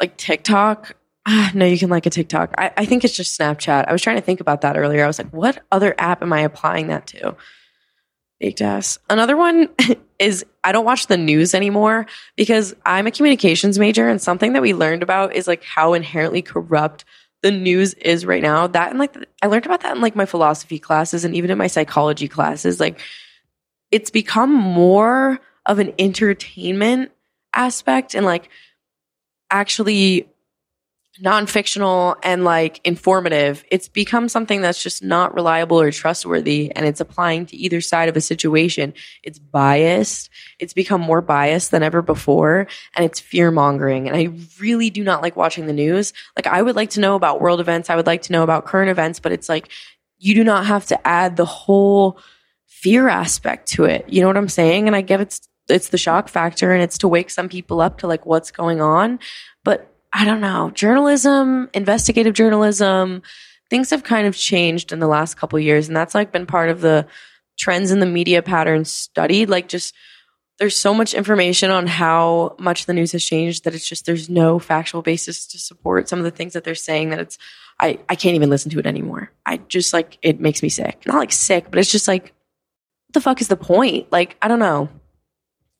like 0.00 0.16
TikTok. 0.16 0.94
Ah, 1.26 1.50
no, 1.54 1.66
you 1.66 1.78
can 1.78 1.90
like 1.90 2.06
a 2.06 2.10
TikTok. 2.10 2.54
I, 2.56 2.72
I 2.76 2.84
think 2.86 3.04
it's 3.04 3.16
just 3.16 3.38
Snapchat. 3.38 3.86
I 3.86 3.92
was 3.92 4.00
trying 4.00 4.16
to 4.16 4.22
think 4.22 4.40
about 4.40 4.62
that 4.62 4.78
earlier. 4.78 5.04
I 5.04 5.08
was 5.08 5.18
like, 5.18 5.30
what 5.30 5.62
other 5.70 5.94
app 5.98 6.22
am 6.22 6.32
I 6.32 6.40
applying 6.40 6.86
that 6.86 7.08
to? 7.08 7.36
Baked 8.40 8.62
ass. 8.62 8.98
Another 9.10 9.36
one 9.36 9.68
is 10.20 10.46
I 10.62 10.72
don't 10.72 10.84
watch 10.84 11.08
the 11.08 11.16
news 11.16 11.54
anymore 11.54 12.06
because 12.36 12.74
I'm 12.86 13.08
a 13.08 13.10
communications 13.10 13.78
major 13.78 14.08
and 14.08 14.22
something 14.22 14.52
that 14.52 14.62
we 14.62 14.72
learned 14.72 15.02
about 15.02 15.34
is 15.34 15.48
like 15.48 15.64
how 15.64 15.94
inherently 15.94 16.40
corrupt 16.40 17.04
the 17.42 17.50
news 17.50 17.94
is 17.94 18.26
right 18.26 18.42
now. 18.42 18.66
That 18.66 18.90
and 18.90 18.98
like 18.98 19.16
I 19.42 19.46
learned 19.46 19.66
about 19.66 19.82
that 19.82 19.96
in 19.96 20.02
like 20.02 20.16
my 20.16 20.26
philosophy 20.26 20.78
classes 20.78 21.24
and 21.24 21.34
even 21.34 21.50
in 21.50 21.58
my 21.58 21.66
psychology 21.66 22.28
classes. 22.28 22.80
Like 22.80 23.00
it's 23.90 24.10
become 24.10 24.52
more 24.52 25.40
of 25.66 25.78
an 25.78 25.92
entertainment 25.98 27.12
aspect 27.54 28.14
and 28.14 28.26
like 28.26 28.48
actually 29.50 30.28
non-fictional 31.20 32.16
and 32.22 32.44
like 32.44 32.80
informative 32.84 33.64
it's 33.70 33.88
become 33.88 34.28
something 34.28 34.60
that's 34.60 34.82
just 34.82 35.02
not 35.02 35.34
reliable 35.34 35.80
or 35.80 35.90
trustworthy 35.90 36.70
and 36.74 36.86
it's 36.86 37.00
applying 37.00 37.46
to 37.46 37.56
either 37.56 37.80
side 37.80 38.08
of 38.08 38.16
a 38.16 38.20
situation. 38.20 38.94
It's 39.22 39.38
biased. 39.38 40.30
It's 40.58 40.72
become 40.72 41.00
more 41.00 41.20
biased 41.20 41.70
than 41.70 41.82
ever 41.82 42.02
before 42.02 42.66
and 42.94 43.04
it's 43.04 43.20
fear 43.20 43.50
mongering 43.50 44.08
and 44.08 44.16
i 44.16 44.28
really 44.60 44.90
do 44.90 45.02
not 45.02 45.22
like 45.22 45.36
watching 45.36 45.66
the 45.66 45.72
news. 45.72 46.12
Like 46.36 46.46
i 46.46 46.60
would 46.60 46.76
like 46.76 46.90
to 46.90 47.00
know 47.00 47.14
about 47.14 47.40
world 47.40 47.60
events. 47.60 47.90
I 47.90 47.96
would 47.96 48.06
like 48.06 48.22
to 48.22 48.32
know 48.32 48.42
about 48.42 48.66
current 48.66 48.90
events 48.90 49.20
but 49.20 49.32
it's 49.32 49.48
like 49.48 49.70
you 50.18 50.34
do 50.34 50.44
not 50.44 50.66
have 50.66 50.86
to 50.86 51.06
add 51.06 51.36
the 51.36 51.44
whole 51.44 52.18
fear 52.66 53.08
aspect 53.08 53.68
to 53.72 53.84
it. 53.84 54.08
You 54.08 54.20
know 54.20 54.28
what 54.28 54.36
i'm 54.36 54.48
saying? 54.48 54.86
And 54.86 54.94
i 54.94 55.00
get 55.00 55.20
it's 55.20 55.48
it's 55.68 55.88
the 55.88 55.98
shock 55.98 56.28
factor 56.28 56.72
and 56.72 56.82
it's 56.82 56.98
to 56.98 57.08
wake 57.08 57.30
some 57.30 57.48
people 57.48 57.80
up 57.80 57.98
to 57.98 58.06
like 58.06 58.24
what's 58.26 58.50
going 58.50 58.80
on. 58.80 59.18
But 59.64 59.94
I 60.12 60.24
don't 60.24 60.40
know, 60.40 60.70
journalism, 60.70 61.68
investigative 61.74 62.34
journalism, 62.34 63.22
things 63.70 63.90
have 63.90 64.02
kind 64.02 64.26
of 64.26 64.36
changed 64.36 64.92
in 64.92 65.00
the 65.00 65.06
last 65.06 65.36
couple 65.36 65.58
years. 65.58 65.88
And 65.88 65.96
that's 65.96 66.14
like 66.14 66.32
been 66.32 66.46
part 66.46 66.70
of 66.70 66.80
the 66.80 67.06
trends 67.58 67.90
in 67.90 68.00
the 68.00 68.06
media 68.06 68.42
patterns 68.42 68.90
studied. 68.90 69.50
Like 69.50 69.68
just 69.68 69.94
there's 70.58 70.76
so 70.76 70.92
much 70.92 71.14
information 71.14 71.70
on 71.70 71.86
how 71.86 72.56
much 72.58 72.86
the 72.86 72.94
news 72.94 73.12
has 73.12 73.24
changed 73.24 73.64
that 73.64 73.74
it's 73.74 73.88
just 73.88 74.06
there's 74.06 74.28
no 74.28 74.58
factual 74.58 75.02
basis 75.02 75.46
to 75.48 75.58
support 75.58 76.08
some 76.08 76.18
of 76.18 76.24
the 76.24 76.30
things 76.30 76.54
that 76.54 76.64
they're 76.64 76.74
saying 76.74 77.10
that 77.10 77.20
it's 77.20 77.38
I, 77.80 78.00
I 78.08 78.16
can't 78.16 78.34
even 78.34 78.50
listen 78.50 78.72
to 78.72 78.78
it 78.80 78.86
anymore. 78.86 79.30
I 79.46 79.58
just 79.58 79.92
like 79.92 80.18
it 80.22 80.40
makes 80.40 80.62
me 80.62 80.68
sick. 80.68 81.06
Not 81.06 81.16
like 81.16 81.32
sick, 81.32 81.66
but 81.70 81.78
it's 81.78 81.92
just 81.92 82.08
like 82.08 82.34
what 83.08 83.14
the 83.14 83.20
fuck 83.20 83.40
is 83.40 83.48
the 83.48 83.56
point? 83.56 84.12
Like, 84.12 84.36
I 84.42 84.48
don't 84.48 84.58
know. 84.58 84.90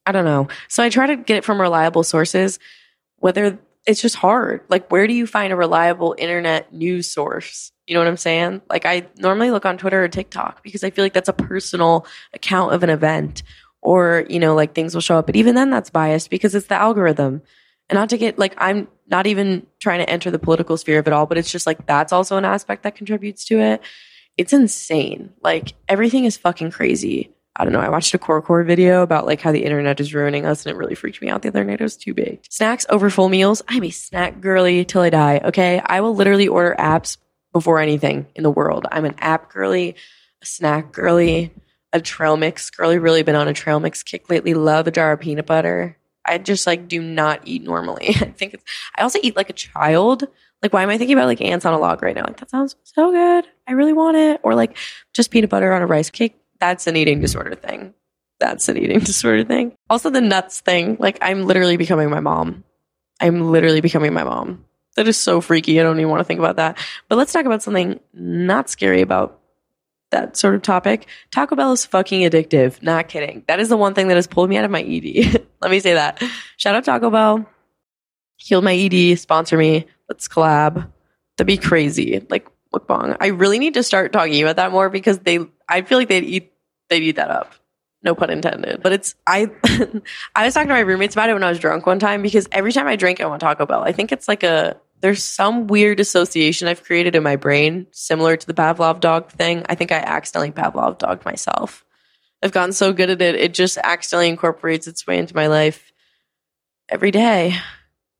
I 0.07 0.13
don't 0.13 0.25
know. 0.25 0.49
So 0.69 0.83
I 0.83 0.89
try 0.89 1.09
to 1.09 1.17
get 1.17 1.37
it 1.37 1.45
from 1.45 1.61
reliable 1.61 2.03
sources, 2.03 2.59
whether 3.17 3.59
it's 3.89 4.03
just 4.03 4.17
hard. 4.17 4.61
Like, 4.69 4.91
where 4.93 5.07
do 5.07 5.15
you 5.15 5.27
find 5.27 5.53
a 5.53 5.57
reliable 5.57 6.15
internet 6.19 6.73
news 6.75 7.11
source? 7.11 7.73
You 7.87 7.95
know 7.95 8.01
what 8.01 8.07
I'm 8.07 8.19
saying? 8.19 8.61
Like, 8.69 8.85
I 8.85 9.07
normally 9.17 9.51
look 9.51 9.65
on 9.65 9.79
Twitter 9.79 10.05
or 10.05 10.09
TikTok 10.09 10.63
because 10.63 10.85
I 10.85 10.91
feel 10.91 11.05
like 11.05 11.15
that's 11.15 11.31
a 11.31 11.33
personal 11.33 12.07
account 12.35 12.75
of 12.75 12.83
an 12.83 12.91
event, 12.91 13.43
or, 13.81 14.27
you 14.29 14.39
know, 14.41 14.55
like 14.55 14.75
things 14.75 14.95
will 14.95 15.01
show 15.01 15.19
up. 15.19 15.27
But 15.27 15.37
even 15.37 15.55
then, 15.55 15.71
that's 15.71 15.89
biased 15.89 16.29
because 16.29 16.55
it's 16.55 16.67
the 16.67 16.75
algorithm. 16.75 17.41
And 17.89 17.97
not 17.97 18.11
to 18.11 18.19
get 18.19 18.39
like, 18.39 18.55
I'm 18.59 18.89
not 19.07 19.27
even 19.27 19.67
trying 19.81 20.01
to 20.01 20.11
enter 20.11 20.31
the 20.31 20.39
political 20.39 20.77
sphere 20.77 20.99
of 20.99 21.07
it 21.07 21.15
all, 21.15 21.25
but 21.25 21.39
it's 21.39 21.51
just 21.51 21.67
like 21.67 21.87
that's 21.87 22.13
also 22.13 22.37
an 22.37 22.45
aspect 22.45 22.83
that 22.83 22.95
contributes 22.95 23.47
to 23.47 23.59
it. 23.59 23.83
it's 24.39 24.53
insane. 24.53 25.31
Like 25.43 25.75
everything 25.89 26.25
is 26.25 26.37
fucking 26.37 26.71
crazy. 26.71 27.35
I 27.59 27.65
don't 27.65 27.73
know. 27.73 27.81
I 27.81 27.89
watched 27.89 28.15
a 28.15 28.19
corecore 28.19 28.65
video 28.65 29.03
about 29.03 29.27
like 29.27 29.41
how 29.41 29.51
the 29.51 29.65
internet 29.65 29.99
is 29.99 30.15
ruining 30.15 30.47
us 30.47 30.65
and 30.65 30.73
it 30.73 30.79
really 30.79 30.95
freaked 30.95 31.21
me 31.21 31.29
out 31.29 31.43
the 31.43 31.49
other 31.49 31.65
night. 31.65 31.81
It 31.81 31.83
was 31.83 31.97
too 31.97 32.15
big. 32.15 32.41
Snacks 32.49 32.87
over 32.89 33.11
full 33.11 33.29
meals. 33.29 33.63
I'm 33.67 33.83
a 33.83 33.91
snack 33.91 34.41
girly 34.41 34.85
till 34.85 35.03
I 35.03 35.11
die. 35.11 35.41
Okay. 35.45 35.83
I 35.85 36.01
will 36.01 36.15
literally 36.15 36.47
order 36.47 36.77
apps 36.79 37.17
before 37.53 37.81
anything 37.81 38.27
in 38.37 38.45
the 38.45 38.51
world. 38.51 38.87
I'm 38.93 39.05
an 39.05 39.17
app 39.19 39.51
girly, 39.51 39.97
a 40.41 40.47
snack 40.47 40.93
girly, 40.93 41.53
a 41.93 42.01
trail 42.01 42.37
mix 42.37 42.71
girly. 42.71 42.99
Really 42.99 43.25
been 43.25 43.35
on 43.35 43.49
a 43.49 43.55
trail 43.55 43.81
mix 43.81 44.05
kick 44.05 44.31
lately. 44.31 44.55
Love 44.55 44.87
a 44.87 44.93
jar 44.93 45.13
of 45.13 45.21
peanut 45.21 45.47
butter. 45.47 45.97
I 46.25 46.39
just 46.39 46.67
like 46.67 46.87
do 46.87 47.03
not 47.03 47.41
eat 47.45 47.63
normally. 47.63 48.09
I 48.21 48.27
think 48.37 48.55
it's, 48.55 48.65
I 48.97 49.03
also 49.03 49.19
eat 49.23 49.35
like 49.35 49.51
a 49.51 49.55
child. 49.55 50.29
Like, 50.63 50.73
why 50.73 50.83
am 50.83 50.91
I 50.91 50.99
thinking 50.99 51.17
about 51.17 51.27
like 51.27 51.41
ants 51.41 51.65
on 51.65 51.73
a 51.73 51.79
log 51.79 52.03
right 52.03 52.15
now? 52.15 52.25
Like, 52.25 52.39
that 52.39 52.51
sounds 52.51 52.77
so 52.83 53.13
good. 53.13 53.47
I 53.67 53.73
really 53.73 53.93
want 53.93 54.17
it. 54.17 54.41
Or 54.43 54.55
like 54.55 54.77
just 55.13 55.31
peanut 55.31 55.51
butter 55.51 55.73
on 55.73 55.83
a 55.83 55.87
rice 55.87 56.11
cake. 56.11 56.37
That's 56.61 56.87
an 56.87 56.97
eating 56.97 57.21
disorder 57.21 57.55
thing. 57.55 57.95
That's 58.41 58.69
an 58.69 58.77
eating 58.77 59.01
disorder 59.01 59.45
thing. 59.45 59.77
Also, 59.91 60.11
the 60.11 60.21
nuts 60.21 60.61
thing. 60.61 60.97
Like, 60.99 61.19
I'm 61.23 61.45
literally 61.45 61.77
becoming 61.77 62.11
my 62.11 62.21
mom. 62.21 62.65
I'm 63.21 63.51
literally 63.51 63.81
becoming 63.81 64.13
my 64.13 64.25
mom. 64.25 64.65
That 64.97 65.09
is 65.09 65.17
so 65.17 65.41
freaky. 65.41 65.79
I 65.79 65.83
don't 65.83 65.99
even 65.99 66.11
want 66.11 66.21
to 66.21 66.25
think 66.25 66.41
about 66.41 66.57
that. 66.57 66.79
But 67.09 67.19
let's 67.19 67.33
talk 67.33 67.47
about 67.47 67.63
something 67.63 68.01
not 68.13 68.69
scary 68.69 69.01
about 69.01 69.41
that 70.11 70.37
sort 70.37 70.55
of 70.55 70.63
topic. 70.63 71.07
Taco 71.31 71.55
Bell 71.55 71.73
is 71.73 71.85
fucking 71.85 72.29
addictive. 72.29 72.83
Not 72.83 73.09
kidding. 73.09 73.45
That 73.47 73.61
is 73.61 73.69
the 73.69 73.77
one 73.77 73.95
thing 73.95 74.09
that 74.09 74.17
has 74.17 74.27
pulled 74.27 74.49
me 74.49 74.57
out 74.57 74.65
of 74.65 74.71
my 74.71 74.83
ED. 74.83 75.47
Let 75.61 75.71
me 75.71 75.81
say 75.81 75.95
that. 75.95 76.23
Shout 76.57 76.75
out 76.75 76.85
Taco 76.85 77.11
Bell. 77.11 77.49
Heal 78.37 78.63
my 78.63 78.75
ED. 78.75 79.19
Sponsor 79.19 79.57
me. 79.57 79.87
Let's 80.09 80.29
collab. 80.29 80.91
That'd 81.37 81.47
be 81.47 81.59
crazy. 81.59 82.25
Like 82.29 82.49
mukbang. 82.75 83.17
I 83.21 83.29
really 83.29 83.59
need 83.59 83.75
to 83.75 83.83
start 83.83 84.13
talking 84.13 84.43
about 84.43 84.57
that 84.57 84.73
more 84.73 84.89
because 84.89 85.19
they. 85.21 85.41
I 85.69 85.83
feel 85.83 85.99
like 85.99 86.09
they'd 86.09 86.25
eat. 86.25 86.53
They'd 86.89 87.03
eat 87.03 87.17
that 87.17 87.31
up. 87.31 87.55
No 88.03 88.15
pun 88.15 88.31
intended. 88.31 88.83
But 88.83 88.93
it's 88.93 89.15
I. 89.27 89.51
I 90.35 90.45
was 90.45 90.55
talking 90.55 90.69
to 90.69 90.75
my 90.75 90.81
roommates 90.81 91.15
about 91.15 91.31
it 91.31 91.35
when 91.35 91.43
I 91.43 91.51
was 91.51 91.59
drunk 91.59 91.87
one 91.87 91.99
time 91.99 92.23
because 92.23 92.49
every 92.53 92.73
time 92.73 92.87
I 92.87 92.97
drink, 92.97 93.21
I 93.21 93.27
want 93.27 93.41
Taco 93.41 93.67
Bell. 93.67 93.83
I 93.83 93.93
think 93.93 94.13
it's 94.13 94.29
like 94.29 94.43
a 94.43 94.77
there's 95.01 95.23
some 95.23 95.67
weird 95.67 96.01
association 96.01 96.69
I've 96.69 96.83
created 96.83 97.15
in 97.15 97.23
my 97.23 97.37
brain, 97.37 97.87
similar 97.93 98.37
to 98.37 98.47
the 98.47 98.55
Pavlov 98.55 99.01
dog 99.01 99.31
thing. 99.31 99.65
I 99.69 99.75
think 99.75 99.93
I 99.93 99.97
accidentally 99.97 100.51
Pavlov 100.51 100.99
dogged 100.99 101.25
myself. 101.25 101.85
I've 102.43 102.53
gotten 102.53 102.73
so 102.73 102.93
good 102.93 103.11
at 103.11 103.23
it, 103.23 103.35
it 103.35 103.55
just 103.55 103.79
accidentally 103.79 104.29
incorporates 104.29 104.87
its 104.87 105.07
way 105.07 105.19
into 105.19 105.35
my 105.35 105.49
life 105.49 105.93
every 106.89 107.11
day. 107.11 107.57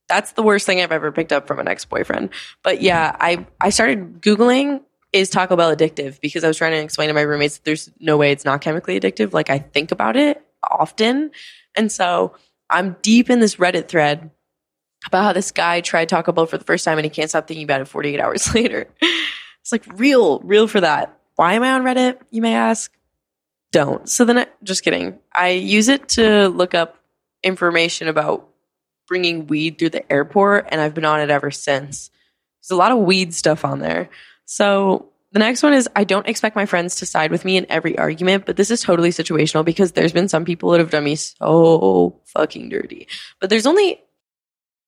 That's 0.09 0.33
the 0.33 0.43
worst 0.43 0.67
thing 0.67 0.81
I've 0.81 0.93
ever 0.93 1.13
picked 1.13 1.33
up 1.33 1.47
from 1.47 1.59
an 1.59 1.69
ex 1.69 1.85
boyfriend. 1.85 2.31
But 2.63 2.81
yeah, 2.81 3.15
I, 3.21 3.47
I 3.61 3.71
started 3.71 4.21
Googling 4.21 4.83
is 5.13 5.31
Taco 5.31 5.57
Bell 5.57 5.75
addictive 5.75 6.21
because 6.21 6.45
I 6.45 6.49
was 6.49 6.57
trying 6.57 6.73
to 6.73 6.79
explain 6.79 7.09
to 7.09 7.15
my 7.15 7.23
roommates 7.23 7.59
that 7.59 7.65
there's 7.65 7.91
no 7.99 8.17
way 8.17 8.33
it's 8.33 8.45
not 8.45 8.61
chemically 8.61 8.99
addictive. 8.99 9.33
Like 9.33 9.51
I 9.51 9.59
think 9.59 9.93
about 9.93 10.17
it 10.17 10.43
often. 10.63 11.31
And 11.77 11.91
so 11.91 12.35
I'm 12.69 12.97
deep 13.03 13.31
in 13.31 13.41
this 13.41 13.57
Reddit 13.57 13.89
thread 13.89 14.31
about 15.07 15.25
how 15.25 15.33
this 15.33 15.53
guy 15.53 15.81
tried 15.81 16.09
Taco 16.09 16.33
Bell 16.33 16.47
for 16.47 16.59
the 16.59 16.65
first 16.65 16.85
time 16.85 16.99
and 16.99 17.05
he 17.05 17.11
can't 17.11 17.31
stop 17.31 17.47
thinking 17.47 17.65
about 17.65 17.81
it 17.81 17.89
48 17.89 18.21
hours 18.21 18.55
later. 18.55 18.89
It's 19.63 19.73
like 19.73 19.85
real, 19.99 20.41
real 20.41 20.67
for 20.67 20.81
that. 20.81 21.19
Why 21.37 21.55
am 21.55 21.63
I 21.63 21.73
on 21.73 21.83
Reddit? 21.83 22.19
You 22.31 22.43
may 22.43 22.55
ask. 22.55 22.93
Don't. 23.71 24.09
So 24.09 24.25
then, 24.25 24.39
I, 24.39 24.47
just 24.63 24.83
kidding. 24.83 25.19
I 25.33 25.51
use 25.51 25.89
it 25.89 26.09
to 26.11 26.49
look 26.49 26.75
up 26.75 26.99
information 27.43 28.09
about 28.09 28.49
bringing 29.07 29.47
weed 29.47 29.79
through 29.79 29.91
the 29.91 30.11
airport, 30.11 30.69
and 30.71 30.81
I've 30.81 30.95
been 30.95 31.05
on 31.05 31.21
it 31.21 31.31
ever 31.31 31.51
since. 31.51 32.11
There's 32.63 32.75
a 32.75 32.77
lot 32.77 32.93
of 32.93 32.99
weed 32.99 33.35
stuff 33.35 33.65
on 33.65 33.81
there. 33.81 34.09
So 34.51 35.11
the 35.33 35.39
next 35.41 35.63
one 35.63 35.75
is 35.75 35.91
I 35.95 36.05
don't 36.05 36.27
expect 36.27 36.57
my 36.57 36.65
friends 36.65 36.97
to 36.97 37.07
side 37.07 37.31
with 37.31 37.45
me 37.45 37.59
in 37.59 37.67
every 37.69 37.99
argument, 37.99 38.47
but 38.47 38.57
this 38.57 38.71
is 38.71 38.81
totally 38.81 39.11
situational 39.11 39.63
because 39.63 39.93
there's 39.93 40.13
been 40.13 40.31
some 40.31 40.47
people 40.47 40.71
that 40.71 40.81
have 40.81 40.91
done 40.91 41.05
me 41.05 41.17
so 41.17 42.19
fucking 42.25 42.71
dirty. 42.71 43.09
But 43.41 43.51
there's 43.51 43.67
only 43.67 44.01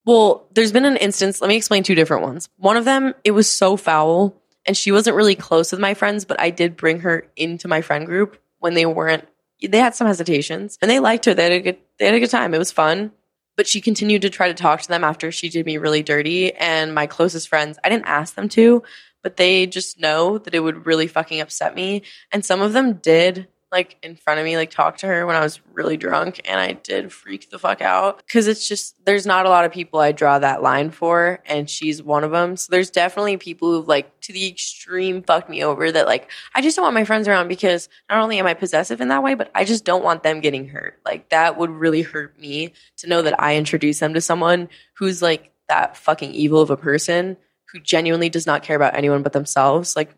well, 0.06 0.48
there's 0.54 0.72
been 0.72 0.86
an 0.86 0.96
instance, 0.96 1.42
let 1.42 1.48
me 1.48 1.56
explain 1.56 1.82
two 1.82 1.94
different 1.94 2.22
ones. 2.22 2.48
One 2.56 2.78
of 2.78 2.86
them, 2.86 3.12
it 3.22 3.32
was 3.32 3.50
so 3.50 3.76
foul 3.76 4.34
and 4.64 4.74
she 4.74 4.92
wasn't 4.92 5.16
really 5.16 5.34
close 5.34 5.72
with 5.72 5.80
my 5.80 5.92
friends, 5.92 6.24
but 6.24 6.40
I 6.40 6.48
did 6.48 6.74
bring 6.74 7.00
her 7.00 7.28
into 7.36 7.68
my 7.68 7.82
friend 7.82 8.06
group 8.06 8.40
when 8.60 8.72
they 8.72 8.86
weren't 8.86 9.28
they 9.62 9.78
had 9.78 9.94
some 9.94 10.06
hesitations 10.06 10.78
and 10.80 10.90
they 10.90 11.00
liked 11.00 11.26
her. 11.26 11.34
They 11.34 11.42
had 11.42 11.52
a 11.52 11.60
good 11.60 11.78
they 11.98 12.06
had 12.06 12.14
a 12.14 12.20
good 12.20 12.30
time. 12.30 12.54
It 12.54 12.58
was 12.58 12.72
fun. 12.72 13.12
But 13.56 13.66
she 13.66 13.82
continued 13.82 14.22
to 14.22 14.30
try 14.30 14.48
to 14.48 14.54
talk 14.54 14.80
to 14.80 14.88
them 14.88 15.04
after 15.04 15.30
she 15.30 15.50
did 15.50 15.66
me 15.66 15.76
really 15.76 16.02
dirty. 16.02 16.54
And 16.54 16.94
my 16.94 17.06
closest 17.06 17.48
friends, 17.48 17.78
I 17.84 17.90
didn't 17.90 18.06
ask 18.06 18.34
them 18.34 18.48
to, 18.50 18.82
but 19.22 19.36
they 19.36 19.66
just 19.66 20.00
know 20.00 20.38
that 20.38 20.54
it 20.54 20.60
would 20.60 20.86
really 20.86 21.06
fucking 21.06 21.40
upset 21.40 21.74
me. 21.74 22.02
And 22.32 22.44
some 22.44 22.60
of 22.60 22.72
them 22.72 22.94
did 22.94 23.48
like 23.72 23.96
in 24.02 24.16
front 24.16 24.40
of 24.40 24.44
me, 24.44 24.56
like 24.56 24.70
talk 24.70 24.98
to 24.98 25.06
her 25.06 25.26
when 25.26 25.36
I 25.36 25.40
was 25.40 25.60
really 25.72 25.96
drunk, 25.96 26.40
and 26.44 26.58
I 26.58 26.72
did 26.72 27.12
freak 27.12 27.50
the 27.50 27.58
fuck 27.58 27.80
out 27.80 28.18
because 28.18 28.48
it's 28.48 28.66
just 28.66 28.96
there's 29.04 29.26
not 29.26 29.46
a 29.46 29.48
lot 29.48 29.64
of 29.64 29.72
people 29.72 30.00
I 30.00 30.12
draw 30.12 30.38
that 30.40 30.62
line 30.62 30.90
for, 30.90 31.40
and 31.46 31.70
she's 31.70 32.02
one 32.02 32.24
of 32.24 32.32
them. 32.32 32.56
So 32.56 32.68
there's 32.70 32.90
definitely 32.90 33.36
people 33.36 33.70
who've 33.70 33.86
like 33.86 34.20
to 34.22 34.32
the 34.32 34.48
extreme 34.48 35.22
fucked 35.22 35.48
me 35.48 35.62
over 35.62 35.92
that 35.92 36.06
like 36.06 36.30
I 36.54 36.62
just 36.62 36.76
don't 36.76 36.84
want 36.84 36.94
my 36.94 37.04
friends 37.04 37.28
around 37.28 37.48
because 37.48 37.88
not 38.08 38.20
only 38.20 38.38
am 38.38 38.46
I 38.46 38.54
possessive 38.54 39.00
in 39.00 39.08
that 39.08 39.22
way, 39.22 39.34
but 39.34 39.50
I 39.54 39.64
just 39.64 39.84
don't 39.84 40.04
want 40.04 40.24
them 40.24 40.40
getting 40.40 40.68
hurt. 40.68 40.98
Like 41.04 41.28
that 41.28 41.56
would 41.56 41.70
really 41.70 42.02
hurt 42.02 42.38
me 42.40 42.72
to 42.98 43.08
know 43.08 43.22
that 43.22 43.40
I 43.40 43.56
introduce 43.56 44.00
them 44.00 44.14
to 44.14 44.20
someone 44.20 44.68
who's 44.94 45.22
like 45.22 45.52
that 45.68 45.96
fucking 45.96 46.32
evil 46.32 46.60
of 46.60 46.70
a 46.70 46.76
person 46.76 47.36
who 47.72 47.80
genuinely 47.80 48.28
does 48.28 48.46
not 48.46 48.62
care 48.62 48.76
about 48.76 48.94
anyone 48.94 49.22
but 49.22 49.32
themselves. 49.32 49.96
Like 49.96 50.14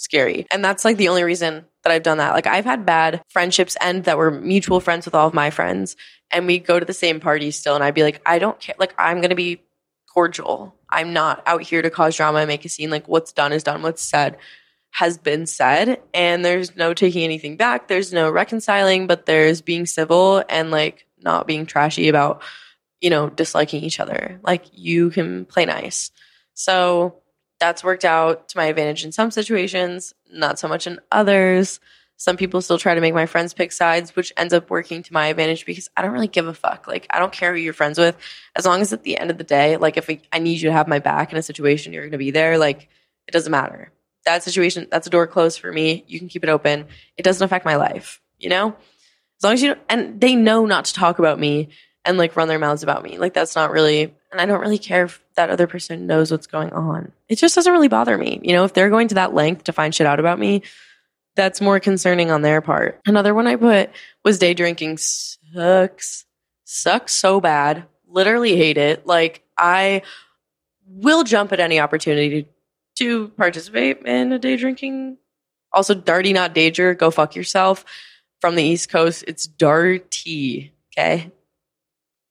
scary. 0.00 0.46
And 0.50 0.64
that's 0.64 0.84
like 0.84 0.96
the 0.96 1.08
only 1.08 1.22
reason 1.22 1.66
that 1.84 1.92
I've 1.92 2.02
done 2.02 2.18
that. 2.18 2.32
Like 2.32 2.46
I've 2.46 2.64
had 2.64 2.86
bad 2.86 3.22
friendships 3.28 3.76
end 3.80 4.04
that 4.04 4.18
were 4.18 4.30
mutual 4.30 4.80
friends 4.80 5.04
with 5.04 5.14
all 5.14 5.26
of 5.26 5.34
my 5.34 5.50
friends 5.50 5.96
and 6.30 6.46
we 6.46 6.58
go 6.58 6.78
to 6.78 6.86
the 6.86 6.94
same 6.94 7.20
party 7.20 7.50
still 7.50 7.74
and 7.74 7.84
I'd 7.84 7.94
be 7.94 8.02
like, 8.02 8.20
I 8.24 8.38
don't 8.38 8.58
care. 8.58 8.74
Like 8.78 8.94
I'm 8.98 9.18
going 9.18 9.30
to 9.30 9.36
be 9.36 9.62
cordial. 10.12 10.74
I'm 10.88 11.12
not 11.12 11.42
out 11.46 11.62
here 11.62 11.82
to 11.82 11.90
cause 11.90 12.16
drama 12.16 12.38
and 12.38 12.48
make 12.48 12.64
a 12.64 12.68
scene. 12.68 12.90
Like 12.90 13.08
what's 13.08 13.32
done 13.32 13.52
is 13.52 13.62
done. 13.62 13.82
What's 13.82 14.02
said 14.02 14.38
has 14.92 15.18
been 15.18 15.46
said 15.46 16.00
and 16.12 16.44
there's 16.44 16.74
no 16.76 16.94
taking 16.94 17.22
anything 17.22 17.56
back. 17.56 17.86
There's 17.86 18.12
no 18.12 18.30
reconciling, 18.30 19.06
but 19.06 19.26
there's 19.26 19.60
being 19.60 19.86
civil 19.86 20.42
and 20.48 20.70
like 20.70 21.06
not 21.22 21.46
being 21.46 21.66
trashy 21.66 22.08
about, 22.08 22.42
you 23.00 23.10
know, 23.10 23.28
disliking 23.28 23.84
each 23.84 24.00
other. 24.00 24.40
Like 24.42 24.64
you 24.72 25.10
can 25.10 25.44
play 25.44 25.66
nice. 25.66 26.10
So 26.60 27.14
that's 27.58 27.82
worked 27.82 28.04
out 28.04 28.50
to 28.50 28.58
my 28.58 28.66
advantage 28.66 29.02
in 29.02 29.12
some 29.12 29.30
situations, 29.30 30.12
not 30.30 30.58
so 30.58 30.68
much 30.68 30.86
in 30.86 31.00
others. 31.10 31.80
Some 32.18 32.36
people 32.36 32.60
still 32.60 32.76
try 32.76 32.94
to 32.94 33.00
make 33.00 33.14
my 33.14 33.24
friends 33.24 33.54
pick 33.54 33.72
sides, 33.72 34.14
which 34.14 34.30
ends 34.36 34.52
up 34.52 34.68
working 34.68 35.02
to 35.02 35.12
my 35.14 35.28
advantage 35.28 35.64
because 35.64 35.88
I 35.96 36.02
don't 36.02 36.12
really 36.12 36.28
give 36.28 36.46
a 36.46 36.52
fuck. 36.52 36.86
Like, 36.86 37.06
I 37.08 37.18
don't 37.18 37.32
care 37.32 37.54
who 37.54 37.60
you're 37.60 37.72
friends 37.72 37.98
with. 37.98 38.14
As 38.54 38.66
long 38.66 38.82
as 38.82 38.92
at 38.92 39.04
the 39.04 39.16
end 39.16 39.30
of 39.30 39.38
the 39.38 39.44
day, 39.44 39.78
like, 39.78 39.96
if 39.96 40.10
I 40.32 40.38
need 40.38 40.60
you 40.60 40.68
to 40.68 40.72
have 40.72 40.86
my 40.86 40.98
back 40.98 41.32
in 41.32 41.38
a 41.38 41.42
situation, 41.42 41.94
you're 41.94 42.02
going 42.02 42.12
to 42.12 42.18
be 42.18 42.30
there. 42.30 42.58
Like, 42.58 42.90
it 43.26 43.32
doesn't 43.32 43.50
matter. 43.50 43.90
That 44.26 44.42
situation, 44.42 44.86
that's 44.90 45.06
a 45.06 45.10
door 45.10 45.26
closed 45.26 45.60
for 45.60 45.72
me. 45.72 46.04
You 46.08 46.18
can 46.18 46.28
keep 46.28 46.44
it 46.44 46.50
open. 46.50 46.88
It 47.16 47.22
doesn't 47.22 47.42
affect 47.42 47.64
my 47.64 47.76
life, 47.76 48.20
you 48.38 48.50
know? 48.50 48.76
As 49.38 49.44
long 49.44 49.54
as 49.54 49.62
you, 49.62 49.76
and 49.88 50.20
they 50.20 50.34
know 50.34 50.66
not 50.66 50.84
to 50.84 50.92
talk 50.92 51.18
about 51.18 51.40
me 51.40 51.70
and 52.04 52.18
like 52.18 52.36
run 52.36 52.48
their 52.48 52.58
mouths 52.58 52.82
about 52.82 53.02
me. 53.02 53.18
Like, 53.18 53.34
that's 53.34 53.56
not 53.56 53.70
really 53.70 54.14
and 54.32 54.40
I 54.40 54.46
don't 54.46 54.60
really 54.60 54.78
care 54.78 55.04
if 55.04 55.22
that 55.34 55.50
other 55.50 55.66
person 55.66 56.06
knows 56.06 56.30
what's 56.30 56.46
going 56.46 56.72
on. 56.72 57.12
It 57.28 57.36
just 57.36 57.54
doesn't 57.54 57.72
really 57.72 57.88
bother 57.88 58.16
me. 58.16 58.40
You 58.42 58.52
know, 58.52 58.64
if 58.64 58.72
they're 58.72 58.90
going 58.90 59.08
to 59.08 59.16
that 59.16 59.34
length 59.34 59.64
to 59.64 59.72
find 59.72 59.94
shit 59.94 60.06
out 60.06 60.20
about 60.20 60.38
me, 60.38 60.62
that's 61.34 61.60
more 61.60 61.80
concerning 61.80 62.30
on 62.30 62.42
their 62.42 62.60
part. 62.60 63.00
Another 63.06 63.34
one 63.34 63.46
I 63.46 63.56
put 63.56 63.90
was 64.24 64.38
day 64.38 64.54
drinking 64.54 64.98
sucks. 64.98 66.24
Sucks 66.64 67.12
so 67.12 67.40
bad. 67.40 67.86
Literally 68.06 68.56
hate 68.56 68.78
it. 68.78 69.06
Like 69.06 69.42
I 69.58 70.02
will 70.86 71.24
jump 71.24 71.52
at 71.52 71.60
any 71.60 71.80
opportunity 71.80 72.46
to, 72.96 73.28
participate 73.28 74.02
in 74.04 74.30
a 74.30 74.38
day 74.38 74.56
drinking. 74.56 75.16
Also, 75.72 75.94
Darty 75.94 76.34
not 76.34 76.54
Dager, 76.54 76.96
go 76.96 77.10
fuck 77.10 77.34
yourself. 77.34 77.84
From 78.42 78.56
the 78.56 78.62
East 78.62 78.90
Coast, 78.90 79.24
it's 79.26 79.48
Darty. 79.48 80.72
Okay. 80.92 81.30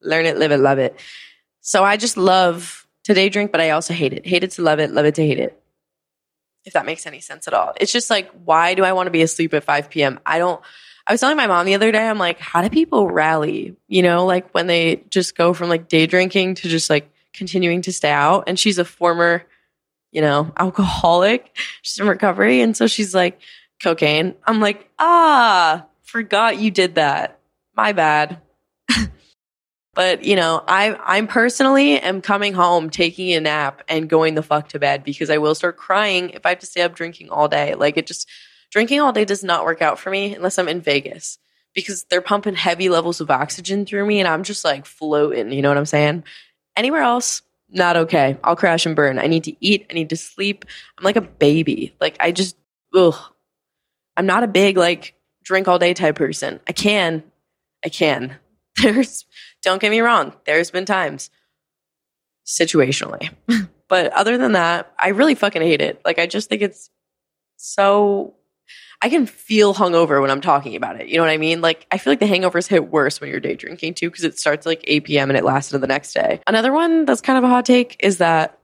Learn 0.01 0.25
it, 0.25 0.37
live 0.37 0.51
it, 0.51 0.59
love 0.59 0.79
it. 0.79 0.99
So 1.61 1.83
I 1.83 1.97
just 1.97 2.17
love 2.17 2.87
to 3.03 3.13
day 3.13 3.29
drink, 3.29 3.51
but 3.51 3.61
I 3.61 3.71
also 3.71 3.93
hate 3.93 4.13
it. 4.13 4.25
Hate 4.25 4.43
it 4.43 4.51
to 4.51 4.61
love 4.61 4.79
it, 4.79 4.91
love 4.91 5.05
it 5.05 5.15
to 5.15 5.25
hate 5.25 5.39
it. 5.39 5.61
If 6.65 6.73
that 6.73 6.85
makes 6.85 7.07
any 7.07 7.19
sense 7.19 7.47
at 7.47 7.53
all. 7.53 7.73
It's 7.79 7.91
just 7.91 8.09
like, 8.09 8.29
why 8.43 8.73
do 8.75 8.83
I 8.83 8.93
want 8.93 9.07
to 9.07 9.11
be 9.11 9.21
asleep 9.21 9.53
at 9.53 9.63
5 9.63 9.89
p.m.? 9.89 10.19
I 10.25 10.37
don't. 10.39 10.61
I 11.07 11.13
was 11.13 11.21
telling 11.21 11.37
my 11.37 11.47
mom 11.47 11.65
the 11.65 11.73
other 11.73 11.91
day, 11.91 12.07
I'm 12.07 12.19
like, 12.19 12.39
how 12.39 12.61
do 12.61 12.69
people 12.69 13.09
rally? 13.09 13.75
You 13.87 14.03
know, 14.03 14.25
like 14.25 14.51
when 14.51 14.67
they 14.67 14.97
just 15.09 15.35
go 15.35 15.53
from 15.53 15.69
like 15.69 15.87
day 15.87 16.05
drinking 16.05 16.55
to 16.55 16.69
just 16.69 16.89
like 16.89 17.11
continuing 17.33 17.81
to 17.83 17.93
stay 17.93 18.11
out. 18.11 18.43
And 18.45 18.59
she's 18.59 18.77
a 18.77 18.85
former, 18.85 19.43
you 20.11 20.21
know, 20.21 20.51
alcoholic. 20.57 21.55
She's 21.81 21.99
in 21.99 22.07
recovery. 22.07 22.61
And 22.61 22.77
so 22.77 22.85
she's 22.85 23.15
like, 23.15 23.39
cocaine. 23.81 24.35
I'm 24.45 24.59
like, 24.59 24.89
ah, 24.99 25.85
forgot 26.03 26.59
you 26.59 26.69
did 26.69 26.95
that. 26.95 27.39
My 27.75 27.93
bad. 27.93 28.39
But 29.99 30.23
you 30.23 30.37
know, 30.37 30.63
I 30.65 30.97
I'm 31.03 31.27
personally 31.27 31.99
am 31.99 32.21
coming 32.21 32.53
home, 32.53 32.89
taking 32.89 33.33
a 33.33 33.41
nap, 33.41 33.83
and 33.89 34.09
going 34.09 34.33
the 34.33 34.41
fuck 34.41 34.69
to 34.69 34.79
bed 34.79 35.03
because 35.03 35.29
I 35.29 35.39
will 35.39 35.55
start 35.55 35.75
crying 35.75 36.29
if 36.29 36.45
I 36.45 36.51
have 36.51 36.59
to 36.59 36.65
stay 36.65 36.83
up 36.83 36.95
drinking 36.95 37.31
all 37.31 37.49
day. 37.49 37.75
Like 37.75 37.97
it 37.97 38.07
just 38.07 38.25
drinking 38.71 39.01
all 39.01 39.11
day 39.11 39.25
does 39.25 39.43
not 39.43 39.65
work 39.65 39.81
out 39.81 39.99
for 39.99 40.09
me 40.09 40.33
unless 40.33 40.57
I'm 40.57 40.69
in 40.69 40.79
Vegas 40.79 41.37
because 41.75 42.05
they're 42.05 42.21
pumping 42.21 42.55
heavy 42.55 42.87
levels 42.87 43.19
of 43.19 43.29
oxygen 43.29 43.85
through 43.85 44.05
me 44.05 44.21
and 44.21 44.27
I'm 44.29 44.43
just 44.43 44.63
like 44.63 44.85
floating. 44.85 45.51
You 45.51 45.61
know 45.61 45.67
what 45.67 45.77
I'm 45.77 45.85
saying? 45.85 46.23
Anywhere 46.77 47.01
else, 47.01 47.41
not 47.69 47.97
okay. 47.97 48.37
I'll 48.41 48.55
crash 48.55 48.85
and 48.85 48.95
burn. 48.95 49.19
I 49.19 49.27
need 49.27 49.43
to 49.43 49.55
eat. 49.59 49.85
I 49.89 49.93
need 49.95 50.11
to 50.11 50.15
sleep. 50.15 50.63
I'm 50.97 51.03
like 51.03 51.17
a 51.17 51.21
baby. 51.21 51.93
Like 51.99 52.15
I 52.21 52.31
just, 52.31 52.55
ugh. 52.95 53.19
I'm 54.15 54.25
not 54.25 54.43
a 54.43 54.47
big 54.47 54.77
like 54.77 55.15
drink 55.43 55.67
all 55.67 55.77
day 55.77 55.93
type 55.93 56.15
person. 56.15 56.61
I 56.69 56.71
can, 56.71 57.21
I 57.83 57.89
can. 57.89 58.37
There's, 58.81 59.25
don't 59.63 59.81
get 59.81 59.91
me 59.91 59.99
wrong. 59.99 60.33
There's 60.45 60.71
been 60.71 60.85
times 60.85 61.29
situationally, 62.45 63.29
but 63.87 64.11
other 64.13 64.37
than 64.37 64.53
that, 64.53 64.93
I 64.97 65.09
really 65.09 65.35
fucking 65.35 65.61
hate 65.61 65.81
it. 65.81 66.01
Like 66.03 66.19
I 66.19 66.27
just 66.27 66.49
think 66.49 66.61
it's 66.61 66.89
so 67.57 68.35
I 69.01 69.09
can 69.09 69.25
feel 69.25 69.73
hungover 69.73 70.21
when 70.21 70.29
I'm 70.29 70.41
talking 70.41 70.75
about 70.75 70.99
it. 70.99 71.07
You 71.07 71.17
know 71.17 71.23
what 71.23 71.31
I 71.31 71.37
mean? 71.37 71.61
Like, 71.61 71.87
I 71.89 71.97
feel 71.97 72.11
like 72.11 72.19
the 72.19 72.25
hangovers 72.25 72.67
hit 72.67 72.91
worse 72.91 73.21
when 73.21 73.29
you're 73.29 73.39
day 73.39 73.55
drinking 73.55 73.93
too, 73.93 74.09
because 74.09 74.25
it 74.25 74.37
starts 74.37 74.65
like 74.65 74.83
8 74.85 75.05
p.m. 75.05 75.29
and 75.29 75.37
it 75.37 75.45
lasts 75.45 75.71
into 75.71 75.79
the 75.79 75.87
next 75.87 76.13
day. 76.13 76.41
Another 76.47 76.73
one 76.73 77.05
that's 77.05 77.21
kind 77.21 77.37
of 77.37 77.45
a 77.45 77.47
hot 77.47 77.65
take 77.65 77.95
is 78.01 78.17
that 78.17 78.59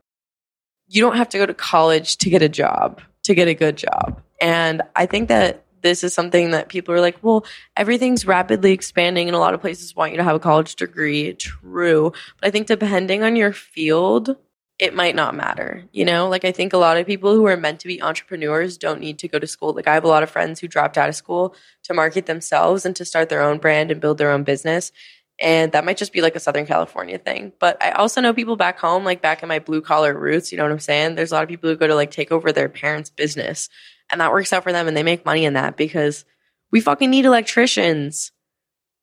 you 0.87 1.01
don't 1.01 1.15
have 1.15 1.29
to 1.29 1.37
go 1.37 1.45
to 1.45 1.53
college 1.53 2.17
to 2.17 2.29
get 2.29 2.41
a 2.41 2.49
job, 2.49 3.01
to 3.23 3.33
get 3.33 3.47
a 3.47 3.53
good 3.53 3.77
job. 3.77 4.21
And 4.41 4.81
I 4.95 5.05
think 5.05 5.29
that 5.29 5.64
this 5.85 6.03
is 6.03 6.15
something 6.15 6.49
that 6.49 6.67
people 6.67 6.95
are 6.95 6.99
like, 6.99 7.17
well, 7.21 7.45
everything's 7.77 8.25
rapidly 8.25 8.71
expanding 8.71 9.27
and 9.27 9.35
a 9.35 9.39
lot 9.39 9.53
of 9.53 9.61
places 9.61 9.95
want 9.95 10.11
you 10.11 10.17
to 10.17 10.23
have 10.23 10.35
a 10.35 10.39
college 10.39 10.75
degree. 10.75 11.33
True. 11.33 12.11
But 12.41 12.47
I 12.47 12.51
think 12.51 12.65
depending 12.65 13.21
on 13.21 13.35
your 13.35 13.53
field, 13.53 14.35
it 14.79 14.95
might 14.95 15.15
not 15.15 15.35
matter. 15.35 15.83
You 15.93 16.03
know, 16.03 16.27
like 16.27 16.43
I 16.43 16.51
think 16.51 16.73
a 16.73 16.77
lot 16.77 16.97
of 16.97 17.05
people 17.05 17.35
who 17.35 17.45
are 17.45 17.55
meant 17.55 17.79
to 17.81 17.87
be 17.87 18.01
entrepreneurs 18.01 18.79
don't 18.79 18.99
need 18.99 19.19
to 19.19 19.27
go 19.27 19.37
to 19.37 19.45
school. 19.45 19.73
Like 19.73 19.87
I 19.87 19.93
have 19.93 20.03
a 20.03 20.09
lot 20.09 20.23
of 20.23 20.29
friends 20.31 20.59
who 20.59 20.67
dropped 20.67 20.97
out 20.97 21.07
of 21.07 21.15
school 21.15 21.55
to 21.83 21.93
market 21.93 22.25
themselves 22.25 22.83
and 22.83 22.95
to 22.95 23.05
start 23.05 23.29
their 23.29 23.43
own 23.43 23.59
brand 23.59 23.91
and 23.91 24.01
build 24.01 24.17
their 24.17 24.31
own 24.31 24.43
business. 24.43 24.91
And 25.39 25.71
that 25.73 25.85
might 25.85 25.97
just 25.97 26.13
be 26.13 26.21
like 26.21 26.35
a 26.35 26.39
Southern 26.39 26.65
California 26.65 27.19
thing. 27.19 27.53
But 27.59 27.81
I 27.81 27.91
also 27.91 28.21
know 28.21 28.33
people 28.33 28.55
back 28.55 28.79
home, 28.79 29.03
like 29.03 29.21
back 29.21 29.43
in 29.43 29.49
my 29.49 29.59
blue 29.59 29.81
collar 29.81 30.17
roots, 30.17 30.51
you 30.51 30.57
know 30.57 30.63
what 30.63 30.71
I'm 30.71 30.79
saying? 30.79 31.13
There's 31.13 31.31
a 31.31 31.35
lot 31.35 31.43
of 31.43 31.49
people 31.49 31.69
who 31.69 31.75
go 31.75 31.87
to 31.87 31.95
like 31.95 32.09
take 32.09 32.31
over 32.31 32.51
their 32.51 32.69
parents' 32.69 33.11
business 33.11 33.69
and 34.11 34.21
that 34.21 34.31
works 34.31 34.53
out 34.53 34.63
for 34.63 34.71
them 34.71 34.87
and 34.87 34.95
they 34.95 35.03
make 35.03 35.25
money 35.25 35.45
in 35.45 35.53
that 35.53 35.77
because 35.77 36.25
we 36.71 36.81
fucking 36.81 37.09
need 37.09 37.25
electricians. 37.25 38.31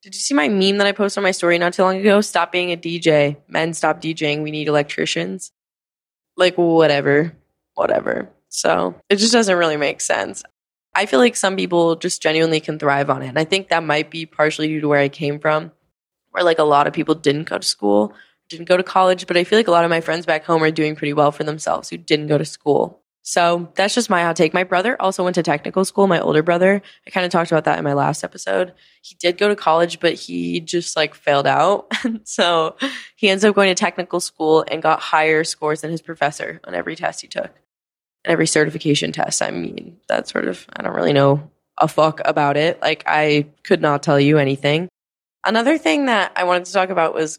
Did 0.02 0.14
you 0.14 0.20
see 0.20 0.34
my 0.34 0.48
meme 0.48 0.78
that 0.78 0.86
I 0.86 0.92
posted 0.92 1.18
on 1.18 1.24
my 1.24 1.30
story 1.30 1.58
not 1.58 1.74
too 1.74 1.82
long 1.82 1.98
ago? 1.98 2.20
Stop 2.20 2.50
being 2.50 2.72
a 2.72 2.76
DJ. 2.76 3.36
Men 3.48 3.72
stop 3.72 4.00
DJing. 4.00 4.42
We 4.42 4.50
need 4.50 4.68
electricians 4.68 5.52
like 6.36 6.56
whatever, 6.56 7.32
whatever. 7.74 8.30
So 8.48 8.94
it 9.08 9.16
just 9.16 9.32
doesn't 9.32 9.56
really 9.56 9.76
make 9.76 10.00
sense. 10.00 10.42
I 10.94 11.06
feel 11.06 11.20
like 11.20 11.36
some 11.36 11.56
people 11.56 11.96
just 11.96 12.20
genuinely 12.20 12.60
can 12.60 12.78
thrive 12.78 13.08
on 13.08 13.22
it. 13.22 13.28
And 13.28 13.38
I 13.38 13.44
think 13.44 13.68
that 13.68 13.82
might 13.82 14.10
be 14.10 14.26
partially 14.26 14.68
due 14.68 14.80
to 14.80 14.88
where 14.88 15.00
I 15.00 15.08
came 15.08 15.38
from, 15.38 15.72
where 16.30 16.44
like 16.44 16.58
a 16.58 16.64
lot 16.64 16.86
of 16.86 16.92
people 16.92 17.14
didn't 17.14 17.44
go 17.48 17.58
to 17.58 17.66
school, 17.66 18.14
didn't 18.50 18.68
go 18.68 18.76
to 18.76 18.82
college. 18.82 19.26
But 19.26 19.36
I 19.36 19.44
feel 19.44 19.58
like 19.58 19.68
a 19.68 19.72
lot 19.72 19.84
of 19.84 19.90
my 19.90 20.02
friends 20.02 20.26
back 20.26 20.44
home 20.44 20.62
are 20.62 20.70
doing 20.70 20.96
pretty 20.96 21.14
well 21.14 21.32
for 21.32 21.44
themselves 21.44 21.88
who 21.88 21.96
didn't 21.96 22.26
go 22.26 22.36
to 22.36 22.44
school. 22.44 23.01
So 23.22 23.70
that's 23.76 23.94
just 23.94 24.10
my 24.10 24.22
hot 24.22 24.34
take. 24.34 24.52
My 24.52 24.64
brother 24.64 25.00
also 25.00 25.22
went 25.22 25.36
to 25.36 25.44
technical 25.44 25.84
school, 25.84 26.08
my 26.08 26.20
older 26.20 26.42
brother. 26.42 26.82
I 27.06 27.10
kind 27.10 27.24
of 27.24 27.30
talked 27.30 27.52
about 27.52 27.64
that 27.64 27.78
in 27.78 27.84
my 27.84 27.92
last 27.92 28.24
episode. 28.24 28.74
He 29.00 29.14
did 29.14 29.38
go 29.38 29.48
to 29.48 29.54
college, 29.54 30.00
but 30.00 30.14
he 30.14 30.58
just 30.60 30.96
like 30.96 31.14
failed 31.14 31.46
out. 31.46 31.90
so 32.24 32.76
he 33.14 33.28
ends 33.28 33.44
up 33.44 33.54
going 33.54 33.68
to 33.68 33.76
technical 33.76 34.18
school 34.18 34.64
and 34.68 34.82
got 34.82 35.00
higher 35.00 35.44
scores 35.44 35.82
than 35.82 35.92
his 35.92 36.02
professor 36.02 36.60
on 36.64 36.74
every 36.74 36.96
test 36.96 37.20
he 37.20 37.28
took 37.28 37.52
and 38.24 38.32
every 38.32 38.48
certification 38.48 39.12
test. 39.12 39.40
I 39.40 39.52
mean, 39.52 39.98
that 40.08 40.26
sort 40.26 40.48
of, 40.48 40.66
I 40.74 40.82
don't 40.82 40.94
really 40.94 41.12
know 41.12 41.48
a 41.78 41.86
fuck 41.86 42.20
about 42.24 42.56
it. 42.56 42.82
Like, 42.82 43.04
I 43.06 43.46
could 43.62 43.80
not 43.80 44.02
tell 44.02 44.18
you 44.18 44.38
anything. 44.38 44.88
Another 45.44 45.78
thing 45.78 46.06
that 46.06 46.32
I 46.34 46.44
wanted 46.44 46.64
to 46.66 46.72
talk 46.72 46.90
about 46.90 47.14
was 47.14 47.38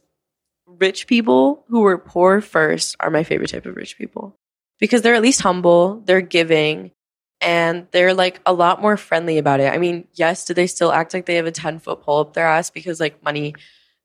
rich 0.65 1.07
people 1.07 1.65
who 1.67 1.81
were 1.81 1.97
poor 1.97 2.39
first 2.39 2.95
are 3.01 3.09
my 3.09 3.23
favorite 3.23 3.49
type 3.49 3.65
of 3.65 3.75
rich 3.75 3.97
people 3.97 4.37
because 4.83 5.01
they're 5.01 5.15
at 5.15 5.21
least 5.21 5.39
humble, 5.39 6.01
they're 6.03 6.19
giving, 6.19 6.91
and 7.39 7.87
they're 7.91 8.13
like 8.13 8.41
a 8.45 8.51
lot 8.51 8.81
more 8.81 8.97
friendly 8.97 9.37
about 9.37 9.61
it. 9.61 9.71
I 9.71 9.77
mean, 9.77 10.09
yes, 10.13 10.43
do 10.43 10.53
they 10.53 10.67
still 10.67 10.91
act 10.91 11.13
like 11.13 11.25
they 11.25 11.35
have 11.35 11.45
a 11.45 11.53
10 11.53 11.79
foot 11.79 12.01
pole 12.01 12.19
up 12.19 12.33
their 12.33 12.45
ass 12.45 12.69
because 12.69 12.99
like 12.99 13.23
money, 13.23 13.55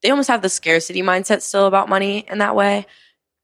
they 0.04 0.10
almost 0.10 0.28
have 0.28 0.40
the 0.40 0.48
scarcity 0.48 1.02
mindset 1.02 1.42
still 1.42 1.66
about 1.66 1.88
money 1.88 2.24
in 2.28 2.38
that 2.38 2.54
way? 2.54 2.86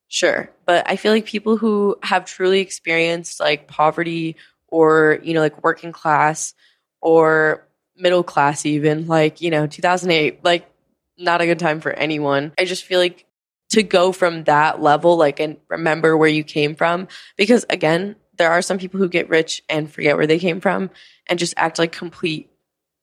Sure. 0.07 0.49
But 0.65 0.89
I 0.89 0.95
feel 0.95 1.11
like 1.11 1.27
people 1.27 1.57
who 1.57 1.97
have 2.05 2.25
truly 2.25 2.61
experienced 2.61 3.41
like 3.41 3.67
poverty 3.67 4.37
or, 4.69 5.19
you 5.25 5.35
know, 5.35 5.41
like 5.41 5.65
working 5.65 5.91
class 5.91 6.55
or 7.01 7.67
middle 7.97 8.23
class, 8.23 8.65
even 8.65 9.09
like, 9.09 9.41
you 9.41 9.51
know, 9.51 9.67
2008, 9.67 10.45
like 10.45 10.71
not 11.19 11.41
a 11.41 11.47
good 11.47 11.59
time 11.59 11.81
for 11.81 11.91
anyone. 11.91 12.53
I 12.57 12.65
just 12.65 12.85
feel 12.85 13.01
like 13.01 13.27
to 13.75 13.83
go 13.83 14.13
from 14.13 14.45
that 14.45 14.81
level, 14.81 15.17
like, 15.17 15.41
and 15.41 15.57
remember 15.69 16.17
where 16.17 16.29
you 16.29 16.45
came 16.45 16.75
from. 16.75 17.09
Because 17.37 17.65
again, 17.71 18.17
there 18.37 18.51
are 18.51 18.63
some 18.63 18.79
people 18.79 18.99
who 18.99 19.09
get 19.09 19.29
rich 19.29 19.63
and 19.69 19.91
forget 19.91 20.17
where 20.17 20.27
they 20.27 20.39
came 20.39 20.61
from 20.61 20.91
and 21.27 21.39
just 21.39 21.55
act 21.57 21.79
like 21.79 21.93
complete 21.93 22.51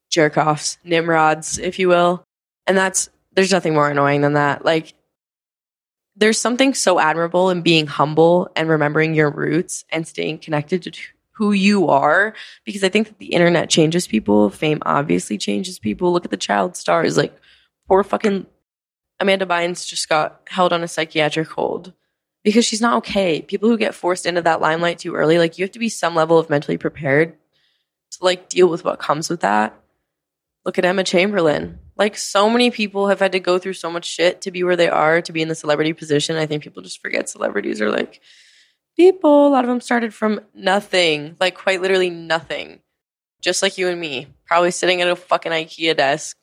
jerk 0.09 0.37
offs, 0.37 0.77
nimrods, 0.83 1.57
if 1.57 1.79
you 1.79 1.87
will. 1.87 2.23
And 2.67 2.77
that's, 2.77 3.09
there's 3.33 3.51
nothing 3.51 3.73
more 3.73 3.89
annoying 3.89 4.21
than 4.21 4.33
that. 4.33 4.65
Like, 4.65 4.93
there's 6.15 6.37
something 6.37 6.73
so 6.73 6.99
admirable 6.99 7.49
in 7.49 7.61
being 7.61 7.87
humble 7.87 8.49
and 8.55 8.67
remembering 8.67 9.15
your 9.15 9.31
roots 9.31 9.85
and 9.89 10.05
staying 10.05 10.39
connected 10.39 10.83
to 10.83 10.91
who 11.31 11.53
you 11.53 11.87
are 11.87 12.35
because 12.65 12.83
I 12.83 12.89
think 12.89 13.07
that 13.07 13.17
the 13.17 13.33
internet 13.33 13.69
changes 13.69 14.05
people. 14.07 14.49
Fame 14.49 14.79
obviously 14.85 15.37
changes 15.37 15.79
people. 15.79 16.11
Look 16.11 16.25
at 16.25 16.31
the 16.31 16.37
child 16.37 16.75
stars. 16.75 17.17
Like, 17.17 17.33
poor 17.87 18.03
fucking 18.03 18.45
Amanda 19.21 19.45
Bynes 19.45 19.87
just 19.87 20.09
got 20.09 20.41
held 20.47 20.73
on 20.73 20.83
a 20.83 20.87
psychiatric 20.87 21.49
hold 21.49 21.93
because 22.43 22.65
she's 22.65 22.81
not 22.81 22.97
okay. 22.97 23.41
People 23.41 23.69
who 23.69 23.77
get 23.77 23.95
forced 23.95 24.25
into 24.25 24.41
that 24.41 24.61
limelight 24.61 24.99
too 24.99 25.15
early, 25.15 25.37
like 25.37 25.57
you 25.57 25.63
have 25.63 25.71
to 25.71 25.79
be 25.79 25.89
some 25.89 26.15
level 26.15 26.39
of 26.39 26.49
mentally 26.49 26.77
prepared 26.77 27.35
to 28.11 28.17
like 28.23 28.49
deal 28.49 28.67
with 28.67 28.83
what 28.83 28.99
comes 28.99 29.29
with 29.29 29.41
that. 29.41 29.77
Look 30.65 30.77
at 30.77 30.85
Emma 30.85 31.03
Chamberlain. 31.03 31.79
Like 31.95 32.17
so 32.17 32.49
many 32.49 32.71
people 32.71 33.09
have 33.09 33.19
had 33.19 33.31
to 33.33 33.39
go 33.39 33.59
through 33.59 33.73
so 33.73 33.91
much 33.91 34.05
shit 34.05 34.41
to 34.41 34.51
be 34.51 34.63
where 34.63 34.75
they 34.75 34.89
are, 34.89 35.21
to 35.21 35.31
be 35.31 35.41
in 35.41 35.47
the 35.47 35.55
celebrity 35.55 35.93
position. 35.93 36.35
I 36.35 36.45
think 36.45 36.63
people 36.63 36.81
just 36.81 37.01
forget 37.01 37.29
celebrities 37.29 37.81
are 37.81 37.91
like 37.91 38.21
people. 38.95 39.47
A 39.47 39.49
lot 39.49 39.63
of 39.63 39.69
them 39.69 39.81
started 39.81 40.13
from 40.13 40.41
nothing, 40.53 41.35
like 41.39 41.55
quite 41.55 41.81
literally 41.81 42.09
nothing. 42.09 42.79
Just 43.41 43.61
like 43.61 43.77
you 43.77 43.87
and 43.87 43.99
me, 43.99 44.27
probably 44.45 44.71
sitting 44.71 45.01
at 45.01 45.07
a 45.07 45.15
fucking 45.15 45.51
IKEA 45.51 45.97
desk 45.97 46.37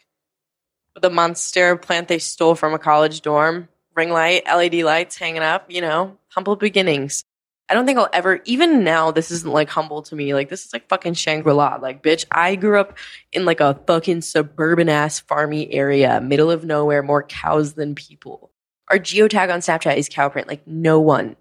the 1.00 1.10
monster 1.10 1.76
plant 1.76 2.08
they 2.08 2.18
stole 2.18 2.54
from 2.54 2.74
a 2.74 2.78
college 2.78 3.20
dorm, 3.22 3.68
ring 3.94 4.10
light, 4.10 4.46
LED 4.46 4.74
lights 4.74 5.16
hanging 5.16 5.42
up, 5.42 5.70
you 5.70 5.80
know, 5.80 6.16
humble 6.28 6.56
beginnings. 6.56 7.24
I 7.70 7.74
don't 7.74 7.84
think 7.84 7.98
I'll 7.98 8.08
ever, 8.12 8.40
even 8.44 8.82
now, 8.82 9.10
this 9.10 9.30
isn't 9.30 9.52
like 9.52 9.68
humble 9.68 10.02
to 10.02 10.16
me. 10.16 10.32
Like, 10.32 10.48
this 10.48 10.64
is 10.64 10.72
like 10.72 10.88
fucking 10.88 11.14
Shangri 11.14 11.52
La. 11.52 11.76
Like, 11.76 12.02
bitch, 12.02 12.24
I 12.30 12.56
grew 12.56 12.80
up 12.80 12.96
in 13.30 13.44
like 13.44 13.60
a 13.60 13.78
fucking 13.86 14.22
suburban 14.22 14.88
ass 14.88 15.20
farmy 15.20 15.68
area, 15.70 16.20
middle 16.20 16.50
of 16.50 16.64
nowhere, 16.64 17.02
more 17.02 17.22
cows 17.22 17.74
than 17.74 17.94
people. 17.94 18.50
Our 18.88 18.98
geotag 18.98 19.52
on 19.52 19.60
Snapchat 19.60 19.98
is 19.98 20.08
cow 20.08 20.30
print. 20.30 20.48
Like, 20.48 20.66
no 20.66 20.98
one. 21.00 21.36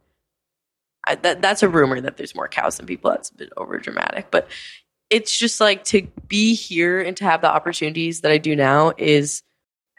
I, 1.05 1.15
that, 1.15 1.41
that's 1.41 1.63
a 1.63 1.69
rumor 1.69 2.01
that 2.01 2.17
there's 2.17 2.35
more 2.35 2.49
cows 2.49 2.75
than 2.75 2.87
people. 2.87 3.11
That's 3.11 3.29
a 3.29 3.35
bit 3.35 3.53
over 3.55 3.77
dramatic. 3.77 4.29
But 4.29 4.49
it's 5.09 5.37
just 5.37 5.61
like 5.61 5.85
to 5.85 6.07
be 6.27 6.53
here 6.53 6.99
and 6.99 7.15
to 7.17 7.23
have 7.23 7.39
the 7.39 7.49
opportunities 7.49 8.21
that 8.21 8.31
I 8.31 8.37
do 8.37 8.55
now 8.55 8.91
is 8.97 9.43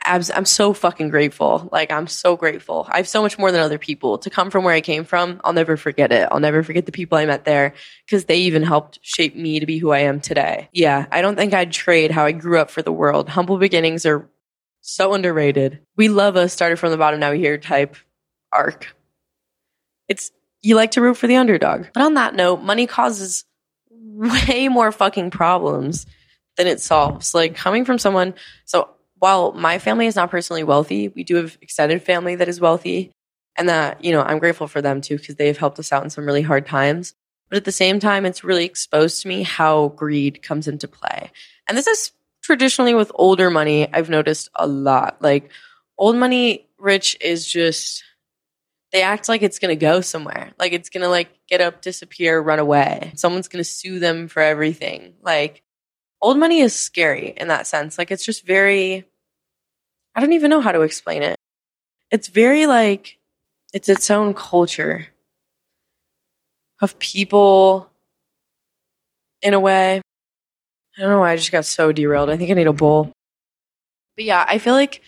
I'm 0.08 0.44
so 0.44 0.72
fucking 0.72 1.10
grateful. 1.10 1.68
Like 1.70 1.92
I'm 1.92 2.06
so 2.06 2.36
grateful. 2.36 2.86
I 2.90 2.96
have 2.98 3.08
so 3.08 3.22
much 3.22 3.38
more 3.38 3.52
than 3.52 3.60
other 3.60 3.78
people 3.78 4.18
to 4.18 4.30
come 4.30 4.50
from 4.50 4.64
where 4.64 4.74
I 4.74 4.80
came 4.80 5.04
from. 5.04 5.40
I'll 5.44 5.52
never 5.52 5.76
forget 5.76 6.12
it. 6.12 6.28
I'll 6.30 6.40
never 6.40 6.62
forget 6.62 6.86
the 6.86 6.92
people 6.92 7.18
I 7.18 7.26
met 7.26 7.44
there 7.44 7.74
because 8.06 8.24
they 8.24 8.38
even 8.38 8.62
helped 8.62 8.98
shape 9.02 9.36
me 9.36 9.60
to 9.60 9.66
be 9.66 9.78
who 9.78 9.90
I 9.90 10.00
am 10.00 10.20
today. 10.20 10.68
Yeah, 10.72 11.06
I 11.12 11.20
don't 11.20 11.36
think 11.36 11.54
I'd 11.54 11.72
trade 11.72 12.10
how 12.10 12.24
I 12.24 12.32
grew 12.32 12.58
up 12.58 12.70
for 12.70 12.82
the 12.82 12.92
world. 12.92 13.28
Humble 13.28 13.58
beginnings 13.58 14.06
are 14.06 14.28
so 14.80 15.14
underrated. 15.14 15.80
We 15.96 16.08
love 16.08 16.36
a 16.36 16.48
started 16.48 16.78
from 16.78 16.90
the 16.90 16.98
bottom 16.98 17.20
now 17.20 17.32
we 17.32 17.38
here 17.38 17.58
type 17.58 17.96
arc. 18.52 18.94
It's 20.08 20.30
you 20.62 20.74
like 20.74 20.92
to 20.92 21.00
root 21.00 21.16
for 21.16 21.26
the 21.26 21.36
underdog. 21.36 21.86
But 21.92 22.02
on 22.02 22.14
that 22.14 22.34
note, 22.34 22.62
money 22.62 22.86
causes 22.86 23.44
way 23.90 24.68
more 24.68 24.90
fucking 24.90 25.30
problems 25.30 26.06
than 26.56 26.66
it 26.66 26.80
solves. 26.80 27.34
Like 27.34 27.54
coming 27.54 27.84
from 27.84 27.98
someone 27.98 28.34
so 28.64 28.90
while 29.18 29.52
my 29.52 29.78
family 29.78 30.06
is 30.06 30.16
not 30.16 30.30
personally 30.30 30.64
wealthy, 30.64 31.08
we 31.08 31.24
do 31.24 31.36
have 31.36 31.58
extended 31.60 32.02
family 32.02 32.36
that 32.36 32.48
is 32.48 32.60
wealthy. 32.60 33.10
And 33.56 33.68
that, 33.68 34.04
you 34.04 34.12
know, 34.12 34.22
I'm 34.22 34.38
grateful 34.38 34.68
for 34.68 34.80
them 34.80 35.00
too, 35.00 35.18
because 35.18 35.34
they've 35.34 35.58
helped 35.58 35.78
us 35.78 35.92
out 35.92 36.04
in 36.04 36.10
some 36.10 36.24
really 36.24 36.42
hard 36.42 36.66
times. 36.66 37.14
But 37.48 37.56
at 37.56 37.64
the 37.64 37.72
same 37.72 37.98
time, 37.98 38.24
it's 38.24 38.44
really 38.44 38.64
exposed 38.64 39.22
to 39.22 39.28
me 39.28 39.42
how 39.42 39.88
greed 39.88 40.42
comes 40.42 40.68
into 40.68 40.86
play. 40.86 41.30
And 41.66 41.76
this 41.76 41.86
is 41.86 42.12
traditionally 42.42 42.94
with 42.94 43.10
older 43.14 43.50
money, 43.50 43.92
I've 43.92 44.10
noticed 44.10 44.48
a 44.54 44.66
lot. 44.66 45.20
Like 45.20 45.50
old 45.96 46.16
money 46.16 46.68
rich 46.78 47.16
is 47.20 47.46
just 47.46 48.04
they 48.92 49.02
act 49.02 49.28
like 49.28 49.42
it's 49.42 49.58
gonna 49.58 49.76
go 49.76 50.00
somewhere. 50.00 50.52
Like 50.58 50.72
it's 50.72 50.88
gonna 50.88 51.08
like 51.08 51.28
get 51.48 51.60
up, 51.60 51.82
disappear, 51.82 52.40
run 52.40 52.58
away. 52.58 53.12
Someone's 53.16 53.48
gonna 53.48 53.64
sue 53.64 53.98
them 53.98 54.28
for 54.28 54.40
everything. 54.40 55.14
Like 55.22 55.62
old 56.20 56.38
money 56.38 56.60
is 56.60 56.74
scary 56.74 57.34
in 57.36 57.48
that 57.48 57.66
sense. 57.66 57.98
Like 57.98 58.10
it's 58.10 58.24
just 58.24 58.46
very 58.46 59.04
I 60.14 60.20
don't 60.20 60.32
even 60.32 60.50
know 60.50 60.60
how 60.60 60.72
to 60.72 60.82
explain 60.82 61.22
it. 61.22 61.36
It's 62.10 62.28
very 62.28 62.66
like 62.66 63.18
it's 63.72 63.88
its 63.88 64.10
own 64.10 64.34
culture 64.34 65.08
of 66.80 66.98
people 66.98 67.90
in 69.42 69.54
a 69.54 69.60
way. 69.60 70.00
I 70.96 71.00
don't 71.00 71.10
know 71.10 71.20
why 71.20 71.32
I 71.32 71.36
just 71.36 71.52
got 71.52 71.64
so 71.64 71.92
derailed. 71.92 72.30
I 72.30 72.36
think 72.36 72.50
I 72.50 72.54
need 72.54 72.66
a 72.66 72.72
bowl. 72.72 73.12
But 74.16 74.24
yeah, 74.24 74.44
I 74.48 74.58
feel 74.58 74.74
like 74.74 75.02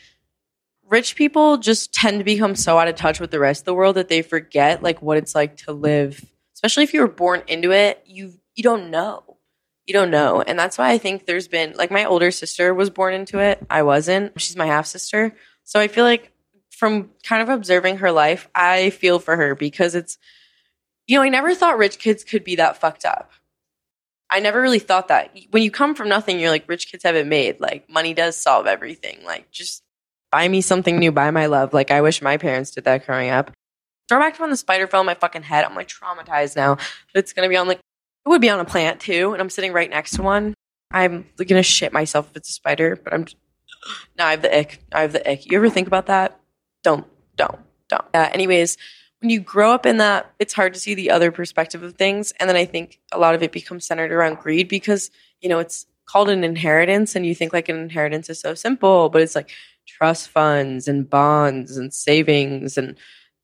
rich 0.88 1.16
people 1.16 1.58
just 1.58 1.92
tend 1.94 2.18
to 2.18 2.24
become 2.24 2.56
so 2.56 2.78
out 2.78 2.88
of 2.88 2.96
touch 2.96 3.20
with 3.20 3.30
the 3.30 3.40
rest 3.40 3.62
of 3.62 3.64
the 3.66 3.74
world 3.74 3.96
that 3.96 4.08
they 4.08 4.22
forget 4.22 4.82
like 4.82 5.02
what 5.02 5.16
it's 5.16 5.34
like 5.34 5.56
to 5.58 5.72
live, 5.72 6.24
especially 6.54 6.84
if 6.84 6.94
you 6.94 7.00
were 7.00 7.08
born 7.08 7.42
into 7.48 7.72
it, 7.72 8.02
you 8.06 8.34
you 8.54 8.62
don't 8.62 8.90
know. 8.90 9.29
You 9.90 9.94
don't 9.94 10.12
know. 10.12 10.40
And 10.40 10.56
that's 10.56 10.78
why 10.78 10.92
I 10.92 10.98
think 10.98 11.26
there's 11.26 11.48
been 11.48 11.72
like 11.72 11.90
my 11.90 12.04
older 12.04 12.30
sister 12.30 12.72
was 12.72 12.90
born 12.90 13.12
into 13.12 13.40
it. 13.40 13.66
I 13.68 13.82
wasn't. 13.82 14.40
She's 14.40 14.54
my 14.54 14.66
half 14.66 14.86
sister. 14.86 15.34
So 15.64 15.80
I 15.80 15.88
feel 15.88 16.04
like 16.04 16.30
from 16.70 17.10
kind 17.24 17.42
of 17.42 17.48
observing 17.48 17.96
her 17.96 18.12
life, 18.12 18.48
I 18.54 18.90
feel 18.90 19.18
for 19.18 19.34
her 19.34 19.56
because 19.56 19.96
it's 19.96 20.16
you 21.08 21.16
know, 21.16 21.24
I 21.24 21.28
never 21.28 21.56
thought 21.56 21.76
rich 21.76 21.98
kids 21.98 22.22
could 22.22 22.44
be 22.44 22.54
that 22.54 22.76
fucked 22.76 23.04
up. 23.04 23.32
I 24.30 24.38
never 24.38 24.62
really 24.62 24.78
thought 24.78 25.08
that. 25.08 25.36
When 25.50 25.64
you 25.64 25.72
come 25.72 25.96
from 25.96 26.08
nothing, 26.08 26.38
you're 26.38 26.50
like, 26.50 26.68
rich 26.68 26.86
kids 26.88 27.02
have 27.02 27.16
it 27.16 27.26
made. 27.26 27.58
Like, 27.58 27.90
money 27.90 28.14
does 28.14 28.36
solve 28.36 28.68
everything. 28.68 29.24
Like, 29.24 29.50
just 29.50 29.82
buy 30.30 30.46
me 30.46 30.60
something 30.60 31.00
new, 31.00 31.10
buy 31.10 31.32
my 31.32 31.46
love. 31.46 31.74
Like, 31.74 31.90
I 31.90 32.00
wish 32.00 32.22
my 32.22 32.36
parents 32.36 32.70
did 32.70 32.84
that 32.84 33.06
growing 33.06 33.30
up. 33.30 33.50
Throw 34.08 34.20
back 34.20 34.36
to 34.36 34.42
when 34.42 34.50
the 34.50 34.56
spider 34.56 34.86
fell 34.86 35.00
on 35.00 35.06
my 35.06 35.14
fucking 35.14 35.42
head. 35.42 35.64
I'm 35.64 35.74
like 35.74 35.88
traumatized 35.88 36.54
now. 36.54 36.76
It's 37.12 37.32
gonna 37.32 37.48
be 37.48 37.56
on 37.56 37.66
like, 37.66 37.79
it 38.24 38.28
would 38.28 38.40
be 38.40 38.50
on 38.50 38.60
a 38.60 38.64
plant 38.64 39.00
too. 39.00 39.32
And 39.32 39.40
I'm 39.40 39.50
sitting 39.50 39.72
right 39.72 39.90
next 39.90 40.12
to 40.12 40.22
one. 40.22 40.54
I'm 40.90 41.26
gonna 41.36 41.62
shit 41.62 41.92
myself 41.92 42.28
if 42.30 42.36
it's 42.36 42.50
a 42.50 42.52
spider, 42.52 43.00
but 43.02 43.12
I'm, 43.12 43.26
now 44.18 44.26
I 44.26 44.32
have 44.32 44.42
the 44.42 44.56
ick. 44.56 44.80
I 44.92 45.02
have 45.02 45.12
the 45.12 45.30
ick. 45.30 45.46
You 45.46 45.56
ever 45.58 45.70
think 45.70 45.86
about 45.86 46.06
that? 46.06 46.40
Don't, 46.82 47.06
don't, 47.36 47.58
don't. 47.88 48.04
Uh, 48.12 48.28
anyways, 48.32 48.76
when 49.20 49.30
you 49.30 49.40
grow 49.40 49.72
up 49.72 49.86
in 49.86 49.98
that, 49.98 50.32
it's 50.38 50.54
hard 50.54 50.74
to 50.74 50.80
see 50.80 50.94
the 50.94 51.10
other 51.10 51.30
perspective 51.30 51.82
of 51.82 51.94
things. 51.94 52.32
And 52.40 52.48
then 52.48 52.56
I 52.56 52.64
think 52.64 53.00
a 53.12 53.18
lot 53.18 53.34
of 53.34 53.42
it 53.42 53.52
becomes 53.52 53.84
centered 53.84 54.12
around 54.12 54.38
greed 54.38 54.68
because, 54.68 55.10
you 55.40 55.48
know, 55.48 55.58
it's 55.58 55.86
called 56.06 56.28
an 56.28 56.42
inheritance 56.42 57.14
and 57.14 57.24
you 57.24 57.34
think 57.34 57.52
like 57.52 57.68
an 57.68 57.78
inheritance 57.78 58.28
is 58.28 58.40
so 58.40 58.54
simple, 58.54 59.10
but 59.10 59.22
it's 59.22 59.36
like 59.36 59.50
trust 59.86 60.28
funds 60.28 60.88
and 60.88 61.08
bonds 61.08 61.76
and 61.76 61.92
savings. 61.92 62.76
And 62.78 62.96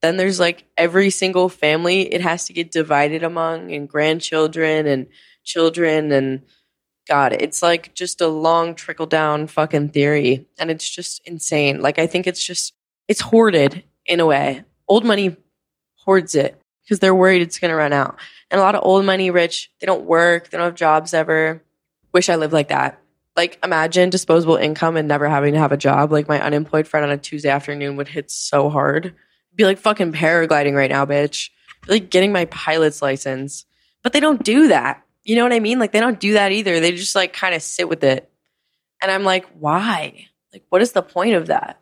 then 0.07 0.17
there's 0.17 0.39
like 0.39 0.63
every 0.77 1.09
single 1.09 1.49
family, 1.49 2.01
it 2.01 2.21
has 2.21 2.45
to 2.45 2.53
get 2.53 2.71
divided 2.71 3.23
among 3.23 3.73
and 3.73 3.89
grandchildren 3.89 4.87
and 4.87 5.07
children. 5.43 6.11
And 6.13 6.43
God, 7.07 7.33
it's 7.33 7.61
like 7.61 7.93
just 7.93 8.21
a 8.21 8.27
long 8.27 8.73
trickle 8.73 9.05
down 9.05 9.47
fucking 9.47 9.89
theory. 9.89 10.47
And 10.57 10.71
it's 10.71 10.89
just 10.89 11.21
insane. 11.25 11.81
Like, 11.81 11.99
I 11.99 12.07
think 12.07 12.25
it's 12.25 12.43
just, 12.43 12.73
it's 13.09 13.19
hoarded 13.19 13.83
in 14.05 14.21
a 14.21 14.25
way. 14.25 14.63
Old 14.87 15.03
money 15.03 15.35
hoards 16.05 16.35
it 16.35 16.57
because 16.83 16.99
they're 16.99 17.13
worried 17.13 17.41
it's 17.41 17.59
going 17.59 17.69
to 17.69 17.75
run 17.75 17.91
out. 17.91 18.17
And 18.49 18.61
a 18.61 18.63
lot 18.63 18.75
of 18.75 18.83
old 18.85 19.03
money 19.03 19.29
rich, 19.29 19.69
they 19.81 19.85
don't 19.85 20.05
work, 20.05 20.49
they 20.49 20.57
don't 20.57 20.65
have 20.65 20.75
jobs 20.75 21.13
ever. 21.13 21.61
Wish 22.13 22.29
I 22.29 22.37
lived 22.37 22.53
like 22.53 22.69
that. 22.69 23.01
Like 23.35 23.59
imagine 23.61 24.09
disposable 24.09 24.55
income 24.55 24.95
and 24.95 25.07
never 25.07 25.27
having 25.27 25.53
to 25.53 25.59
have 25.59 25.73
a 25.73 25.77
job. 25.77 26.13
Like 26.13 26.29
my 26.29 26.41
unemployed 26.41 26.87
friend 26.87 27.05
on 27.05 27.11
a 27.11 27.17
Tuesday 27.17 27.49
afternoon 27.49 27.97
would 27.97 28.07
hit 28.07 28.31
so 28.31 28.69
hard. 28.69 29.13
Be 29.57 29.65
like 29.65 29.79
fucking 29.79 30.13
paragliding 30.13 30.73
right 30.73 30.89
now, 30.89 31.05
bitch. 31.05 31.49
Like 31.87 32.09
getting 32.09 32.31
my 32.31 32.45
pilot's 32.45 33.01
license. 33.01 33.65
But 34.03 34.13
they 34.13 34.21
don't 34.21 34.43
do 34.43 34.69
that. 34.69 35.03
You 35.25 35.35
know 35.35 35.43
what 35.43 35.51
I 35.51 35.59
mean? 35.59 35.79
Like 35.79 35.91
they 35.91 35.99
don't 35.99 36.19
do 36.19 36.33
that 36.33 36.53
either. 36.53 36.79
They 36.79 36.93
just 36.93 37.15
like 37.15 37.33
kind 37.33 37.53
of 37.53 37.61
sit 37.61 37.89
with 37.89 38.03
it. 38.05 38.31
And 39.01 39.11
I'm 39.11 39.25
like, 39.25 39.45
why? 39.59 40.27
Like, 40.53 40.63
what 40.69 40.81
is 40.81 40.93
the 40.93 41.01
point 41.01 41.35
of 41.35 41.47
that? 41.47 41.79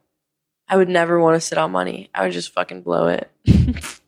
I 0.67 0.78
would 0.78 0.89
never 0.89 1.19
want 1.19 1.36
to 1.36 1.41
sit 1.41 1.57
on 1.57 1.71
money. 1.71 2.09
I 2.13 2.23
would 2.23 2.34
just 2.34 2.51
fucking 2.53 2.82
blow 2.82 3.07
it. 3.07 3.30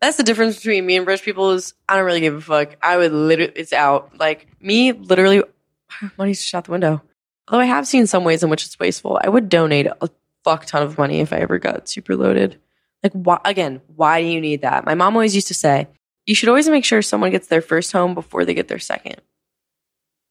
That's 0.00 0.18
the 0.18 0.22
difference 0.22 0.56
between 0.56 0.84
me 0.84 0.96
and 0.96 1.06
rich 1.06 1.22
people 1.22 1.52
is 1.52 1.72
I 1.88 1.96
don't 1.96 2.04
really 2.04 2.20
give 2.20 2.34
a 2.34 2.40
fuck. 2.40 2.76
I 2.82 2.98
would 2.98 3.12
literally, 3.12 3.52
it's 3.56 3.72
out. 3.72 4.18
Like 4.18 4.46
me, 4.60 4.92
literally, 4.92 5.42
money's 6.18 6.52
out 6.52 6.64
the 6.64 6.72
window. 6.72 7.02
Although 7.48 7.62
I 7.62 7.66
have 7.66 7.86
seen 7.86 8.06
some 8.06 8.24
ways 8.24 8.42
in 8.42 8.50
which 8.50 8.66
it's 8.66 8.78
wasteful. 8.78 9.18
I 9.22 9.28
would 9.28 9.48
donate 9.48 9.86
a 9.86 10.10
fuck 10.44 10.66
ton 10.66 10.82
of 10.82 10.98
money 10.98 11.20
if 11.20 11.32
I 11.32 11.38
ever 11.38 11.58
got 11.58 11.88
super 11.88 12.14
loaded. 12.14 12.60
Like, 13.02 13.12
why, 13.12 13.40
again, 13.44 13.80
why 13.94 14.22
do 14.22 14.28
you 14.28 14.40
need 14.40 14.62
that? 14.62 14.84
My 14.84 14.94
mom 14.94 15.14
always 15.14 15.34
used 15.34 15.48
to 15.48 15.54
say, 15.54 15.88
you 16.26 16.34
should 16.34 16.48
always 16.48 16.68
make 16.68 16.84
sure 16.84 17.02
someone 17.02 17.30
gets 17.30 17.48
their 17.48 17.60
first 17.60 17.92
home 17.92 18.14
before 18.14 18.44
they 18.44 18.54
get 18.54 18.68
their 18.68 18.78
second, 18.78 19.20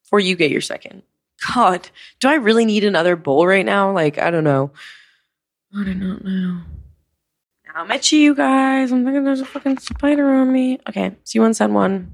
before 0.02 0.20
you 0.20 0.34
get 0.34 0.50
your 0.50 0.60
second. 0.60 1.02
God, 1.54 1.88
do 2.20 2.28
I 2.28 2.34
really 2.34 2.64
need 2.64 2.84
another 2.84 3.16
bowl 3.16 3.46
right 3.46 3.66
now? 3.66 3.92
Like, 3.92 4.18
I 4.18 4.30
don't 4.30 4.44
know. 4.44 4.70
I 5.76 5.84
do 5.84 5.94
not 5.94 6.24
know. 6.24 6.60
I'm 7.76 7.90
itchy, 7.90 8.18
you 8.18 8.36
guys. 8.36 8.92
I'm 8.92 9.04
thinking 9.04 9.24
there's 9.24 9.40
a 9.40 9.44
fucking 9.44 9.78
spider 9.78 10.30
on 10.32 10.52
me. 10.52 10.78
Okay, 10.88 11.16
see 11.24 11.40
one, 11.40 11.54
send 11.54 11.74
one. 11.74 12.12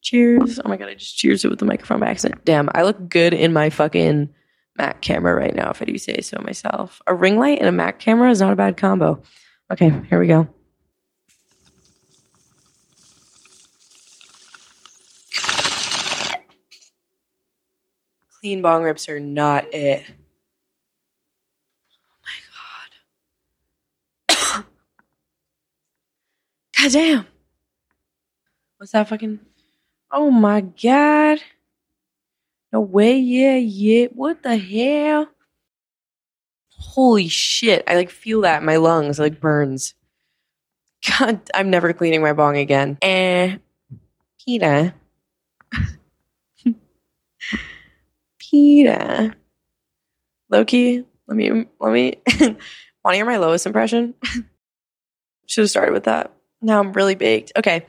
Cheers. 0.00 0.58
Oh 0.64 0.68
my 0.68 0.78
god, 0.78 0.88
I 0.88 0.94
just 0.94 1.18
cheers 1.18 1.44
it 1.44 1.48
with 1.48 1.58
the 1.58 1.66
microphone 1.66 2.00
by 2.00 2.06
accident. 2.06 2.44
Damn, 2.46 2.70
I 2.74 2.82
look 2.82 3.10
good 3.10 3.34
in 3.34 3.52
my 3.52 3.68
fucking 3.68 4.30
Mac 4.78 5.00
camera 5.00 5.34
right 5.34 5.54
now, 5.54 5.70
if 5.70 5.82
I 5.82 5.84
do 5.84 5.98
say 5.98 6.20
so 6.20 6.40
myself. 6.40 7.02
A 7.06 7.14
ring 7.14 7.38
light 7.38 7.58
and 7.58 7.68
a 7.68 7.72
Mac 7.72 7.98
camera 7.98 8.30
is 8.30 8.40
not 8.40 8.52
a 8.52 8.56
bad 8.56 8.76
combo. 8.76 9.20
Okay, 9.70 9.90
here 10.08 10.20
we 10.20 10.28
go. 10.28 10.48
Clean 18.40 18.62
bong 18.62 18.84
rips 18.84 19.08
are 19.08 19.18
not 19.18 19.74
it. 19.74 20.04
Oh 21.90 24.28
my 24.28 24.36
god. 24.36 24.64
god 26.80 26.92
damn. 26.92 27.26
What's 28.76 28.92
that 28.92 29.08
fucking? 29.08 29.40
Oh 30.12 30.30
my 30.30 30.60
god. 30.60 31.40
No 32.72 32.80
way. 32.80 33.18
Yeah, 33.18 33.56
yeah. 33.56 34.06
What 34.12 34.42
the 34.42 34.56
hell? 34.56 35.28
Holy 36.70 37.28
shit. 37.28 37.84
I 37.86 37.96
like 37.96 38.10
feel 38.10 38.42
that 38.42 38.60
in 38.60 38.66
my 38.66 38.76
lungs. 38.76 39.18
Like 39.18 39.40
burns. 39.40 39.94
God, 41.18 41.40
I'm 41.54 41.70
never 41.70 41.92
cleaning 41.92 42.22
my 42.22 42.32
bong 42.32 42.56
again. 42.56 42.98
Eh. 43.02 43.56
Peter. 44.44 44.94
Peter. 48.38 49.34
Loki, 50.50 51.04
let 51.26 51.36
me 51.36 51.66
let 51.78 51.92
me 51.92 52.14
want 52.40 52.58
to 53.08 53.14
hear 53.14 53.26
my 53.26 53.36
lowest 53.36 53.66
impression? 53.66 54.14
Should 55.46 55.62
have 55.62 55.70
started 55.70 55.92
with 55.92 56.04
that. 56.04 56.32
Now 56.60 56.80
I'm 56.80 56.92
really 56.92 57.14
baked. 57.14 57.52
Okay. 57.56 57.86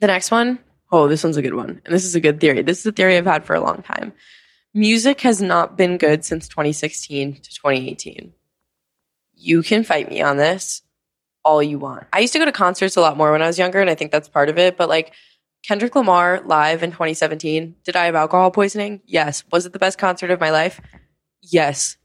The 0.00 0.06
next 0.06 0.30
one. 0.30 0.58
Oh, 0.92 1.08
this 1.08 1.24
one's 1.24 1.38
a 1.38 1.42
good 1.42 1.54
one. 1.54 1.80
And 1.84 1.94
this 1.94 2.04
is 2.04 2.14
a 2.14 2.20
good 2.20 2.38
theory. 2.38 2.62
This 2.62 2.80
is 2.80 2.86
a 2.86 2.92
theory 2.92 3.16
I've 3.16 3.24
had 3.24 3.46
for 3.46 3.56
a 3.56 3.60
long 3.60 3.82
time. 3.82 4.12
Music 4.74 5.22
has 5.22 5.40
not 5.40 5.76
been 5.76 5.96
good 5.96 6.24
since 6.24 6.46
2016 6.48 7.34
to 7.34 7.40
2018. 7.40 8.32
You 9.34 9.62
can 9.62 9.84
fight 9.84 10.10
me 10.10 10.20
on 10.20 10.36
this 10.36 10.82
all 11.44 11.62
you 11.62 11.78
want. 11.78 12.06
I 12.12 12.20
used 12.20 12.32
to 12.34 12.38
go 12.38 12.44
to 12.44 12.52
concerts 12.52 12.96
a 12.96 13.00
lot 13.00 13.16
more 13.16 13.32
when 13.32 13.42
I 13.42 13.46
was 13.46 13.58
younger, 13.58 13.80
and 13.80 13.90
I 13.90 13.94
think 13.94 14.12
that's 14.12 14.28
part 14.28 14.48
of 14.48 14.58
it. 14.58 14.76
But 14.76 14.88
like 14.88 15.12
Kendrick 15.62 15.96
Lamar 15.96 16.42
live 16.44 16.82
in 16.82 16.90
2017, 16.90 17.76
did 17.84 17.96
I 17.96 18.06
have 18.06 18.14
alcohol 18.14 18.50
poisoning? 18.50 19.00
Yes. 19.06 19.44
Was 19.50 19.66
it 19.66 19.72
the 19.72 19.78
best 19.78 19.98
concert 19.98 20.30
of 20.30 20.40
my 20.40 20.50
life? 20.50 20.80
Yes. 21.40 21.96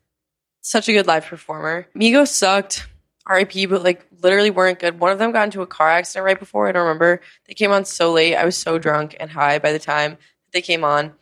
Such 0.61 0.89
a 0.89 0.93
good 0.93 1.07
live 1.07 1.25
performer. 1.25 1.87
Migos 1.95 2.29
sucked. 2.29 2.87
RIP, 3.29 3.69
but 3.69 3.83
like 3.83 4.05
literally 4.21 4.51
weren't 4.51 4.79
good. 4.79 4.99
One 4.99 5.11
of 5.11 5.19
them 5.19 5.31
got 5.31 5.45
into 5.45 5.61
a 5.61 5.67
car 5.67 5.89
accident 5.89 6.25
right 6.25 6.39
before. 6.39 6.67
I 6.67 6.71
don't 6.71 6.83
remember. 6.83 7.21
They 7.47 7.53
came 7.53 7.71
on 7.71 7.85
so 7.85 8.11
late. 8.11 8.35
I 8.35 8.45
was 8.45 8.57
so 8.57 8.77
drunk 8.77 9.15
and 9.19 9.29
high 9.29 9.59
by 9.59 9.71
the 9.71 9.79
time 9.79 10.17
they 10.53 10.61
came 10.61 10.83
on. 10.83 11.13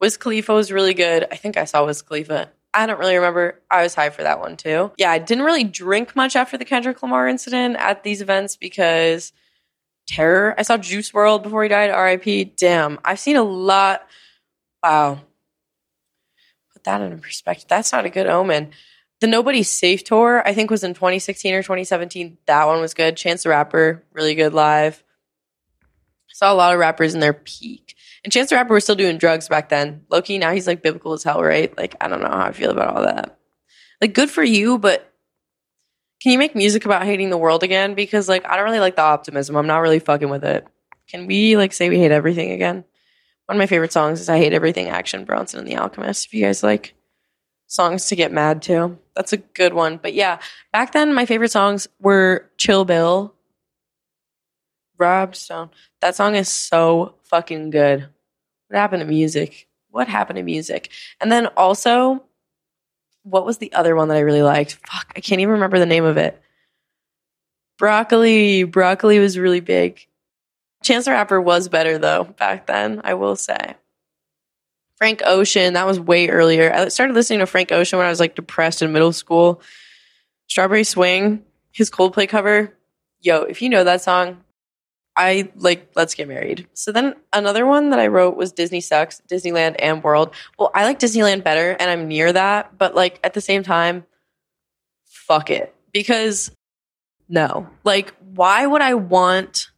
Wiz 0.00 0.16
Khalifa 0.16 0.54
was 0.54 0.72
really 0.72 0.94
good. 0.94 1.26
I 1.30 1.36
think 1.36 1.56
I 1.56 1.64
saw 1.64 1.84
Wiz 1.84 2.02
Khalifa. 2.02 2.50
I 2.72 2.86
don't 2.86 2.98
really 2.98 3.16
remember. 3.16 3.60
I 3.70 3.82
was 3.82 3.94
high 3.94 4.10
for 4.10 4.22
that 4.22 4.40
one 4.40 4.56
too. 4.56 4.92
Yeah, 4.96 5.10
I 5.10 5.18
didn't 5.18 5.44
really 5.44 5.64
drink 5.64 6.14
much 6.14 6.36
after 6.36 6.56
the 6.56 6.64
Kendrick 6.64 7.02
Lamar 7.02 7.28
incident 7.28 7.76
at 7.76 8.04
these 8.04 8.22
events 8.22 8.56
because 8.56 9.32
terror. 10.06 10.54
I 10.56 10.62
saw 10.62 10.76
Juice 10.76 11.10
WRLD 11.12 11.42
before 11.42 11.62
he 11.62 11.68
died. 11.68 11.90
RIP. 11.90 12.56
Damn, 12.56 12.98
I've 13.04 13.20
seen 13.20 13.36
a 13.36 13.42
lot. 13.42 14.06
Wow. 14.82 15.20
Put 16.72 16.84
that 16.84 17.02
in 17.02 17.18
perspective. 17.18 17.66
That's 17.68 17.92
not 17.92 18.04
a 18.04 18.10
good 18.10 18.26
omen. 18.26 18.70
The 19.20 19.26
Nobody 19.26 19.62
Safe 19.62 20.02
tour, 20.02 20.42
I 20.46 20.54
think, 20.54 20.70
was 20.70 20.82
in 20.82 20.94
2016 20.94 21.54
or 21.54 21.62
2017. 21.62 22.38
That 22.46 22.66
one 22.66 22.80
was 22.80 22.94
good. 22.94 23.16
Chance 23.16 23.42
the 23.42 23.50
Rapper, 23.50 24.02
really 24.12 24.34
good 24.34 24.54
live. 24.54 25.02
Saw 26.28 26.52
a 26.52 26.54
lot 26.54 26.72
of 26.72 26.78
rappers 26.78 27.12
in 27.12 27.20
their 27.20 27.34
peak. 27.34 27.94
And 28.24 28.32
Chance 28.32 28.50
the 28.50 28.56
Rapper 28.56 28.74
was 28.74 28.84
still 28.84 28.94
doing 28.94 29.18
drugs 29.18 29.48
back 29.48 29.68
then. 29.68 30.02
Lowkey, 30.10 30.38
now 30.38 30.52
he's 30.52 30.66
like 30.66 30.82
biblical 30.82 31.12
as 31.12 31.22
hell, 31.22 31.42
right? 31.42 31.76
Like, 31.76 31.96
I 32.00 32.08
don't 32.08 32.22
know 32.22 32.28
how 32.28 32.46
I 32.46 32.52
feel 32.52 32.70
about 32.70 32.96
all 32.96 33.02
that. 33.02 33.38
Like, 34.00 34.14
good 34.14 34.30
for 34.30 34.42
you, 34.42 34.78
but 34.78 35.12
can 36.22 36.32
you 36.32 36.38
make 36.38 36.54
music 36.54 36.86
about 36.86 37.04
hating 37.04 37.28
the 37.28 37.38
world 37.38 37.62
again? 37.62 37.94
Because, 37.94 38.28
like, 38.28 38.46
I 38.46 38.56
don't 38.56 38.64
really 38.64 38.80
like 38.80 38.96
the 38.96 39.02
optimism. 39.02 39.56
I'm 39.56 39.66
not 39.66 39.78
really 39.78 39.98
fucking 39.98 40.30
with 40.30 40.44
it. 40.44 40.66
Can 41.08 41.26
we, 41.26 41.56
like, 41.56 41.72
say 41.72 41.90
we 41.90 41.98
hate 41.98 42.10
everything 42.10 42.52
again? 42.52 42.84
One 43.46 43.56
of 43.56 43.58
my 43.58 43.66
favorite 43.66 43.92
songs 43.92 44.20
is 44.20 44.28
I 44.28 44.38
Hate 44.38 44.52
Everything 44.52 44.88
Action 44.88 45.24
Bronson 45.24 45.58
and 45.58 45.68
the 45.68 45.76
Alchemist. 45.76 46.26
If 46.26 46.34
you 46.34 46.44
guys 46.44 46.62
like 46.62 46.94
songs 47.66 48.06
to 48.06 48.16
get 48.16 48.30
mad 48.30 48.62
to, 48.62 48.96
that's 49.20 49.34
a 49.34 49.36
good 49.36 49.74
one. 49.74 49.98
But 49.98 50.14
yeah, 50.14 50.38
back 50.72 50.92
then, 50.92 51.12
my 51.12 51.26
favorite 51.26 51.50
songs 51.50 51.86
were 52.00 52.48
Chill 52.56 52.86
Bill, 52.86 53.34
Rob 54.96 55.36
Stone. 55.36 55.68
That 56.00 56.16
song 56.16 56.36
is 56.36 56.48
so 56.48 57.16
fucking 57.24 57.68
good. 57.68 58.08
What 58.68 58.78
happened 58.78 59.00
to 59.00 59.06
music? 59.06 59.68
What 59.90 60.08
happened 60.08 60.38
to 60.38 60.42
music? 60.42 60.90
And 61.20 61.30
then 61.30 61.48
also, 61.48 62.24
what 63.22 63.44
was 63.44 63.58
the 63.58 63.74
other 63.74 63.94
one 63.94 64.08
that 64.08 64.16
I 64.16 64.20
really 64.20 64.40
liked? 64.40 64.78
Fuck, 64.90 65.12
I 65.14 65.20
can't 65.20 65.42
even 65.42 65.52
remember 65.52 65.78
the 65.78 65.84
name 65.84 66.04
of 66.04 66.16
it. 66.16 66.40
Broccoli. 67.76 68.64
Broccoli 68.64 69.18
was 69.18 69.38
really 69.38 69.60
big. 69.60 70.06
Chance 70.82 71.04
the 71.04 71.10
Rapper 71.10 71.42
was 71.42 71.68
better 71.68 71.98
though 71.98 72.24
back 72.24 72.66
then, 72.66 73.02
I 73.04 73.12
will 73.12 73.36
say. 73.36 73.74
Frank 75.00 75.22
Ocean, 75.24 75.72
that 75.72 75.86
was 75.86 75.98
way 75.98 76.28
earlier. 76.28 76.70
I 76.70 76.88
started 76.88 77.14
listening 77.14 77.38
to 77.38 77.46
Frank 77.46 77.72
Ocean 77.72 77.96
when 77.96 78.06
I 78.06 78.10
was 78.10 78.20
like 78.20 78.34
depressed 78.34 78.82
in 78.82 78.92
middle 78.92 79.14
school. 79.14 79.62
Strawberry 80.46 80.84
Swing, 80.84 81.42
his 81.72 81.90
Coldplay 81.90 82.28
cover. 82.28 82.76
Yo, 83.22 83.44
if 83.44 83.62
you 83.62 83.70
know 83.70 83.82
that 83.82 84.02
song, 84.02 84.44
I 85.16 85.50
like 85.56 85.92
let's 85.96 86.14
get 86.14 86.28
married. 86.28 86.68
So 86.74 86.92
then 86.92 87.14
another 87.32 87.64
one 87.64 87.90
that 87.90 87.98
I 87.98 88.08
wrote 88.08 88.36
was 88.36 88.52
Disney 88.52 88.82
sucks, 88.82 89.22
Disneyland 89.26 89.76
and 89.78 90.04
World. 90.04 90.34
Well, 90.58 90.70
I 90.74 90.84
like 90.84 90.98
Disneyland 90.98 91.44
better 91.44 91.70
and 91.80 91.90
I'm 91.90 92.06
near 92.06 92.30
that, 92.30 92.76
but 92.76 92.94
like 92.94 93.20
at 93.24 93.32
the 93.32 93.40
same 93.40 93.62
time, 93.62 94.04
fuck 95.06 95.48
it. 95.48 95.74
Because 95.94 96.50
no. 97.26 97.70
Like 97.84 98.12
why 98.34 98.66
would 98.66 98.82
I 98.82 98.92
want 98.94 99.70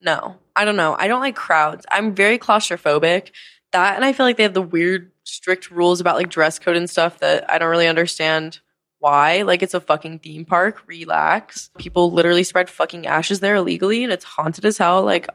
No. 0.00 0.36
I 0.54 0.64
don't 0.66 0.76
know. 0.76 0.94
I 0.96 1.08
don't 1.08 1.20
like 1.20 1.34
crowds. 1.34 1.84
I'm 1.90 2.14
very 2.14 2.38
claustrophobic. 2.38 3.30
That 3.72 3.96
and 3.96 4.04
I 4.04 4.12
feel 4.12 4.26
like 4.26 4.36
they 4.36 4.42
have 4.42 4.54
the 4.54 4.62
weird 4.62 5.10
strict 5.24 5.70
rules 5.70 6.00
about 6.00 6.16
like 6.16 6.28
dress 6.28 6.58
code 6.58 6.76
and 6.76 6.88
stuff 6.88 7.18
that 7.20 7.50
I 7.50 7.58
don't 7.58 7.70
really 7.70 7.88
understand 7.88 8.60
why. 8.98 9.42
Like 9.42 9.62
it's 9.62 9.74
a 9.74 9.80
fucking 9.80 10.20
theme 10.20 10.44
park. 10.44 10.82
Relax. 10.86 11.70
People 11.78 12.12
literally 12.12 12.44
spread 12.44 12.68
fucking 12.68 13.06
ashes 13.06 13.40
there 13.40 13.56
illegally 13.56 14.04
and 14.04 14.12
it's 14.12 14.24
haunted 14.24 14.64
as 14.64 14.78
hell. 14.78 15.02
Like 15.02 15.28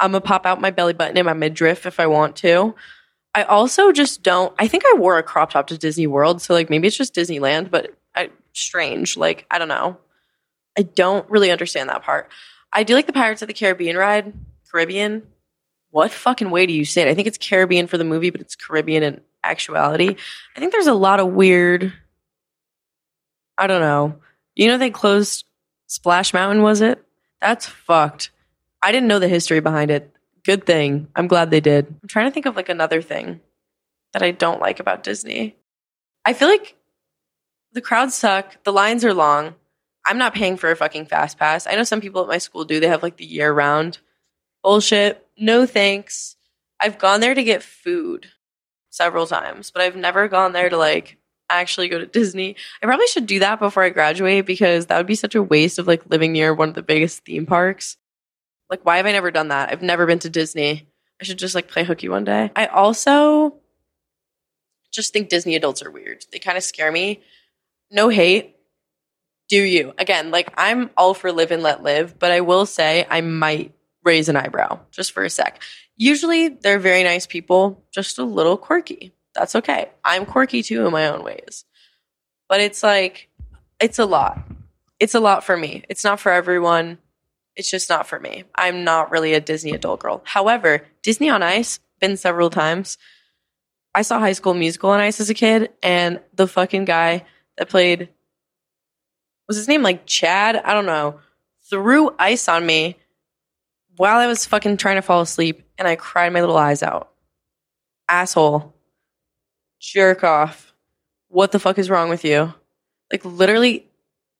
I'm 0.00 0.12
gonna 0.12 0.20
pop 0.20 0.46
out 0.46 0.60
my 0.60 0.70
belly 0.70 0.92
button 0.92 1.16
and 1.16 1.26
my 1.26 1.32
midriff 1.32 1.86
if 1.86 2.00
I 2.00 2.06
want 2.06 2.36
to. 2.36 2.74
I 3.34 3.44
also 3.44 3.92
just 3.92 4.22
don't 4.22 4.54
I 4.58 4.68
think 4.68 4.84
I 4.86 4.96
wore 4.98 5.18
a 5.18 5.22
crop 5.22 5.50
top 5.50 5.68
to 5.68 5.78
Disney 5.78 6.06
World, 6.06 6.42
so 6.42 6.54
like 6.54 6.70
maybe 6.70 6.88
it's 6.88 6.96
just 6.96 7.14
Disneyland, 7.14 7.70
but 7.70 7.94
I 8.14 8.30
strange. 8.58 9.16
Like, 9.16 9.46
I 9.50 9.58
don't 9.58 9.68
know. 9.68 9.96
I 10.76 10.82
don't 10.82 11.28
really 11.30 11.50
understand 11.50 11.88
that 11.88 12.02
part. 12.02 12.30
I 12.72 12.82
do 12.82 12.94
like 12.94 13.06
the 13.06 13.12
Pirates 13.12 13.42
of 13.42 13.48
the 13.48 13.54
Caribbean 13.54 13.96
ride. 13.96 14.32
Caribbean. 14.70 15.22
What 15.90 16.10
fucking 16.10 16.50
way 16.50 16.66
do 16.66 16.72
you 16.72 16.84
say 16.84 17.02
it? 17.02 17.08
I 17.08 17.14
think 17.14 17.26
it's 17.26 17.38
Caribbean 17.38 17.86
for 17.86 17.98
the 17.98 18.04
movie, 18.04 18.30
but 18.30 18.40
it's 18.40 18.56
Caribbean 18.56 19.02
in 19.02 19.20
actuality. 19.42 20.16
I 20.56 20.60
think 20.60 20.72
there's 20.72 20.86
a 20.86 20.94
lot 20.94 21.20
of 21.20 21.28
weird 21.28 21.92
I 23.58 23.66
don't 23.66 23.80
know. 23.80 24.20
You 24.54 24.68
know 24.68 24.78
they 24.78 24.90
closed 24.90 25.44
Splash 25.88 26.32
Mountain, 26.32 26.62
was 26.62 26.80
it? 26.80 27.04
That's 27.40 27.66
fucked. 27.66 28.30
I 28.80 28.92
didn't 28.92 29.08
know 29.08 29.18
the 29.18 29.28
history 29.28 29.60
behind 29.60 29.90
it. 29.90 30.14
Good 30.44 30.64
thing. 30.64 31.08
I'm 31.16 31.26
glad 31.26 31.50
they 31.50 31.60
did. 31.60 31.86
I'm 32.02 32.08
trying 32.08 32.26
to 32.26 32.30
think 32.30 32.46
of 32.46 32.54
like 32.56 32.68
another 32.68 33.02
thing 33.02 33.40
that 34.12 34.22
I 34.22 34.30
don't 34.30 34.60
like 34.60 34.78
about 34.78 35.02
Disney. 35.02 35.56
I 36.24 36.32
feel 36.32 36.48
like 36.48 36.76
the 37.72 37.80
crowds 37.80 38.14
suck. 38.14 38.62
The 38.62 38.72
lines 38.72 39.04
are 39.04 39.12
long. 39.12 39.54
I'm 40.06 40.18
not 40.18 40.34
paying 40.34 40.56
for 40.56 40.70
a 40.70 40.76
fucking 40.76 41.06
fast 41.06 41.38
pass. 41.38 41.66
I 41.66 41.74
know 41.74 41.82
some 41.82 42.00
people 42.00 42.22
at 42.22 42.28
my 42.28 42.38
school 42.38 42.64
do. 42.64 42.80
They 42.80 42.88
have 42.88 43.02
like 43.02 43.16
the 43.16 43.26
year 43.26 43.52
round. 43.52 43.98
Bullshit. 44.62 45.26
No 45.38 45.66
thanks. 45.66 46.36
I've 46.80 46.98
gone 46.98 47.20
there 47.20 47.34
to 47.34 47.44
get 47.44 47.62
food 47.62 48.26
several 48.90 49.26
times, 49.26 49.70
but 49.70 49.82
I've 49.82 49.96
never 49.96 50.28
gone 50.28 50.52
there 50.52 50.68
to 50.68 50.76
like 50.76 51.18
actually 51.50 51.88
go 51.88 51.98
to 51.98 52.06
Disney. 52.06 52.56
I 52.82 52.86
probably 52.86 53.06
should 53.06 53.26
do 53.26 53.38
that 53.40 53.58
before 53.58 53.82
I 53.82 53.90
graduate 53.90 54.46
because 54.46 54.86
that 54.86 54.96
would 54.96 55.06
be 55.06 55.14
such 55.14 55.34
a 55.34 55.42
waste 55.42 55.78
of 55.78 55.86
like 55.86 56.08
living 56.10 56.32
near 56.32 56.54
one 56.54 56.68
of 56.68 56.74
the 56.74 56.82
biggest 56.82 57.24
theme 57.24 57.46
parks. 57.46 57.96
Like, 58.70 58.84
why 58.84 58.98
have 58.98 59.06
I 59.06 59.12
never 59.12 59.30
done 59.30 59.48
that? 59.48 59.70
I've 59.70 59.82
never 59.82 60.06
been 60.06 60.18
to 60.20 60.30
Disney. 60.30 60.86
I 61.20 61.24
should 61.24 61.38
just 61.38 61.54
like 61.54 61.68
play 61.68 61.84
hooky 61.84 62.08
one 62.08 62.24
day. 62.24 62.50
I 62.54 62.66
also 62.66 63.54
just 64.92 65.12
think 65.12 65.28
Disney 65.28 65.56
adults 65.56 65.82
are 65.82 65.90
weird. 65.90 66.24
They 66.32 66.38
kind 66.38 66.58
of 66.58 66.64
scare 66.64 66.92
me. 66.92 67.22
No 67.90 68.08
hate. 68.08 68.56
Do 69.48 69.62
you? 69.62 69.94
Again, 69.96 70.30
like 70.30 70.52
I'm 70.58 70.90
all 70.96 71.14
for 71.14 71.32
live 71.32 71.50
and 71.50 71.62
let 71.62 71.82
live, 71.82 72.18
but 72.18 72.30
I 72.30 72.42
will 72.42 72.66
say 72.66 73.06
I 73.08 73.22
might 73.22 73.72
raise 74.08 74.28
an 74.28 74.36
eyebrow 74.36 74.80
just 74.90 75.12
for 75.12 75.24
a 75.24 75.30
sec. 75.30 75.62
Usually 75.96 76.48
they're 76.48 76.78
very 76.78 77.04
nice 77.04 77.26
people, 77.26 77.84
just 77.92 78.18
a 78.18 78.24
little 78.24 78.56
quirky. 78.56 79.12
That's 79.34 79.54
okay. 79.56 79.90
I'm 80.04 80.26
quirky 80.26 80.62
too 80.62 80.86
in 80.86 80.92
my 80.92 81.08
own 81.08 81.22
ways. 81.22 81.64
But 82.48 82.60
it's 82.60 82.82
like, 82.82 83.28
it's 83.78 83.98
a 83.98 84.06
lot. 84.06 84.40
It's 84.98 85.14
a 85.14 85.20
lot 85.20 85.44
for 85.44 85.56
me. 85.56 85.84
It's 85.88 86.02
not 86.02 86.18
for 86.18 86.32
everyone. 86.32 86.98
It's 87.54 87.70
just 87.70 87.88
not 87.88 88.06
for 88.06 88.18
me. 88.18 88.44
I'm 88.54 88.84
not 88.84 89.10
really 89.10 89.34
a 89.34 89.40
Disney 89.40 89.72
adult 89.72 90.00
girl. 90.00 90.22
However, 90.24 90.86
Disney 91.02 91.28
on 91.28 91.42
Ice, 91.42 91.78
been 92.00 92.16
several 92.16 92.50
times. 92.50 92.96
I 93.94 94.02
saw 94.02 94.18
High 94.18 94.32
School 94.32 94.54
Musical 94.54 94.90
on 94.90 95.00
Ice 95.00 95.20
as 95.20 95.30
a 95.30 95.34
kid, 95.34 95.70
and 95.82 96.20
the 96.34 96.46
fucking 96.46 96.84
guy 96.84 97.24
that 97.56 97.68
played 97.68 98.08
was 99.48 99.56
his 99.56 99.68
name 99.68 99.82
like 99.82 100.06
Chad? 100.06 100.56
I 100.56 100.74
don't 100.74 100.86
know. 100.86 101.20
Threw 101.68 102.14
ice 102.18 102.48
on 102.48 102.64
me 102.64 102.96
while 103.98 104.18
I 104.18 104.26
was 104.26 104.46
fucking 104.46 104.78
trying 104.78 104.96
to 104.96 105.02
fall 105.02 105.20
asleep, 105.20 105.68
and 105.76 105.86
I 105.86 105.96
cried 105.96 106.32
my 106.32 106.40
little 106.40 106.56
eyes 106.56 106.82
out. 106.82 107.10
Asshole 108.08 108.74
jerk 109.80 110.24
off. 110.24 110.72
What 111.28 111.52
the 111.52 111.58
fuck 111.58 111.78
is 111.78 111.90
wrong 111.90 112.08
with 112.08 112.24
you? 112.24 112.54
Like 113.12 113.24
literally, 113.24 113.86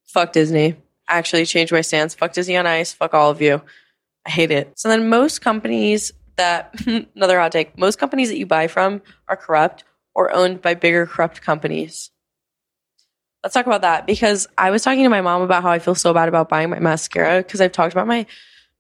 fuck 0.07 0.33
Disney. 0.33 0.77
Actually, 1.07 1.45
change 1.47 1.73
my 1.73 1.81
stance. 1.81 2.15
Fuck 2.15 2.33
Disney 2.33 2.57
on 2.57 2.67
Ice. 2.67 2.93
Fuck 2.93 3.15
all 3.15 3.31
of 3.31 3.43
you. 3.43 3.63
I 4.27 4.31
hate 4.31 4.51
it. 4.51 4.79
So 4.79 4.89
then 4.89 5.09
most 5.09 5.41
companies 5.41 6.13
that 6.37 6.75
another 7.15 7.39
hot 7.39 7.53
take. 7.53 7.79
Most 7.79 7.99
companies 7.99 8.29
that 8.29 8.39
you 8.39 8.47
buy 8.47 8.69
from 8.69 9.03
are 9.27 9.37
corrupt 9.37 9.85
or 10.15 10.35
owned 10.35 10.63
by 10.63 10.75
bigger 10.75 11.07
corrupt 11.07 11.43
companies. 11.43 12.11
Let's 13.43 13.55
talk 13.55 13.67
about 13.67 13.83
that 13.83 14.07
because 14.07 14.49
I 14.57 14.71
was 14.71 14.83
talking 14.83 15.05
to 15.05 15.09
my 15.11 15.21
mom 15.21 15.43
about 15.43 15.63
how 15.63 15.71
I 15.71 15.79
feel 15.79 15.95
so 15.95 16.13
bad 16.13 16.29
about 16.29 16.49
buying 16.49 16.71
my 16.71 16.81
mascara 16.81 17.39
because 17.39 17.61
I've 17.61 17.73
talked 17.73 17.93
about 17.95 18.07
my 18.07 18.27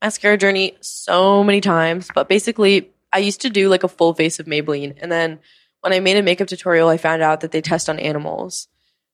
mascara 0.02 0.36
journey 0.36 0.76
so 0.80 1.42
many 1.44 1.60
times. 1.60 2.08
But 2.14 2.28
basically, 2.28 2.90
I 3.12 3.18
used 3.18 3.42
to 3.42 3.50
do 3.50 3.68
like 3.68 3.84
a 3.84 3.88
full 3.88 4.14
face 4.14 4.38
of 4.38 4.46
Maybelline 4.46 4.96
and 5.00 5.10
then 5.10 5.40
when 5.80 5.92
I 5.92 6.00
made 6.00 6.16
a 6.16 6.22
makeup 6.22 6.48
tutorial, 6.48 6.88
I 6.88 6.96
found 6.96 7.22
out 7.22 7.40
that 7.40 7.52
they 7.52 7.60
test 7.60 7.88
on 7.88 7.98
animals. 7.98 8.68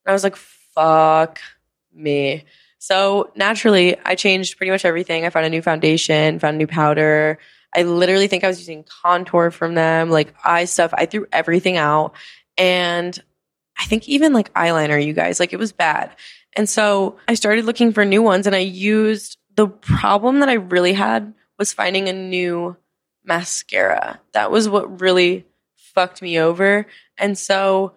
And 0.05 0.11
I 0.11 0.15
was 0.15 0.25
like, 0.25 0.37
fuck 0.37 1.41
me. 1.93 2.45
So 2.79 3.31
naturally, 3.35 3.97
I 4.05 4.15
changed 4.15 4.57
pretty 4.57 4.71
much 4.71 4.85
everything. 4.85 5.25
I 5.25 5.31
found 5.31 5.47
a 5.47 5.51
new 5.51 5.63
foundation, 5.63 6.39
found 6.39 6.55
a 6.57 6.59
new 6.59 6.67
powder. 6.67 7.39
I 7.75 7.83
literally 7.83 8.29
think 8.29 8.45
I 8.45 8.49
was 8.49 8.59
using 8.59 8.85
contour 8.85 9.51
from 9.51 9.75
them, 9.75 10.11
like 10.11 10.35
eye 10.45 10.67
stuff. 10.67 10.93
I 10.95 11.07
threw 11.07 11.27
everything 11.33 11.77
out. 11.77 12.15
And 12.57 13.19
I 13.79 13.85
think 13.87 14.09
even 14.09 14.33
like 14.33 14.53
eyeliner, 14.55 15.05
you 15.05 15.13
guys, 15.13 15.41
like 15.41 15.53
it 15.53 15.59
was 15.59 15.73
bad. 15.73 16.15
And 16.57 16.69
so 16.69 17.17
I 17.27 17.35
started 17.35 17.65
looking 17.65 17.93
for 17.93 18.05
new 18.05 18.23
ones 18.23 18.47
and 18.47 18.55
I 18.55 18.61
used 18.61 19.39
the 19.57 19.69
problem 19.69 20.41
that 20.41 20.49
I 20.49 20.55
really 20.55 20.93
had 20.93 21.35
was 21.59 21.73
finding 21.73 22.09
a 22.09 22.13
new 22.13 22.77
mascara. 23.25 24.21
That 24.33 24.51
was 24.51 24.69
what 24.69 25.01
really 25.01 25.47
fucked 25.77 26.21
me 26.21 26.39
over. 26.39 26.87
And 27.17 27.39
so 27.39 27.95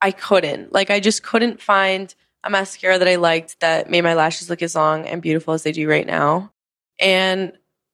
I 0.00 0.12
couldn't. 0.12 0.72
Like, 0.72 0.90
I 0.90 1.00
just 1.00 1.22
couldn't 1.22 1.60
find 1.60 2.14
a 2.44 2.50
mascara 2.50 2.98
that 2.98 3.08
I 3.08 3.16
liked 3.16 3.60
that 3.60 3.90
made 3.90 4.02
my 4.02 4.14
lashes 4.14 4.50
look 4.50 4.62
as 4.62 4.74
long 4.74 5.06
and 5.06 5.22
beautiful 5.22 5.54
as 5.54 5.62
they 5.62 5.72
do 5.72 5.88
right 5.88 6.06
now. 6.06 6.52
And 6.98 7.52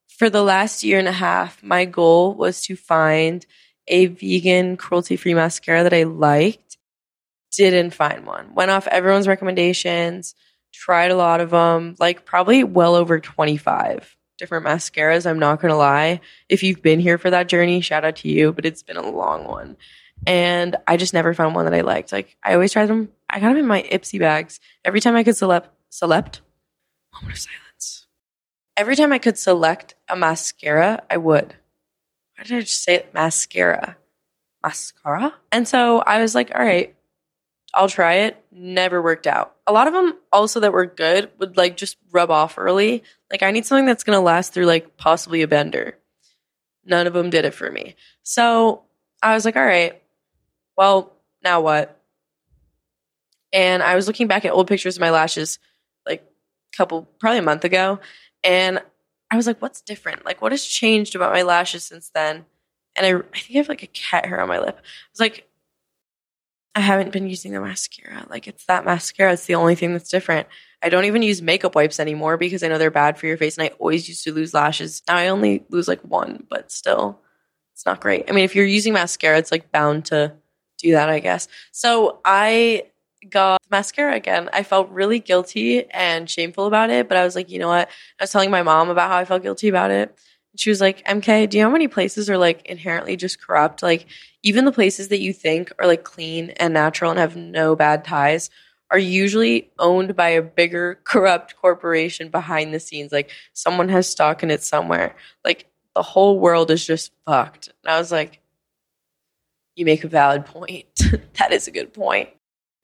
for 0.09 0.29
the 0.29 0.43
last 0.43 0.83
year 0.83 0.99
and 0.99 1.09
a 1.09 1.13
half, 1.13 1.63
my 1.63 1.85
goal 1.85 2.35
was 2.35 2.63
to 2.63 2.77
find 2.77 3.47
a 3.87 4.07
vegan, 4.07 4.77
cruelty 4.77 5.17
free 5.17 5.35
mascara 5.35 5.83
that 5.85 5.95
I 5.95 6.03
liked. 6.03 6.77
Didn't 7.57 7.95
find 7.95 8.27
one. 8.27 8.55
Went 8.55 8.71
off 8.71 8.87
everyone's 8.87 9.27
recommendations, 9.27 10.35
tried 10.73 11.11
a 11.11 11.17
lot 11.17 11.41
of 11.41 11.51
them, 11.51 11.97
like 11.99 12.25
probably 12.25 12.65
well 12.65 12.95
over 12.95 13.21
25 13.21 14.17
different 14.39 14.67
mascaras. 14.67 15.29
I'm 15.29 15.39
not 15.39 15.61
going 15.61 15.71
to 15.71 15.77
lie. 15.77 16.21
If 16.49 16.63
you've 16.63 16.83
been 16.83 16.99
here 16.99 17.19
for 17.19 17.31
that 17.31 17.49
journey, 17.49 17.81
shout 17.83 18.05
out 18.05 18.17
to 18.17 18.29
you, 18.29 18.53
but 18.53 18.65
it's 18.65 18.83
been 18.83 18.97
a 18.97 19.09
long 19.09 19.45
one. 19.45 19.77
And 20.27 20.77
I 20.87 20.97
just 20.97 21.15
never 21.15 21.35
found 21.35 21.55
one 21.55 21.67
that 21.67 21.75
I 21.75 21.83
liked. 21.83 22.11
Like 22.11 22.37
I 22.43 22.55
always 22.55 22.73
tried 22.73 22.87
them. 22.87 23.11
I 23.29 23.39
got 23.39 23.49
them 23.49 23.59
in 23.59 23.67
my 23.67 23.83
Ipsy 23.83 24.19
bags. 24.19 24.59
Every 24.85 25.01
time 25.01 25.15
I 25.15 25.25
could 25.25 25.37
select, 25.37 25.69
select, 25.91 26.41
moment 27.15 27.35
of 27.35 27.39
silence. 27.39 28.07
Every 28.77 28.97
time 28.97 29.13
I 29.13 29.19
could 29.19 29.39
select 29.39 29.95
a 30.09 30.17
mascara, 30.17 31.03
I 31.11 31.17
would. 31.17 31.55
Why 32.37 32.45
did 32.45 32.57
I 32.57 32.61
just 32.61 32.83
say 32.83 32.95
it? 32.97 33.15
Mascara. 33.15 33.97
Mascara? 34.63 35.35
And 35.53 35.69
so 35.69 35.99
I 35.99 36.21
was 36.21 36.35
like, 36.35 36.51
all 36.55 36.63
right, 36.63 36.95
I'll 37.75 37.89
try 37.89 38.15
it. 38.15 38.43
Never 38.51 39.01
worked 39.01 39.27
out. 39.27 39.55
A 39.67 39.73
lot 39.73 39.87
of 39.87 39.93
them 39.93 40.15
also 40.33 40.61
that 40.61 40.73
were 40.73 40.87
good 40.87 41.31
would 41.39 41.57
like 41.57 41.77
just 41.77 41.97
rub 42.11 42.31
off 42.31 42.59
early. 42.59 43.03
Like 43.31 43.43
I 43.43 43.51
need 43.51 43.67
something 43.67 43.87
that's 43.87 44.05
going 44.05 44.17
to 44.17 44.21
last 44.21 44.53
through 44.53 44.67
like 44.67 44.97
possibly 44.97 45.43
a 45.43 45.49
bender. 45.49 45.97
None 46.85 47.07
of 47.07 47.13
them 47.13 47.31
did 47.31 47.45
it 47.45 47.55
for 47.55 47.71
me. 47.71 47.95
So 48.23 48.83
I 49.23 49.35
was 49.35 49.45
like, 49.45 49.57
all 49.57 49.65
right, 49.65 50.03
well, 50.77 51.13
now 51.45 51.61
what? 51.61 51.97
And 53.53 53.83
I 53.83 53.95
was 53.95 54.07
looking 54.07 54.27
back 54.27 54.45
at 54.45 54.53
old 54.53 54.67
pictures 54.67 54.97
of 54.97 55.01
my 55.01 55.11
lashes 55.11 55.59
like 56.07 56.23
a 56.23 56.77
couple, 56.77 57.03
probably 57.19 57.39
a 57.39 57.43
month 57.43 57.65
ago. 57.65 58.01
And 58.43 58.81
I 59.31 59.37
was 59.37 59.47
like, 59.47 59.61
what's 59.61 59.81
different? 59.81 60.25
Like, 60.25 60.43
what 60.43 60.53
has 60.53 60.65
changed 60.65 61.15
about 61.15 61.33
my 61.33 61.43
lashes 61.43 61.85
since 61.85 62.11
then? 62.15 62.45
And 62.97 63.07
I, 63.07 63.11
I 63.11 63.39
think 63.39 63.57
I 63.57 63.59
have 63.59 63.69
like 63.69 63.83
a 63.83 63.89
cat 63.89 64.27
hair 64.27 64.41
on 64.41 64.49
my 64.49 64.59
lip. 64.59 64.77
I 64.79 64.83
was 65.13 65.21
like, 65.21 65.49
I 66.75 66.81
haven't 66.81 67.13
been 67.13 67.29
using 67.29 67.53
the 67.53 67.61
mascara. 67.61 68.27
Like, 68.31 68.47
it's 68.47 68.65
that 68.67 68.85
mascara. 68.85 69.33
It's 69.33 69.47
the 69.47 69.57
only 69.57 69.75
thing 69.75 69.93
that's 69.93 70.09
different. 70.09 70.47
I 70.83 70.89
don't 70.89 71.05
even 71.05 71.23
use 71.23 71.43
makeup 71.43 71.75
wipes 71.75 71.99
anymore 72.01 72.37
because 72.37 72.63
I 72.63 72.69
know 72.69 72.79
they're 72.79 72.91
bad 72.91 73.19
for 73.19 73.27
your 73.27 73.37
face. 73.37 73.59
And 73.59 73.65
I 73.65 73.73
always 73.79 74.09
used 74.09 74.25
to 74.25 74.33
lose 74.33 74.55
lashes. 74.55 75.03
Now 75.09 75.17
I 75.17 75.29
only 75.29 75.65
lose 75.69 75.89
like 75.89 76.01
one, 76.01 76.47
but 76.49 76.71
still, 76.71 77.21
it's 77.75 77.85
not 77.85 78.01
great. 78.01 78.31
I 78.31 78.33
mean, 78.33 78.45
if 78.45 78.55
you're 78.55 78.65
using 78.65 78.93
mascara, 78.93 79.39
it's 79.39 79.51
like 79.51 79.73
bound 79.73 80.07
to 80.07 80.35
do 80.79 80.93
that, 80.93 81.09
I 81.09 81.19
guess. 81.19 81.49
So 81.73 82.21
I 82.25 82.85
got 83.29 83.61
mascara 83.71 84.15
again. 84.15 84.49
I 84.53 84.63
felt 84.63 84.89
really 84.91 85.19
guilty 85.19 85.91
and 85.91 86.31
shameful 86.31 86.67
about 86.67 86.91
it, 86.91 87.09
but 87.09 87.19
I 87.19 87.25
was 87.25 87.35
like, 87.35 87.51
you 87.51 87.59
know 87.59 87.69
what? 87.69 87.89
I 88.19 88.23
was 88.23 88.33
telling 88.33 88.51
my 88.51 88.63
mom 88.63 88.89
about 88.89 89.11
how 89.11 89.19
I 89.19 89.25
felt 89.25 89.43
guilty 89.43 89.69
about 89.69 89.91
it. 89.91 90.17
And 90.53 90.61
she 90.61 90.71
was 90.71 90.81
like, 90.81 91.05
MK, 91.07 91.49
do 91.49 91.59
you 91.59 91.65
know 91.65 91.69
how 91.69 91.73
many 91.73 91.89
places 91.89 92.29
are 92.29 92.39
like 92.39 92.67
inherently 92.67 93.17
just 93.17 93.41
corrupt? 93.41 93.83
Like, 93.83 94.07
even 94.43 94.65
the 94.65 94.73
places 94.73 95.09
that 95.09 95.21
you 95.21 95.33
think 95.33 95.73
are 95.79 95.87
like 95.87 96.05
clean 96.05 96.51
and 96.51 96.75
natural 96.75 97.11
and 97.11 97.21
have 97.21 97.37
no 97.37 97.77
bad 97.77 98.05
ties 98.05 98.51
are 98.91 98.99
usually 98.99 99.71
owned 99.79 100.17
by 100.17 100.31
a 100.31 100.43
bigger 100.43 100.99
corrupt 101.05 101.57
corporation 101.57 102.29
behind 102.29 102.75
the 102.75 102.81
scenes. 102.81 103.13
Like, 103.13 103.31
someone 103.53 103.89
has 103.89 104.09
stock 104.09 104.43
in 104.43 104.51
it 104.51 104.63
somewhere. 104.63 105.15
Like, 105.45 105.67
the 105.95 106.03
whole 106.03 106.39
world 106.39 106.71
is 106.71 106.85
just 106.85 107.13
fucked. 107.27 107.69
And 107.85 107.93
I 107.93 107.99
was 107.99 108.11
like, 108.11 108.41
you 109.77 109.85
make 109.85 110.05
a 110.05 110.09
valid 110.09 110.47
point. 110.47 110.87
that 111.39 111.53
is 111.53 111.69
a 111.69 111.71
good 111.71 111.93
point. 111.93 112.29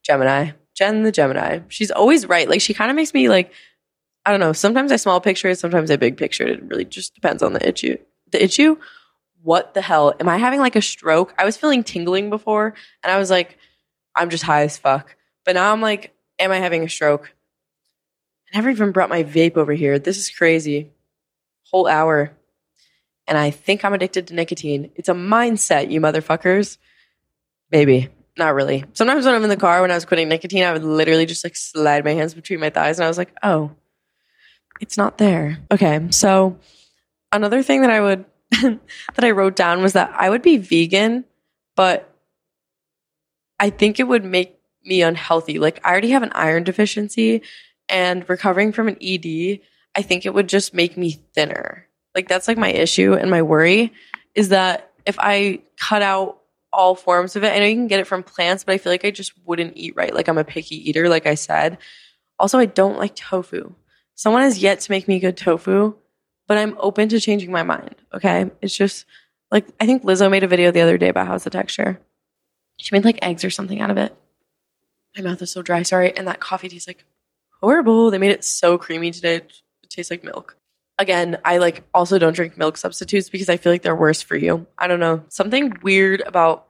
Gemini. 0.03 0.51
Jen 0.75 1.03
the 1.03 1.11
Gemini. 1.11 1.59
She's 1.69 1.91
always 1.91 2.27
right. 2.27 2.47
Like 2.47 2.61
she 2.61 2.73
kind 2.73 2.89
of 2.89 2.95
makes 2.95 3.13
me 3.13 3.29
like 3.29 3.51
I 4.27 4.31
don't 4.31 4.41
know. 4.41 4.51
Sometimes 4.51 4.91
I 4.91 4.97
small 4.97 5.21
picture 5.21 5.47
it, 5.47 5.57
sometimes 5.57 5.89
I 5.89 5.95
big 5.95 6.17
picture 6.17 6.45
it. 6.45 6.59
It 6.59 6.63
really 6.63 6.83
just 6.83 7.15
depends 7.15 7.41
on 7.41 7.53
the 7.53 7.65
issue. 7.65 7.97
The 8.33 8.43
issue? 8.43 8.75
What 9.41 9.73
the 9.73 9.81
hell? 9.81 10.13
Am 10.19 10.27
I 10.27 10.35
having 10.35 10.59
like 10.59 10.75
a 10.75 10.81
stroke? 10.81 11.33
I 11.37 11.45
was 11.45 11.55
feeling 11.55 11.81
tingling 11.81 12.29
before 12.29 12.73
and 13.01 13.09
I 13.09 13.19
was 13.19 13.29
like, 13.29 13.57
I'm 14.13 14.29
just 14.29 14.43
high 14.43 14.63
as 14.63 14.77
fuck. 14.77 15.15
But 15.45 15.55
now 15.55 15.71
I'm 15.71 15.79
like, 15.79 16.13
am 16.39 16.51
I 16.51 16.57
having 16.57 16.83
a 16.83 16.89
stroke? 16.89 17.31
I 18.51 18.57
never 18.57 18.69
even 18.69 18.91
brought 18.91 19.07
my 19.07 19.23
vape 19.23 19.55
over 19.55 19.71
here. 19.71 19.97
This 19.97 20.17
is 20.17 20.29
crazy. 20.29 20.91
Whole 21.71 21.87
hour. 21.87 22.33
And 23.27 23.37
I 23.37 23.49
think 23.49 23.85
I'm 23.85 23.93
addicted 23.93 24.27
to 24.27 24.35
nicotine. 24.35 24.91
It's 24.95 25.07
a 25.07 25.13
mindset, 25.13 25.89
you 25.89 26.01
motherfuckers. 26.01 26.79
Maybe. 27.71 28.09
Not 28.37 28.55
really. 28.55 28.83
Sometimes 28.91 29.25
when 29.25 29.35
I'm 29.35 29.43
in 29.43 29.49
the 29.49 29.55
car 29.55 29.79
when 29.79 29.91
I 29.91 29.95
was 29.95 30.03
quitting 30.03 30.27
nicotine, 30.27 30.65
I 30.65 30.73
would 30.73 30.83
literally 30.83 31.25
just 31.25 31.45
like 31.45 31.55
slide 31.55 32.03
my 32.03 32.11
hands 32.11 32.33
between 32.33 32.59
my 32.59 32.69
thighs 32.69 32.99
and 32.99 33.05
I 33.05 33.07
was 33.07 33.17
like, 33.17 33.33
oh, 33.41 33.71
it's 34.79 34.97
not 34.97 35.17
there. 35.17 35.59
Okay. 35.71 36.07
So 36.11 36.57
another 37.31 37.63
thing 37.63 37.81
that 37.81 37.89
I 37.89 38.01
would 38.01 38.25
that 38.61 38.79
I 39.23 39.31
wrote 39.31 39.55
down 39.55 39.81
was 39.81 39.93
that 39.93 40.13
I 40.15 40.29
would 40.29 40.41
be 40.41 40.57
vegan, 40.57 41.25
but 41.75 42.13
I 43.59 43.69
think 43.69 43.99
it 43.99 44.07
would 44.07 44.23
make 44.23 44.59
me 44.85 45.01
unhealthy. 45.01 45.59
Like 45.59 45.79
I 45.83 45.91
already 45.91 46.11
have 46.11 46.23
an 46.23 46.31
iron 46.33 46.63
deficiency 46.63 47.41
and 47.89 48.27
recovering 48.29 48.71
from 48.71 48.87
an 48.87 48.97
ED, 49.01 49.59
I 49.95 50.01
think 50.01 50.25
it 50.25 50.33
would 50.33 50.49
just 50.49 50.73
make 50.73 50.97
me 50.97 51.11
thinner. 51.33 51.87
Like 52.13 52.27
that's 52.27 52.47
like 52.47 52.57
my 52.57 52.71
issue 52.71 53.13
and 53.13 53.29
my 53.29 53.41
worry 53.41 53.93
is 54.35 54.49
that 54.49 54.91
if 55.05 55.17
I 55.19 55.61
cut 55.77 56.01
out 56.01 56.37
all 56.77 56.95
forms 56.95 57.35
of 57.35 57.43
it. 57.43 57.51
I 57.51 57.59
know 57.59 57.65
you 57.65 57.75
can 57.75 57.87
get 57.87 57.99
it 57.99 58.07
from 58.07 58.23
plants, 58.23 58.63
but 58.63 58.73
I 58.73 58.77
feel 58.77 58.91
like 58.91 59.05
I 59.05 59.11
just 59.11 59.33
wouldn't 59.45 59.75
eat 59.75 59.95
right. 59.95 60.13
Like 60.13 60.27
I'm 60.27 60.37
a 60.37 60.43
picky 60.43 60.89
eater, 60.89 61.09
like 61.09 61.25
I 61.25 61.35
said. 61.35 61.77
Also, 62.39 62.59
I 62.59 62.65
don't 62.65 62.99
like 62.99 63.15
tofu. 63.15 63.73
Someone 64.17 64.41
has 64.41 64.59
yet 64.59 64.81
to 64.81 64.91
make 64.91 65.07
me 65.07 65.19
good 65.19 65.37
tofu, 65.37 65.93
but 66.45 66.57
I'm 66.57 66.75
open 66.79 67.07
to 67.09 67.21
changing 67.21 67.51
my 67.51 67.63
mind. 67.63 67.95
Okay. 68.13 68.51
It's 68.61 68.75
just 68.75 69.05
like, 69.49 69.65
I 69.79 69.85
think 69.85 70.03
Lizzo 70.03 70.29
made 70.29 70.43
a 70.43 70.47
video 70.47 70.71
the 70.71 70.81
other 70.81 70.97
day 70.97 71.07
about 71.07 71.27
how's 71.27 71.45
the 71.45 71.49
texture. 71.49 72.01
She 72.75 72.93
made 72.93 73.05
like 73.05 73.19
eggs 73.21 73.45
or 73.45 73.49
something 73.49 73.79
out 73.79 73.91
of 73.91 73.97
it. 73.97 74.13
My 75.15 75.23
mouth 75.23 75.41
is 75.41 75.51
so 75.51 75.61
dry. 75.61 75.83
Sorry. 75.83 76.15
And 76.17 76.27
that 76.27 76.41
coffee 76.41 76.67
tastes 76.67 76.87
like 76.87 77.05
horrible. 77.61 78.11
They 78.11 78.17
made 78.17 78.31
it 78.31 78.43
so 78.43 78.77
creamy 78.77 79.11
today. 79.11 79.35
It 79.37 79.89
tastes 79.89 80.11
like 80.11 80.25
milk 80.25 80.57
again, 80.97 81.37
I 81.45 81.57
like 81.57 81.83
also 81.93 82.17
don't 82.17 82.35
drink 82.35 82.57
milk 82.57 82.77
substitutes 82.77 83.29
because 83.29 83.49
I 83.49 83.57
feel 83.57 83.71
like 83.71 83.81
they're 83.81 83.95
worse 83.95 84.21
for 84.21 84.35
you. 84.35 84.65
I 84.77 84.87
don't 84.87 84.99
know. 84.99 85.23
Something 85.29 85.77
weird 85.81 86.21
about 86.25 86.67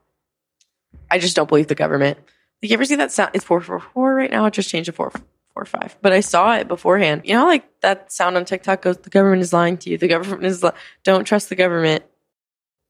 I 1.10 1.20
just 1.20 1.36
don't 1.36 1.50
believe 1.50 1.68
the 1.68 1.76
government. 1.76 2.18
Like 2.62 2.72
you 2.72 2.74
ever 2.74 2.86
see 2.86 2.96
that 2.96 3.12
sound? 3.12 3.32
It's 3.34 3.46
four 3.46 3.62
four 3.62 3.80
four 3.80 4.16
right 4.16 4.32
now. 4.32 4.46
It 4.46 4.54
just 4.54 4.70
changed 4.70 4.88
to 4.88 4.92
four 4.92 5.12
four 5.12 5.22
five. 5.66 5.98
But 6.02 6.14
I 6.14 6.20
saw 6.20 6.56
it 6.56 6.68
beforehand. 6.68 7.22
You 7.26 7.36
know, 7.36 7.46
like 7.46 7.66
that 7.82 8.12
sound 8.12 8.38
on 8.38 8.46
TikTok 8.46 8.82
goes, 8.82 8.98
"The 8.98 9.10
government 9.10 9.42
is 9.42 9.54
lying 9.54 9.78
to 9.80 9.90
you. 9.90 9.98
The 9.98 10.08
government 10.08 10.46
is 10.46 10.64
li- 10.64 10.72
don't 11.04 11.26
trust 11.26 11.50
the 11.50 11.56
government." 11.56 12.04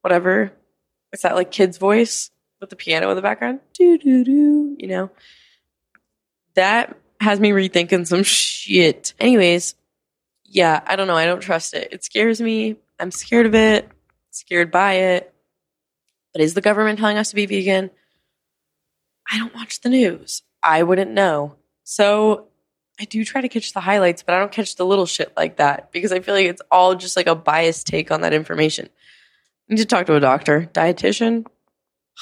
Whatever. 0.02 0.52
It's 1.12 1.24
that 1.24 1.36
like 1.36 1.52
kid's 1.52 1.78
voice 1.78 2.32
with 2.60 2.70
the 2.70 2.76
piano 2.76 3.10
in 3.10 3.16
the 3.16 3.22
background. 3.22 3.60
Do 3.74 3.98
do 3.98 4.24
do. 4.24 4.76
You 4.78 4.88
know. 4.88 5.12
That 6.56 6.98
has 7.20 7.40
me 7.40 7.52
rethinking 7.52 8.08
some 8.08 8.24
shit. 8.24 9.14
Anyways, 9.20 9.76
yeah, 10.44 10.82
I 10.86 10.96
don't 10.96 11.08
know. 11.08 11.16
I 11.16 11.26
don't 11.26 11.42
trust 11.42 11.74
it. 11.74 11.90
It 11.92 12.04
scares 12.04 12.42
me. 12.42 12.78
I'm 13.00 13.12
scared 13.12 13.46
of 13.46 13.56
it, 13.56 13.88
scared 14.32 14.72
by 14.72 14.94
it. 14.94 15.34
But 16.34 16.42
is 16.42 16.54
the 16.54 16.62
government 16.62 17.00
telling 17.00 17.18
us 17.18 17.30
to 17.30 17.36
be 17.36 17.46
vegan? 17.46 17.92
I 19.30 19.38
don't 19.38 19.54
watch 19.54 19.82
the 19.82 19.90
news. 19.90 20.44
I 20.64 20.84
wouldn't 20.84 21.12
know. 21.12 21.56
So 21.84 22.48
I 23.00 23.06
do 23.06 23.24
try 23.24 23.42
to 23.42 23.50
catch 23.50 23.74
the 23.74 23.82
highlights, 23.82 24.24
but 24.24 24.34
I 24.34 24.40
don't 24.40 24.52
catch 24.52 24.76
the 24.76 24.86
little 24.86 25.06
shit 25.06 25.32
like 25.38 25.58
that 25.58 25.92
because 25.92 26.12
I 26.12 26.20
feel 26.20 26.34
like 26.34 26.48
it's 26.48 26.62
all 26.72 26.96
just 26.96 27.16
like 27.16 27.28
a 27.28 27.36
biased 27.36 27.86
take 27.86 28.12
on 28.12 28.22
that 28.22 28.34
information. 28.34 28.90
I 29.70 29.74
need 29.74 29.82
to 29.82 29.86
talk 29.86 30.08
to 30.08 30.16
a 30.16 30.20
doctor, 30.20 30.70
dietitian, 30.74 31.46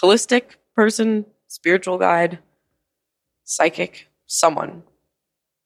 holistic 0.01 0.55
person, 0.75 1.25
spiritual 1.47 1.97
guide, 1.97 2.39
psychic, 3.45 4.09
someone. 4.25 4.83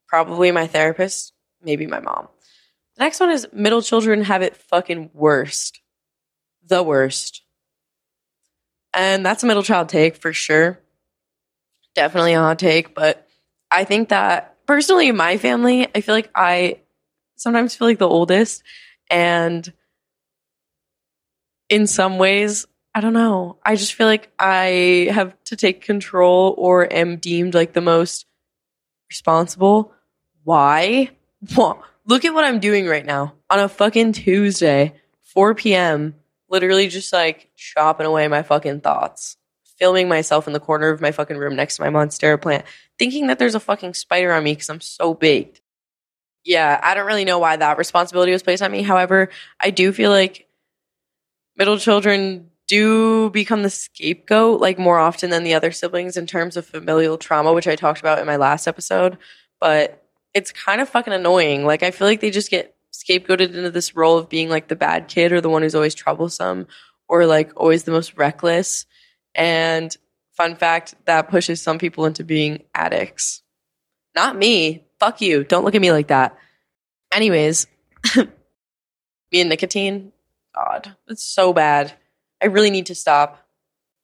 Probably 0.07 0.51
my 0.51 0.67
therapist, 0.67 1.33
maybe 1.63 1.87
my 1.87 1.99
mom. 1.99 2.27
The 2.95 3.03
next 3.03 3.19
one 3.19 3.31
is 3.31 3.47
middle 3.51 3.81
children 3.81 4.23
have 4.23 4.41
it 4.41 4.57
fucking 4.57 5.09
worst. 5.13 5.81
The 6.67 6.83
worst. 6.83 7.43
And 8.93 9.25
that's 9.25 9.43
a 9.43 9.47
middle 9.47 9.63
child 9.63 9.89
take 9.89 10.17
for 10.17 10.33
sure. 10.33 10.79
Definitely 11.95 12.33
a 12.33 12.39
hot 12.39 12.59
take, 12.59 12.93
but 12.93 13.27
I 13.71 13.83
think 13.83 14.09
that 14.09 14.48
personally 14.69 15.07
in 15.07 15.17
my 15.17 15.35
family, 15.37 15.87
I 15.95 16.01
feel 16.01 16.13
like 16.13 16.29
I 16.35 16.81
sometimes 17.37 17.73
feel 17.73 17.87
like 17.87 17.97
the 17.97 18.07
oldest 18.07 18.61
and 19.09 19.73
in 21.69 21.87
some 21.87 22.19
ways, 22.19 22.67
I 22.93 23.01
don't 23.01 23.13
know. 23.13 23.57
I 23.65 23.75
just 23.75 23.95
feel 23.95 24.05
like 24.05 24.31
I 24.37 25.09
have 25.11 25.35
to 25.45 25.55
take 25.55 25.81
control 25.81 26.53
or 26.55 26.87
am 26.93 27.17
deemed 27.17 27.55
like 27.55 27.73
the 27.73 27.81
most 27.81 28.27
responsible. 29.09 29.91
Why? 30.43 31.09
Look 32.05 32.23
at 32.23 32.35
what 32.35 32.45
I'm 32.45 32.59
doing 32.59 32.85
right 32.85 33.05
now 33.05 33.33
on 33.49 33.59
a 33.59 33.69
fucking 33.69 34.13
Tuesday, 34.13 34.93
4 35.23 35.55
p.m. 35.55 36.13
Literally 36.47 36.89
just 36.89 37.11
like 37.11 37.49
chopping 37.55 38.05
away 38.05 38.27
my 38.27 38.43
fucking 38.43 38.81
thoughts, 38.81 39.35
filming 39.79 40.07
myself 40.07 40.45
in 40.45 40.53
the 40.53 40.59
corner 40.59 40.89
of 40.89 41.01
my 41.01 41.11
fucking 41.11 41.37
room 41.37 41.55
next 41.55 41.77
to 41.77 41.81
my 41.81 41.89
Monstera 41.89 42.39
plant, 42.39 42.65
thinking 42.99 43.27
that 43.27 43.39
there's 43.39 43.55
a 43.55 43.59
fucking 43.59 43.95
spider 43.95 44.31
on 44.33 44.43
me 44.43 44.51
because 44.53 44.69
I'm 44.69 44.81
so 44.81 45.13
baked. 45.13 45.61
Yeah, 46.43 46.79
I 46.83 46.93
don't 46.93 47.07
really 47.07 47.25
know 47.25 47.39
why 47.39 47.55
that 47.55 47.77
responsibility 47.77 48.31
was 48.31 48.43
placed 48.43 48.61
on 48.61 48.71
me. 48.71 48.81
However, 48.81 49.29
I 49.59 49.71
do 49.71 49.91
feel 49.91 50.11
like 50.11 50.47
middle 51.57 51.77
children 51.77 52.49
do 52.67 53.31
become 53.31 53.63
the 53.63 53.69
scapegoat 53.69 54.61
like 54.61 54.77
more 54.77 54.99
often 54.99 55.31
than 55.31 55.43
the 55.43 55.55
other 55.55 55.71
siblings 55.71 56.17
in 56.17 56.27
terms 56.27 56.55
of 56.55 56.65
familial 56.65 57.17
trauma, 57.17 57.51
which 57.51 57.67
I 57.67 57.75
talked 57.75 57.99
about 57.99 58.19
in 58.19 58.27
my 58.27 58.35
last 58.35 58.67
episode. 58.67 59.17
But 59.59 60.03
it's 60.33 60.51
kind 60.51 60.79
of 60.79 60.87
fucking 60.87 61.13
annoying. 61.13 61.65
Like 61.65 61.83
I 61.83 61.91
feel 61.91 62.07
like 62.07 62.21
they 62.21 62.31
just 62.31 62.51
get 62.51 62.75
scapegoated 62.93 63.55
into 63.55 63.71
this 63.71 63.95
role 63.95 64.17
of 64.17 64.29
being 64.29 64.49
like 64.49 64.67
the 64.67 64.75
bad 64.75 65.07
kid 65.07 65.31
or 65.31 65.41
the 65.41 65.49
one 65.49 65.61
who's 65.61 65.75
always 65.75 65.95
troublesome 65.95 66.67
or 67.07 67.25
like 67.25 67.51
always 67.55 67.83
the 67.83 67.91
most 67.91 68.15
reckless. 68.17 68.85
And 69.33 69.95
fun 70.39 70.55
fact, 70.55 70.95
that 71.03 71.29
pushes 71.29 71.61
some 71.61 71.77
people 71.77 72.05
into 72.05 72.23
being 72.23 72.63
addicts. 72.73 73.43
Not 74.15 74.37
me. 74.37 74.85
Fuck 74.97 75.19
you. 75.19 75.43
Don't 75.43 75.65
look 75.65 75.75
at 75.75 75.81
me 75.81 75.91
like 75.91 76.07
that. 76.07 76.37
Anyways, 77.11 77.67
me 78.15 78.25
and 79.33 79.49
nicotine. 79.49 80.13
God, 80.55 80.95
it's 81.09 81.25
so 81.25 81.51
bad. 81.51 81.91
I 82.41 82.45
really 82.45 82.71
need 82.71 82.85
to 82.85 82.95
stop. 82.95 83.45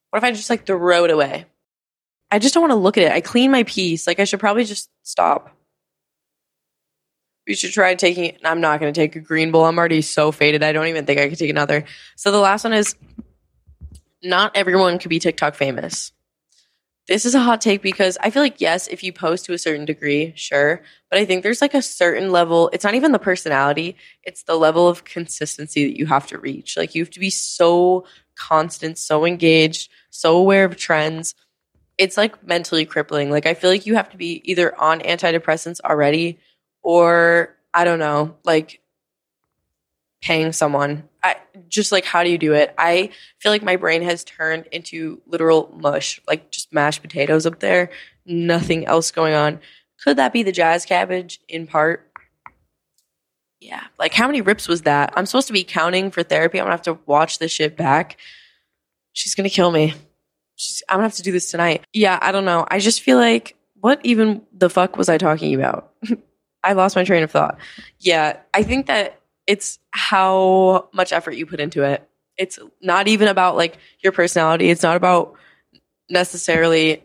What 0.10 0.18
if 0.18 0.26
I 0.26 0.32
just 0.34 0.50
like 0.50 0.66
throw 0.66 1.06
it 1.06 1.12
away? 1.12 1.46
I 2.30 2.40
just 2.40 2.54
don't 2.54 2.64
want 2.64 2.72
to 2.72 2.76
look 2.76 2.98
at 2.98 3.06
it. 3.06 3.12
I 3.14 3.22
clean 3.22 3.50
my 3.50 3.64
piece. 3.64 4.06
Like 4.06 4.20
I 4.20 4.26
should 4.26 4.42
probably 4.42 4.66
just 4.66 4.90
stop. 5.04 5.56
We 7.48 7.56
should 7.56 7.72
try 7.72 7.96
taking 7.96 8.26
it. 8.26 8.42
I'm 8.44 8.60
not 8.60 8.82
going 8.82 8.94
to 8.94 9.00
take 9.00 9.16
a 9.16 9.22
green 9.22 9.52
bowl. 9.52 9.64
I'm 9.64 9.78
already 9.78 10.02
so 10.02 10.34
faded. 10.34 10.64
I 10.64 10.74
don't 10.74 10.88
even 10.88 11.06
think 11.06 11.20
I 11.20 11.30
could 11.30 11.38
take 11.38 11.50
another. 11.50 11.86
So 12.18 12.32
the 12.32 12.40
last 12.40 12.66
one 12.66 12.74
is 12.74 12.96
not 14.22 14.58
everyone 14.58 15.00
could 15.00 15.10
be 15.10 15.20
TikTok 15.20 15.56
famous. 15.56 16.12
This 17.08 17.26
is 17.26 17.36
a 17.36 17.40
hot 17.40 17.62
take 17.62 17.84
because 17.84 18.18
I 18.22 18.32
feel 18.32 18.42
like, 18.42 18.60
yes, 18.60 18.88
if 18.88 19.04
you 19.04 19.14
post 19.14 19.46
to 19.46 19.54
a 19.54 19.60
certain 19.60 19.86
degree, 19.86 20.34
sure. 20.36 20.82
But 21.12 21.20
I 21.20 21.26
think 21.26 21.44
there's 21.44 21.62
like 21.62 21.76
a 21.76 21.82
certain 21.82 22.32
level, 22.32 22.70
it's 22.74 22.84
not 22.84 22.96
even 22.96 23.12
the 23.12 23.20
personality, 23.20 23.96
it's 24.24 24.44
the 24.44 24.56
level 24.56 24.88
of 24.88 25.06
consistency 25.06 25.86
that 25.86 26.00
you 26.00 26.08
have 26.08 26.26
to 26.28 26.40
reach. 26.40 26.76
Like 26.78 26.96
you 26.96 27.04
have 27.04 27.12
to 27.12 27.20
be 27.20 27.30
so 27.30 28.06
constant, 28.36 28.98
so 28.98 29.24
engaged, 29.24 29.92
so 30.10 30.36
aware 30.36 30.66
of 30.66 30.78
trends. 30.78 31.36
It's 32.00 32.18
like 32.18 32.46
mentally 32.46 32.86
crippling. 32.86 33.30
Like 33.30 33.46
I 33.46 33.54
feel 33.54 33.70
like 33.70 33.86
you 33.86 33.96
have 33.96 34.10
to 34.10 34.18
be 34.18 34.42
either 34.44 34.76
on 34.82 35.00
antidepressants 35.02 35.80
already 35.82 36.40
or 36.82 37.56
I 37.74 37.84
don't 37.84 38.00
know, 38.00 38.36
like 38.44 38.82
paying 40.22 40.52
someone. 40.52 41.08
I 41.24 41.38
just 41.70 41.92
like 41.92 42.06
how 42.06 42.24
do 42.24 42.30
you 42.30 42.38
do 42.38 42.54
it? 42.54 42.74
I 42.78 43.12
feel 43.40 43.52
like 43.52 43.64
my 43.64 43.76
brain 43.76 44.02
has 44.04 44.24
turned 44.24 44.68
into 44.72 45.22
literal 45.28 45.74
mush, 45.80 46.22
like 46.28 46.52
just 46.52 46.74
mashed 46.74 47.02
potatoes 47.02 47.46
up 47.46 47.60
there, 47.60 47.90
nothing 48.26 48.86
else 48.86 49.12
going 49.12 49.34
on. 49.34 49.60
Could 50.04 50.18
that 50.18 50.34
be 50.34 50.44
the 50.44 50.52
jazz 50.52 50.86
cabbage 50.86 51.40
in 51.48 51.68
part? 51.68 52.12
Yeah. 53.60 53.84
Like 53.98 54.14
how 54.14 54.28
many 54.28 54.42
rips 54.42 54.68
was 54.68 54.84
that? 54.84 55.14
I'm 55.16 55.26
supposed 55.26 55.48
to 55.48 55.54
be 55.54 55.64
counting 55.64 56.12
for 56.12 56.24
therapy. 56.24 56.60
I'm 56.60 56.66
gonna 56.66 56.74
have 56.74 56.82
to 56.84 57.00
watch 57.06 57.40
this 57.40 57.52
shit 57.52 57.76
back. 57.78 58.18
She's 59.14 59.36
gonna 59.36 59.50
kill 59.50 59.72
me. 59.72 59.94
She's 60.56 60.84
I'm 60.90 60.98
gonna 60.98 61.04
have 61.04 61.16
to 61.16 61.24
do 61.24 61.32
this 61.32 61.52
tonight. 61.52 61.84
Yeah, 61.94 62.20
I 62.22 62.32
don't 62.32 62.46
know. 62.46 62.66
I 62.70 62.80
just 62.80 63.02
feel 63.02 63.18
like 63.18 63.56
what 63.80 64.00
even 64.04 64.42
the 64.52 64.70
fuck 64.70 64.98
was 64.98 65.10
I 65.10 65.18
talking 65.18 65.54
about? 65.56 65.92
I 66.64 66.74
lost 66.74 66.96
my 66.96 67.04
train 67.04 67.24
of 67.24 67.32
thought. 67.32 67.60
Yeah, 68.00 68.38
I 68.54 68.64
think 68.64 68.88
that 68.88 69.20
it's 69.48 69.80
how 69.92 70.90
much 70.94 71.14
effort 71.14 71.34
you 71.34 71.46
put 71.46 71.60
into 71.60 71.84
it. 71.84 72.08
It's 72.38 72.60
not 72.82 73.08
even 73.08 73.28
about 73.28 73.56
like 73.56 73.78
your 74.04 74.12
personality. 74.12 74.70
It's 74.70 74.84
not 74.84 74.98
about 74.98 75.36
necessarily 76.10 77.04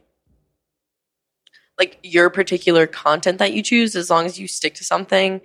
like 1.78 1.99
your 2.03 2.30
particular 2.30 2.86
content 2.86 3.38
that 3.38 3.53
you 3.53 3.62
choose. 3.62 3.95
As 3.95 4.11
long 4.11 4.26
as 4.26 4.38
you 4.38 4.49
stick 4.49 4.74
to 4.74 4.84
something 4.84 5.41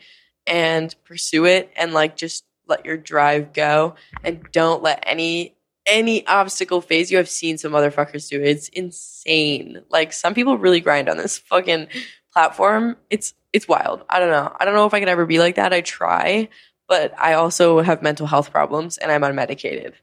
and 0.47 0.93
pursue 1.05 1.45
it 1.45 1.71
and 1.75 1.93
like 1.93 2.15
just 2.15 2.45
let 2.67 2.85
your 2.85 2.97
drive 2.97 3.53
go 3.53 3.95
and 4.23 4.43
don't 4.51 4.81
let 4.81 5.03
any 5.05 5.55
any 5.85 6.25
obstacle 6.25 6.81
phase 6.81 7.11
you. 7.11 7.17
Have 7.17 7.29
seen 7.29 7.57
some 7.57 7.71
motherfuckers 7.71 8.29
do 8.29 8.41
it's 8.41 8.69
insane. 8.69 9.81
Like 9.89 10.13
some 10.13 10.33
people 10.33 10.57
really 10.57 10.79
grind 10.79 11.09
on 11.09 11.17
this 11.17 11.37
fucking 11.37 11.87
platform. 12.33 12.97
It's 13.09 13.33
it's 13.53 13.67
wild. 13.67 14.03
I 14.09 14.19
don't 14.19 14.31
know. 14.31 14.53
I 14.59 14.65
don't 14.65 14.73
know 14.73 14.85
if 14.85 14.93
i 14.93 14.99
could 14.99 15.09
ever 15.09 15.25
be 15.25 15.39
like 15.39 15.55
that. 15.55 15.73
I 15.73 15.81
try 15.81 16.49
but 16.87 17.13
I 17.19 17.33
also 17.33 17.81
have 17.81 18.01
mental 18.01 18.27
health 18.27 18.51
problems 18.51 18.97
and 18.97 19.11
I'm 19.11 19.21
unmedicated. 19.21 19.93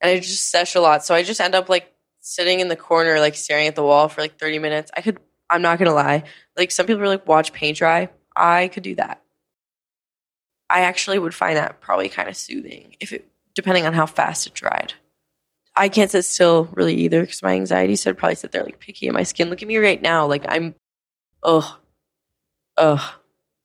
And 0.00 0.10
I 0.10 0.18
just 0.18 0.50
sesh 0.50 0.74
a 0.74 0.80
lot. 0.80 1.04
So 1.04 1.14
I 1.14 1.22
just 1.22 1.40
end 1.40 1.54
up 1.54 1.68
like 1.68 1.92
sitting 2.20 2.60
in 2.60 2.68
the 2.68 2.76
corner, 2.76 3.20
like 3.20 3.34
staring 3.34 3.66
at 3.66 3.76
the 3.76 3.82
wall 3.82 4.08
for 4.08 4.20
like 4.20 4.38
30 4.38 4.58
minutes. 4.58 4.90
I 4.96 5.02
could, 5.02 5.18
I'm 5.48 5.62
not 5.62 5.78
gonna 5.78 5.94
lie. 5.94 6.24
Like 6.56 6.70
some 6.70 6.86
people 6.86 7.02
are 7.02 7.08
like, 7.08 7.26
watch 7.26 7.52
paint 7.52 7.78
dry. 7.78 8.08
I 8.34 8.68
could 8.68 8.82
do 8.82 8.94
that. 8.96 9.22
I 10.68 10.82
actually 10.82 11.18
would 11.18 11.34
find 11.34 11.56
that 11.56 11.80
probably 11.80 12.08
kind 12.08 12.28
of 12.28 12.36
soothing 12.36 12.96
if 13.00 13.12
it, 13.12 13.28
depending 13.54 13.86
on 13.86 13.92
how 13.92 14.06
fast 14.06 14.46
it 14.46 14.54
dried. 14.54 14.94
I 15.76 15.88
can't 15.88 16.10
sit 16.10 16.24
still 16.24 16.68
really 16.72 16.94
either 16.94 17.20
because 17.20 17.42
my 17.42 17.54
anxiety. 17.54 17.96
So 17.96 18.10
I'd 18.10 18.18
probably 18.18 18.34
sit 18.36 18.52
there 18.52 18.64
like 18.64 18.80
picky 18.80 19.06
in 19.06 19.14
my 19.14 19.22
skin. 19.22 19.50
Look 19.50 19.62
at 19.62 19.68
me 19.68 19.78
right 19.78 20.00
now. 20.00 20.26
Like 20.26 20.44
I'm, 20.48 20.74
ugh, 21.42 21.64
ugh 22.76 23.19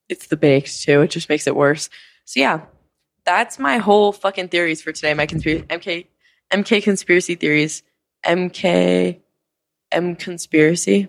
it's 0.08 0.26
the 0.28 0.36
baked 0.36 0.82
too. 0.82 1.02
It 1.02 1.10
just 1.10 1.28
makes 1.28 1.46
it 1.46 1.56
worse. 1.56 1.88
So 2.24 2.40
yeah, 2.40 2.62
that's 3.24 3.58
my 3.58 3.78
whole 3.78 4.12
fucking 4.12 4.48
theories 4.48 4.82
for 4.82 4.92
today. 4.92 5.14
My 5.14 5.26
conspiracy 5.26 5.66
MK 5.68 6.06
MK 6.52 6.82
conspiracy 6.82 7.34
theories. 7.34 7.82
MK 8.24 9.20
M 9.92 10.16
conspiracy. 10.16 11.08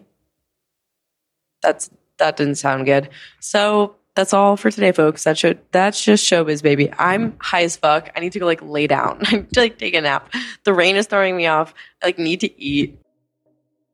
That's 1.61 1.89
that 2.17 2.37
didn't 2.37 2.55
sound 2.55 2.85
good. 2.85 3.09
So 3.39 3.95
that's 4.15 4.33
all 4.33 4.57
for 4.57 4.71
today, 4.71 4.91
folks. 4.91 5.23
That 5.23 5.37
should 5.37 5.59
that's 5.71 6.03
just 6.03 6.25
showbiz, 6.25 6.63
baby. 6.63 6.91
I'm 6.91 7.37
high 7.39 7.63
as 7.63 7.77
fuck. 7.77 8.11
I 8.15 8.19
need 8.19 8.33
to 8.33 8.39
go 8.39 8.45
like 8.45 8.61
lay 8.61 8.87
down. 8.87 9.19
I 9.23 9.31
need 9.37 9.53
to 9.53 9.59
like 9.61 9.77
take 9.77 9.93
a 9.93 10.01
nap. 10.01 10.33
The 10.63 10.73
rain 10.73 10.95
is 10.95 11.07
throwing 11.07 11.37
me 11.37 11.47
off. 11.47 11.73
I 12.01 12.07
like 12.07 12.19
need 12.19 12.41
to 12.41 12.61
eat. 12.61 12.99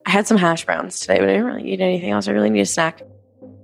I 0.06 0.12
had 0.12 0.28
some 0.28 0.38
hash 0.38 0.66
browns 0.66 1.00
today, 1.00 1.20
but 1.20 1.30
I 1.30 1.34
didn't 1.34 1.46
really 1.46 1.72
eat 1.72 1.82
anything 1.82 2.12
else. 2.12 2.28
I 2.28 2.32
really 2.32 2.50
need 2.50 2.62
a 2.62 2.66
snack 2.66 3.02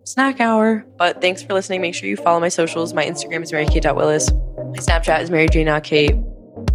snack 0.10 0.39
hour. 0.39 0.86
But 0.97 1.22
thanks 1.22 1.43
for 1.43 1.53
listening. 1.53 1.82
Make 1.82 1.95
sure 1.95 2.10
you 2.10 2.18
follow 2.18 2.39
my 2.39 2.49
socials. 2.49 2.93
My 2.93 3.05
Instagram 3.05 3.43
is 3.43 3.51
marykate.willis. 3.51 4.32
My 4.32 4.78
Snapchat 4.78 5.22
is 5.22 5.30
Mary 5.30 5.47
J. 5.47 5.64
Not 5.64 5.84
Kate. 5.84 6.16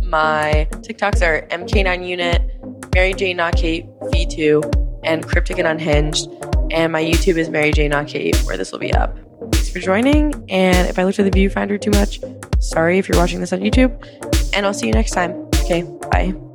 My 0.01 0.69
TikToks 0.71 1.23
are 1.23 1.47
MK9Unit, 1.49 2.95
Mary 2.95 3.13
J. 3.15 3.35
Not 3.35 3.57
Kate 3.57 3.87
V2, 4.03 5.03
and 5.05 5.27
Cryptic 5.27 5.59
and 5.59 5.67
Unhinged. 5.67 6.29
And 6.71 6.93
my 6.93 7.03
YouTube 7.03 7.37
is 7.37 7.51
Mary 7.51 7.73
where 8.45 8.57
this 8.57 8.73
will 8.73 8.79
be 8.79 8.93
up. 8.95 9.19
Thanks 9.53 9.71
for 9.71 9.81
joining. 9.81 10.33
And 10.49 10.89
if 10.89 10.99
I 10.99 11.05
looked 11.05 11.19
at 11.19 11.31
the 11.31 11.47
viewfinder 11.47 11.81
too 11.81 11.91
much, 11.91 12.21
sorry 12.61 12.99
if 12.99 13.09
you're 13.09 13.19
watching 13.19 13.41
this 13.41 13.53
on 13.53 13.61
YouTube. 13.61 13.93
And 14.55 14.65
I'll 14.65 14.75
see 14.75 14.87
you 14.87 14.93
next 14.93 15.11
time. 15.11 15.33
Okay, 15.65 15.83
bye. 16.11 16.54